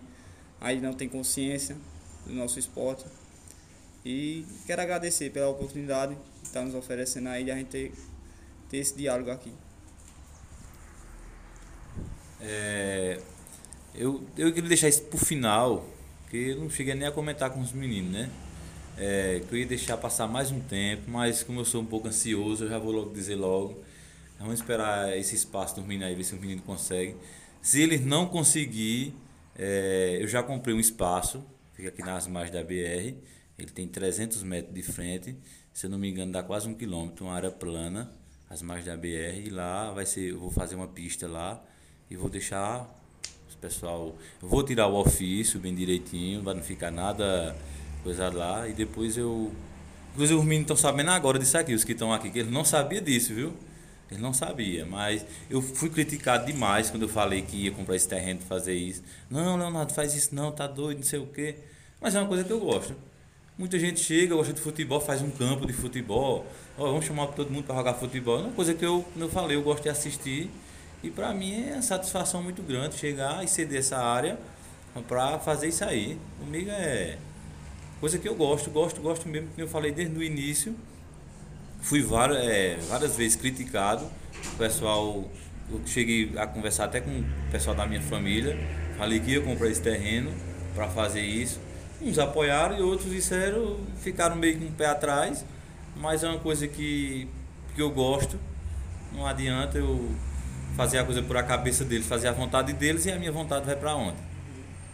ainda 0.62 0.88
não 0.88 0.94
têm 0.94 1.10
consciência 1.10 1.76
do 2.26 2.34
nosso 2.34 2.60
esporte. 2.60 3.06
E 4.06 4.46
quero 4.68 4.82
agradecer 4.82 5.32
pela 5.32 5.50
oportunidade 5.50 6.16
que 6.42 6.48
está 6.48 6.62
nos 6.62 6.76
oferecendo 6.76 7.30
aí 7.30 7.44
de 7.44 7.52
a 7.52 7.56
gente 7.56 7.70
ter, 7.70 7.94
ter 8.70 8.78
esse 8.78 8.96
diálogo 8.96 9.32
aqui. 9.32 9.52
É, 12.42 13.20
eu, 13.96 14.24
eu 14.38 14.52
queria 14.54 14.70
deixar 14.70 14.90
isso 14.90 15.04
pro 15.04 15.18
final, 15.18 15.86
que 16.30 16.50
eu 16.50 16.60
não 16.60 16.70
cheguei 16.70 16.96
nem 16.96 17.08
a 17.08 17.12
comentar 17.12 17.50
com 17.52 17.62
os 17.62 17.72
meninos, 17.72 18.12
né? 18.12 18.30
É, 18.98 19.42
que 19.48 19.54
eu 19.54 19.60
ia 19.60 19.66
deixar 19.66 19.98
passar 19.98 20.28
mais 20.28 20.52
um 20.52 20.60
tempo, 20.60 21.10
mas 21.10 21.44
como 21.44 21.60
eu 21.60 21.66
sou 21.66 21.82
um 21.82 21.86
pouco 21.86 22.08
ansioso, 22.08 22.66
eu 22.66 22.70
já 22.70 22.78
vou 22.80 22.92
logo 22.92 23.14
dizer 23.14 23.36
logo. 23.36 23.84
Vamos 24.40 24.56
esperar 24.56 25.16
esse 25.18 25.36
espaço 25.36 25.76
dos 25.76 25.86
meninos 25.86 26.08
aí, 26.08 26.16
ver 26.16 26.24
se 26.24 26.36
os 26.36 26.42
meninos 26.42 26.64
conseguem. 26.66 27.16
Se 27.62 27.82
eles 27.82 28.04
não 28.06 28.28
conseguir, 28.28 29.16
é, 29.56 30.18
eu 30.20 30.28
já 30.28 30.44
comprei 30.44 30.76
um 30.76 30.80
espaço, 30.80 31.44
fica 31.74 31.90
aqui 31.90 32.04
nas 32.04 32.28
margens 32.28 32.54
da 32.54 32.64
BR. 32.64 33.16
Ele 33.58 33.72
tem 33.74 33.88
300 33.88 34.44
metros 34.44 34.74
de 34.74 34.82
frente, 34.82 35.36
se 35.72 35.86
eu 35.86 35.90
não 35.90 35.98
me 35.98 36.10
engano, 36.10 36.32
dá 36.32 36.44
quase 36.44 36.68
um 36.68 36.74
quilômetro, 36.74 37.26
uma 37.26 37.36
área 37.36 37.52
plana, 37.52 38.12
as 38.50 38.62
margens 38.62 38.88
da 38.88 38.98
BR. 38.98 39.46
E 39.46 39.50
lá 39.50 39.92
vai 39.92 40.06
ser, 40.06 40.32
eu 40.32 40.40
vou 40.40 40.52
fazer 40.52 40.76
uma 40.76 40.88
pista 40.88 41.28
lá 41.28 41.64
e 42.10 42.16
vou 42.16 42.30
deixar 42.30 43.03
pessoal, 43.64 44.14
vou 44.42 44.62
tirar 44.62 44.88
o 44.88 44.96
ofício 44.96 45.58
bem 45.58 45.74
direitinho, 45.74 46.44
para 46.44 46.54
não 46.54 46.62
ficar 46.62 46.92
nada 46.92 47.56
coisa 48.04 48.30
lá. 48.30 48.68
E 48.68 48.74
depois 48.74 49.18
eu. 49.18 49.52
Inclusive 50.12 50.40
os 50.40 50.46
meninos 50.46 50.64
estão 50.64 50.76
sabendo 50.76 51.12
agora 51.12 51.40
disso 51.40 51.58
aqui, 51.58 51.74
os 51.74 51.84
que 51.84 51.94
estão 51.94 52.14
aqui, 52.14 52.30
que 52.30 52.40
eles 52.40 52.52
não 52.52 52.66
sabiam 52.66 53.02
disso, 53.02 53.34
viu? 53.34 53.54
Eles 54.12 54.22
não 54.22 54.34
sabiam, 54.34 54.88
mas 54.88 55.26
eu 55.50 55.60
fui 55.60 55.90
criticado 55.90 56.46
demais 56.46 56.92
quando 56.92 57.04
eu 57.04 57.10
falei 57.10 57.42
que 57.42 57.56
ia 57.56 57.72
comprar 57.72 57.96
esse 57.96 58.08
terreno 58.08 58.40
para 58.40 58.48
fazer 58.48 58.76
isso. 58.76 59.02
Não, 59.30 59.58
Leonardo, 59.58 59.92
faz 59.92 60.14
isso 60.14 60.36
não, 60.36 60.52
tá 60.52 60.68
doido, 60.68 60.98
não 60.98 61.06
sei 61.06 61.20
o 61.20 61.26
quê. 61.26 61.56
Mas 62.00 62.14
é 62.14 62.20
uma 62.20 62.28
coisa 62.28 62.44
que 62.44 62.52
eu 62.52 62.60
gosto. 62.60 62.94
Muita 63.58 63.80
gente 63.80 64.00
chega, 64.00 64.36
gosta 64.36 64.54
de 64.54 64.62
futebol, 64.62 65.00
faz 65.00 65.22
um 65.22 65.32
campo 65.32 65.66
de 65.66 65.74
futebol. 65.74 66.46
Oh, 66.78 66.84
vamos 66.84 67.06
chamar 67.06 67.28
todo 67.28 67.50
mundo 67.50 67.66
para 67.66 67.76
jogar 67.76 67.94
futebol. 67.96 68.40
É 68.40 68.42
uma 68.42 68.52
coisa 68.52 68.74
que 68.74 68.86
eu, 68.86 69.04
como 69.14 69.26
eu 69.26 69.30
falei, 69.30 69.58
eu 69.58 69.64
gosto 69.64 69.84
de 69.84 69.90
assistir 69.90 70.52
e 71.04 71.12
para 71.12 71.34
mim 71.34 71.70
é 71.70 71.74
uma 71.74 71.82
satisfação 71.82 72.42
muito 72.42 72.64
grande 72.64 72.96
chegar 72.96 73.44
e 73.44 73.48
ceder 73.48 73.80
essa 73.80 73.98
área 73.98 74.40
para 75.08 75.38
fazer 75.38 75.68
isso 75.68 75.84
aí. 75.84 76.18
Comigo 76.40 76.70
é 76.72 77.18
coisa 78.00 78.18
que 78.18 78.28
eu 78.28 78.36
gosto, 78.36 78.70
gosto, 78.70 79.02
gosto 79.02 79.28
mesmo, 79.28 79.50
como 79.50 79.62
eu 79.62 79.68
falei 79.68 79.92
desde 79.92 80.18
o 80.18 80.24
início. 80.24 80.74
Fui 81.82 82.02
várias, 82.02 82.46
é, 82.46 82.78
várias 82.88 83.18
vezes 83.18 83.36
criticado. 83.36 84.06
O 84.54 84.58
pessoal, 84.58 85.30
eu 85.70 85.82
cheguei 85.86 86.32
a 86.38 86.48
conversar 86.48 86.86
até 86.86 87.02
com 87.02 87.10
o 87.10 87.52
pessoal 87.52 87.76
da 87.76 87.86
minha 87.86 88.02
família, 88.02 88.58
falei 88.98 89.20
que 89.20 89.32
ia 89.32 89.42
comprar 89.42 89.70
esse 89.70 89.82
terreno 89.82 90.32
para 90.74 90.88
fazer 90.88 91.22
isso. 91.22 91.60
Uns 92.02 92.18
apoiaram 92.18 92.78
e 92.78 92.82
outros 92.82 93.12
disseram, 93.12 93.78
ficaram 94.02 94.38
meio 94.38 94.58
com 94.58 94.66
o 94.68 94.72
pé 94.72 94.86
atrás, 94.86 95.44
mas 95.98 96.24
é 96.24 96.30
uma 96.30 96.40
coisa 96.40 96.66
que, 96.66 97.28
que 97.76 97.82
eu 97.82 97.90
gosto. 97.92 98.40
Não 99.14 99.28
adianta 99.28 99.78
eu 99.78 100.10
fazer 100.76 101.00
a 101.00 101.04
coisa 101.04 101.22
por 101.22 101.38
a 101.38 101.44
cabeça 101.44 101.84
deles, 101.84 102.06
fazer 102.08 102.28
a 102.28 102.32
vontade 102.32 102.74
deles 102.74 103.06
e 103.06 103.12
a 103.12 103.18
minha 103.18 103.32
vontade 103.32 103.66
vai 103.66 103.76
para 103.76 103.96
onde? 103.96 104.18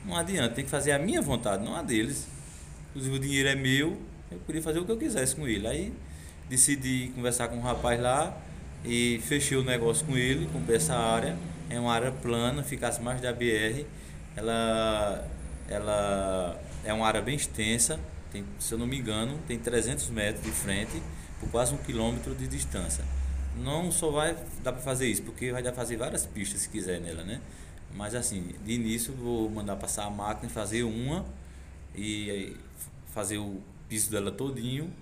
Não 0.05 0.15
adianta, 0.15 0.55
tem 0.55 0.63
que 0.63 0.69
fazer 0.69 0.91
a 0.91 0.99
minha 0.99 1.21
vontade, 1.21 1.63
não 1.63 1.75
a 1.75 1.81
deles. 1.81 2.27
Inclusive 2.89 3.15
o 3.15 3.19
dinheiro 3.19 3.49
é 3.49 3.55
meu, 3.55 3.97
eu 4.31 4.39
podia 4.39 4.61
fazer 4.61 4.79
o 4.79 4.85
que 4.85 4.91
eu 4.91 4.97
quisesse 4.97 5.35
com 5.35 5.47
ele. 5.47 5.67
Aí 5.67 5.93
decidi 6.49 7.11
conversar 7.15 7.47
com 7.47 7.57
um 7.57 7.61
rapaz 7.61 7.99
lá 7.99 8.35
e 8.83 9.19
fechei 9.25 9.57
o 9.57 9.63
negócio 9.63 10.05
com 10.05 10.17
ele, 10.17 10.47
comprei 10.51 10.77
essa 10.77 10.95
área. 10.95 11.37
É 11.69 11.79
uma 11.79 11.93
área 11.93 12.11
plana, 12.11 12.63
ficasse 12.63 13.01
mais 13.01 13.21
da 13.21 13.31
BR. 13.31 13.85
Ela, 14.35 15.27
ela 15.69 16.59
é 16.83 16.93
uma 16.93 17.05
área 17.05 17.21
bem 17.21 17.35
extensa, 17.35 17.99
tem, 18.31 18.43
se 18.57 18.73
eu 18.73 18.77
não 18.77 18.87
me 18.87 18.97
engano, 18.97 19.37
tem 19.47 19.59
300 19.59 20.09
metros 20.09 20.43
de 20.43 20.51
frente 20.51 21.01
por 21.39 21.49
quase 21.49 21.73
um 21.73 21.77
quilômetro 21.77 22.33
de 22.33 22.47
distância. 22.47 23.03
Não 23.57 23.91
só 23.91 24.09
vai 24.11 24.35
dar 24.63 24.71
para 24.71 24.81
fazer 24.81 25.07
isso, 25.07 25.23
porque 25.23 25.51
vai 25.51 25.61
dar 25.61 25.71
para 25.71 25.81
fazer 25.81 25.97
várias 25.97 26.25
pistas 26.25 26.61
se 26.61 26.69
quiser 26.69 26.99
nela, 26.99 27.23
né? 27.23 27.41
Mas 27.93 28.15
assim, 28.15 28.55
de 28.63 28.73
início 28.73 29.13
vou 29.13 29.49
mandar 29.49 29.75
passar 29.75 30.05
a 30.05 30.09
máquina 30.09 30.47
e 30.47 30.53
fazer 30.53 30.83
uma 30.83 31.25
e 31.95 32.55
fazer 33.13 33.37
o 33.37 33.61
piso 33.87 34.11
dela 34.11 34.31
todinho 34.31 34.93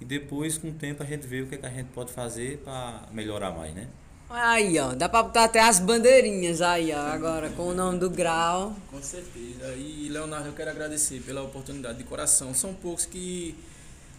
e 0.00 0.04
depois 0.04 0.58
com 0.58 0.68
o 0.68 0.72
tempo 0.72 1.02
a 1.02 1.06
gente 1.06 1.26
vê 1.26 1.42
o 1.42 1.46
que, 1.46 1.54
é 1.54 1.58
que 1.58 1.66
a 1.66 1.70
gente 1.70 1.88
pode 1.90 2.12
fazer 2.12 2.58
para 2.58 3.02
melhorar 3.12 3.52
mais, 3.52 3.72
né? 3.72 3.88
Aí, 4.28 4.78
ó, 4.78 4.94
dá 4.94 5.08
pra 5.08 5.22
botar 5.22 5.44
até 5.44 5.60
as 5.60 5.78
bandeirinhas 5.78 6.62
aí, 6.62 6.90
ó, 6.92 6.98
agora 6.98 7.50
com 7.50 7.68
o 7.68 7.74
nome 7.74 7.98
do 7.98 8.08
grau. 8.08 8.74
Com 8.90 9.00
certeza. 9.02 9.74
E 9.76 10.08
Leonardo, 10.08 10.48
eu 10.48 10.54
quero 10.54 10.70
agradecer 10.70 11.20
pela 11.20 11.42
oportunidade 11.42 11.98
de 11.98 12.04
coração. 12.04 12.54
São 12.54 12.72
poucos 12.72 13.04
que 13.04 13.54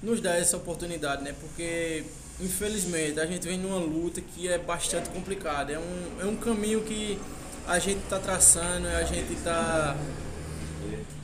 nos 0.04 0.22
dão 0.22 0.32
essa 0.32 0.56
oportunidade, 0.56 1.24
né? 1.24 1.34
Porque 1.42 2.04
infelizmente 2.40 3.20
a 3.20 3.26
gente 3.26 3.48
vem 3.48 3.58
numa 3.58 3.78
luta 3.78 4.22
que 4.22 4.48
é 4.48 4.58
bastante 4.58 5.10
complicada. 5.10 5.72
É 5.72 5.80
um, 5.80 6.22
é 6.22 6.26
um 6.26 6.36
caminho 6.36 6.82
que 6.82 7.20
a 7.68 7.80
gente 7.80 8.04
está 8.04 8.20
traçando, 8.20 8.88
a 8.88 9.04
gente 9.04 9.34
está 9.34 9.96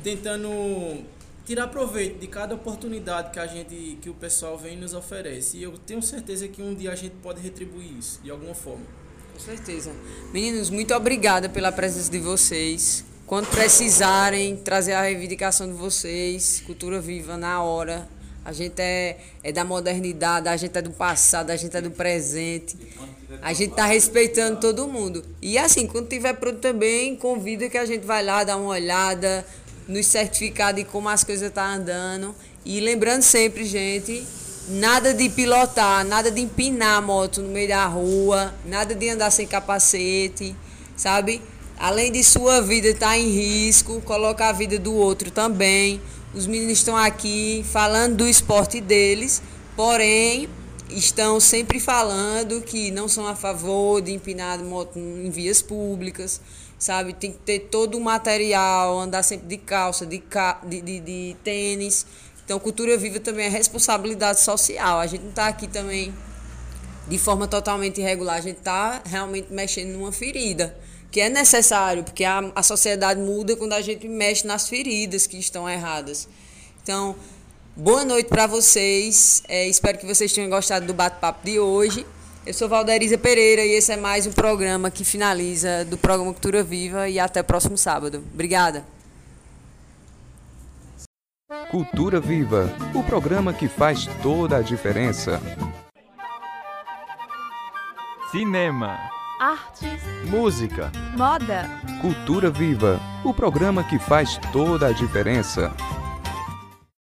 tentando 0.04 1.04
tirar 1.46 1.68
proveito 1.68 2.20
de 2.20 2.28
cada 2.28 2.54
oportunidade 2.54 3.32
que 3.32 3.40
a 3.40 3.48
gente 3.48 3.98
que 4.02 4.10
o 4.10 4.14
pessoal 4.14 4.58
vem 4.58 4.78
nos 4.78 4.94
oferece. 4.94 5.58
E 5.58 5.64
eu 5.64 5.78
tenho 5.78 6.02
certeza 6.02 6.48
que 6.48 6.62
um 6.62 6.76
dia 6.76 6.92
a 6.92 6.96
gente 6.96 7.16
pode 7.24 7.42
retribuir 7.42 7.98
isso 7.98 8.20
de 8.24 8.30
alguma 8.30 8.54
forma. 8.54 8.86
Com 9.34 9.40
certeza. 9.40 9.92
Meninos, 10.34 10.70
muito 10.70 10.94
obrigada 10.94 11.50
pela 11.50 11.72
presença 11.72 12.12
de 12.12 12.20
vocês. 12.20 13.04
Quando 13.26 13.48
precisarem 13.48 14.58
trazer 14.58 14.94
a 14.94 15.02
reivindicação 15.02 15.68
de 15.68 15.74
vocês, 15.74 16.62
cultura 16.66 17.00
viva 17.00 17.38
na 17.38 17.62
hora. 17.62 18.08
A 18.50 18.52
gente 18.52 18.82
é, 18.82 19.16
é 19.44 19.52
da 19.52 19.64
modernidade, 19.64 20.48
a 20.48 20.58
gente 20.58 20.76
é 20.76 20.82
do 20.82 20.90
passado, 20.90 21.52
a 21.52 21.56
gente 21.56 21.78
é 21.78 21.82
do 21.82 21.92
presente. 21.92 22.76
A 23.44 23.54
gente 23.54 23.76
tá 23.76 23.86
respeitando 23.86 24.60
todo 24.60 24.88
mundo. 24.88 25.24
E 25.40 25.56
assim, 25.56 25.86
quando 25.86 26.08
tiver 26.08 26.34
pronto 26.34 26.58
também, 26.58 27.16
convida 27.16 27.70
que 27.70 27.78
a 27.78 27.86
gente 27.86 28.08
vai 28.08 28.26
lá 28.26 28.44
dar 28.44 28.58
uma 28.58 28.72
olhada, 28.72 29.46
nos 29.88 30.08
certificar 30.08 30.74
de 30.74 30.84
como 30.84 31.08
as 31.10 31.24
coisas 31.24 31.48
estão 31.48 31.64
tá 31.64 31.70
andando. 31.70 32.34
E 32.66 32.80
lembrando 32.80 33.22
sempre, 33.22 33.66
gente, 33.66 34.26
nada 34.68 35.14
de 35.14 35.30
pilotar, 35.30 36.04
nada 36.04 36.32
de 36.32 36.42
empinar 36.42 36.98
a 36.98 37.02
moto 37.02 37.44
no 37.44 37.50
meio 37.50 37.68
da 37.68 37.86
rua, 37.86 38.52
nada 38.66 38.96
de 38.96 39.10
andar 39.10 39.30
sem 39.30 39.46
capacete, 39.46 40.56
sabe? 40.98 41.40
Além 41.78 42.12
de 42.12 42.24
sua 42.24 42.64
vida 42.64 42.88
estar 42.88 43.10
tá 43.10 43.18
em 43.18 43.30
risco, 43.30 44.02
coloca 44.02 44.50
a 44.50 44.52
vida 44.52 44.80
do 44.80 44.96
outro 44.96 45.30
também. 45.30 46.02
Os 46.34 46.46
meninos 46.46 46.80
estão 46.80 46.96
aqui 46.96 47.66
falando 47.72 48.18
do 48.18 48.28
esporte 48.28 48.80
deles, 48.80 49.42
porém 49.76 50.48
estão 50.90 51.40
sempre 51.40 51.80
falando 51.80 52.62
que 52.62 52.92
não 52.92 53.08
são 53.08 53.28
a 53.28 53.36
favor 53.36 54.02
de 54.02 54.12
empinar 54.12 54.60
moto 54.60 54.98
em 54.98 55.30
vias 55.30 55.62
públicas 55.62 56.42
sabe? 56.80 57.14
Tem 57.14 57.34
que 57.34 57.40
ter 57.40 57.60
todo 57.60 57.98
o 57.98 58.02
material, 58.02 58.98
andar 58.98 59.22
sempre 59.22 59.48
de 59.48 59.58
calça, 59.58 60.06
de, 60.06 60.18
ca... 60.20 60.62
de, 60.66 60.82
de, 60.82 61.00
de 61.02 61.36
tênis. 61.44 62.06
Então, 62.44 62.58
cultura 62.58 62.98
viva 62.98 63.20
também 63.20 63.46
é 63.46 63.50
responsabilidade 63.50 64.40
social. 64.40 64.98
A 64.98 65.06
gente 65.06 65.22
não 65.22 65.30
está 65.30 65.48
aqui 65.48 65.68
também 65.68 66.14
de 67.08 67.18
forma 67.18 67.48
totalmente 67.48 68.00
irregular, 68.00 68.38
a 68.38 68.42
gente 68.42 68.60
está 68.60 69.02
realmente 69.04 69.52
mexendo 69.52 69.90
numa 69.90 70.12
ferida, 70.12 70.78
que 71.12 71.20
é 71.20 71.30
necessário, 71.30 72.04
porque 72.04 72.24
a, 72.24 72.52
a 72.56 72.64
sociedade 72.64 73.20
muda 73.20 73.56
quando 73.56 73.74
a 73.74 73.82
gente 73.82 74.08
mexe 74.08 74.46
nas 74.46 74.70
feridas 74.70 75.26
que 75.26 75.38
estão 75.38 75.70
erradas. 75.70 76.28
Então, 76.84 77.16
boa 77.76 78.06
noite 78.06 78.30
para 78.30 78.46
vocês. 78.46 79.42
É, 79.48 79.68
espero 79.68 79.98
que 79.98 80.06
vocês 80.06 80.32
tenham 80.32 80.50
gostado 80.50 80.86
do 80.86 80.94
bate-papo 80.94 81.46
de 81.46 81.60
hoje. 81.60 82.06
Eu 82.46 82.54
sou 82.54 82.70
Valderiza 82.70 83.18
Pereira 83.18 83.64
e 83.64 83.72
esse 83.72 83.92
é 83.92 83.98
mais 83.98 84.26
um 84.26 84.32
programa 84.32 84.90
que 84.90 85.04
finaliza 85.04 85.84
do 85.86 85.98
programa 85.98 86.32
Cultura 86.32 86.64
Viva 86.64 87.10
e 87.10 87.20
até 87.20 87.42
o 87.42 87.44
próximo 87.44 87.78
sábado. 87.78 88.24
Obrigada. 88.34 88.86
Cultura 91.70 92.20
Viva, 92.20 92.70
o 92.96 93.04
programa 93.04 93.54
que 93.54 93.68
faz 93.68 94.08
toda 94.22 94.58
a 94.58 94.62
diferença. 94.62 95.42
Cinema, 98.32 99.00
artes, 99.40 100.02
música, 100.30 100.92
moda. 101.18 101.64
Cultura 102.02 102.52
Viva, 102.52 103.00
o 103.24 103.34
programa 103.34 103.86
que 103.86 103.98
faz 103.98 104.38
toda 104.52 104.88
a 104.88 104.92
diferença. 104.92 105.74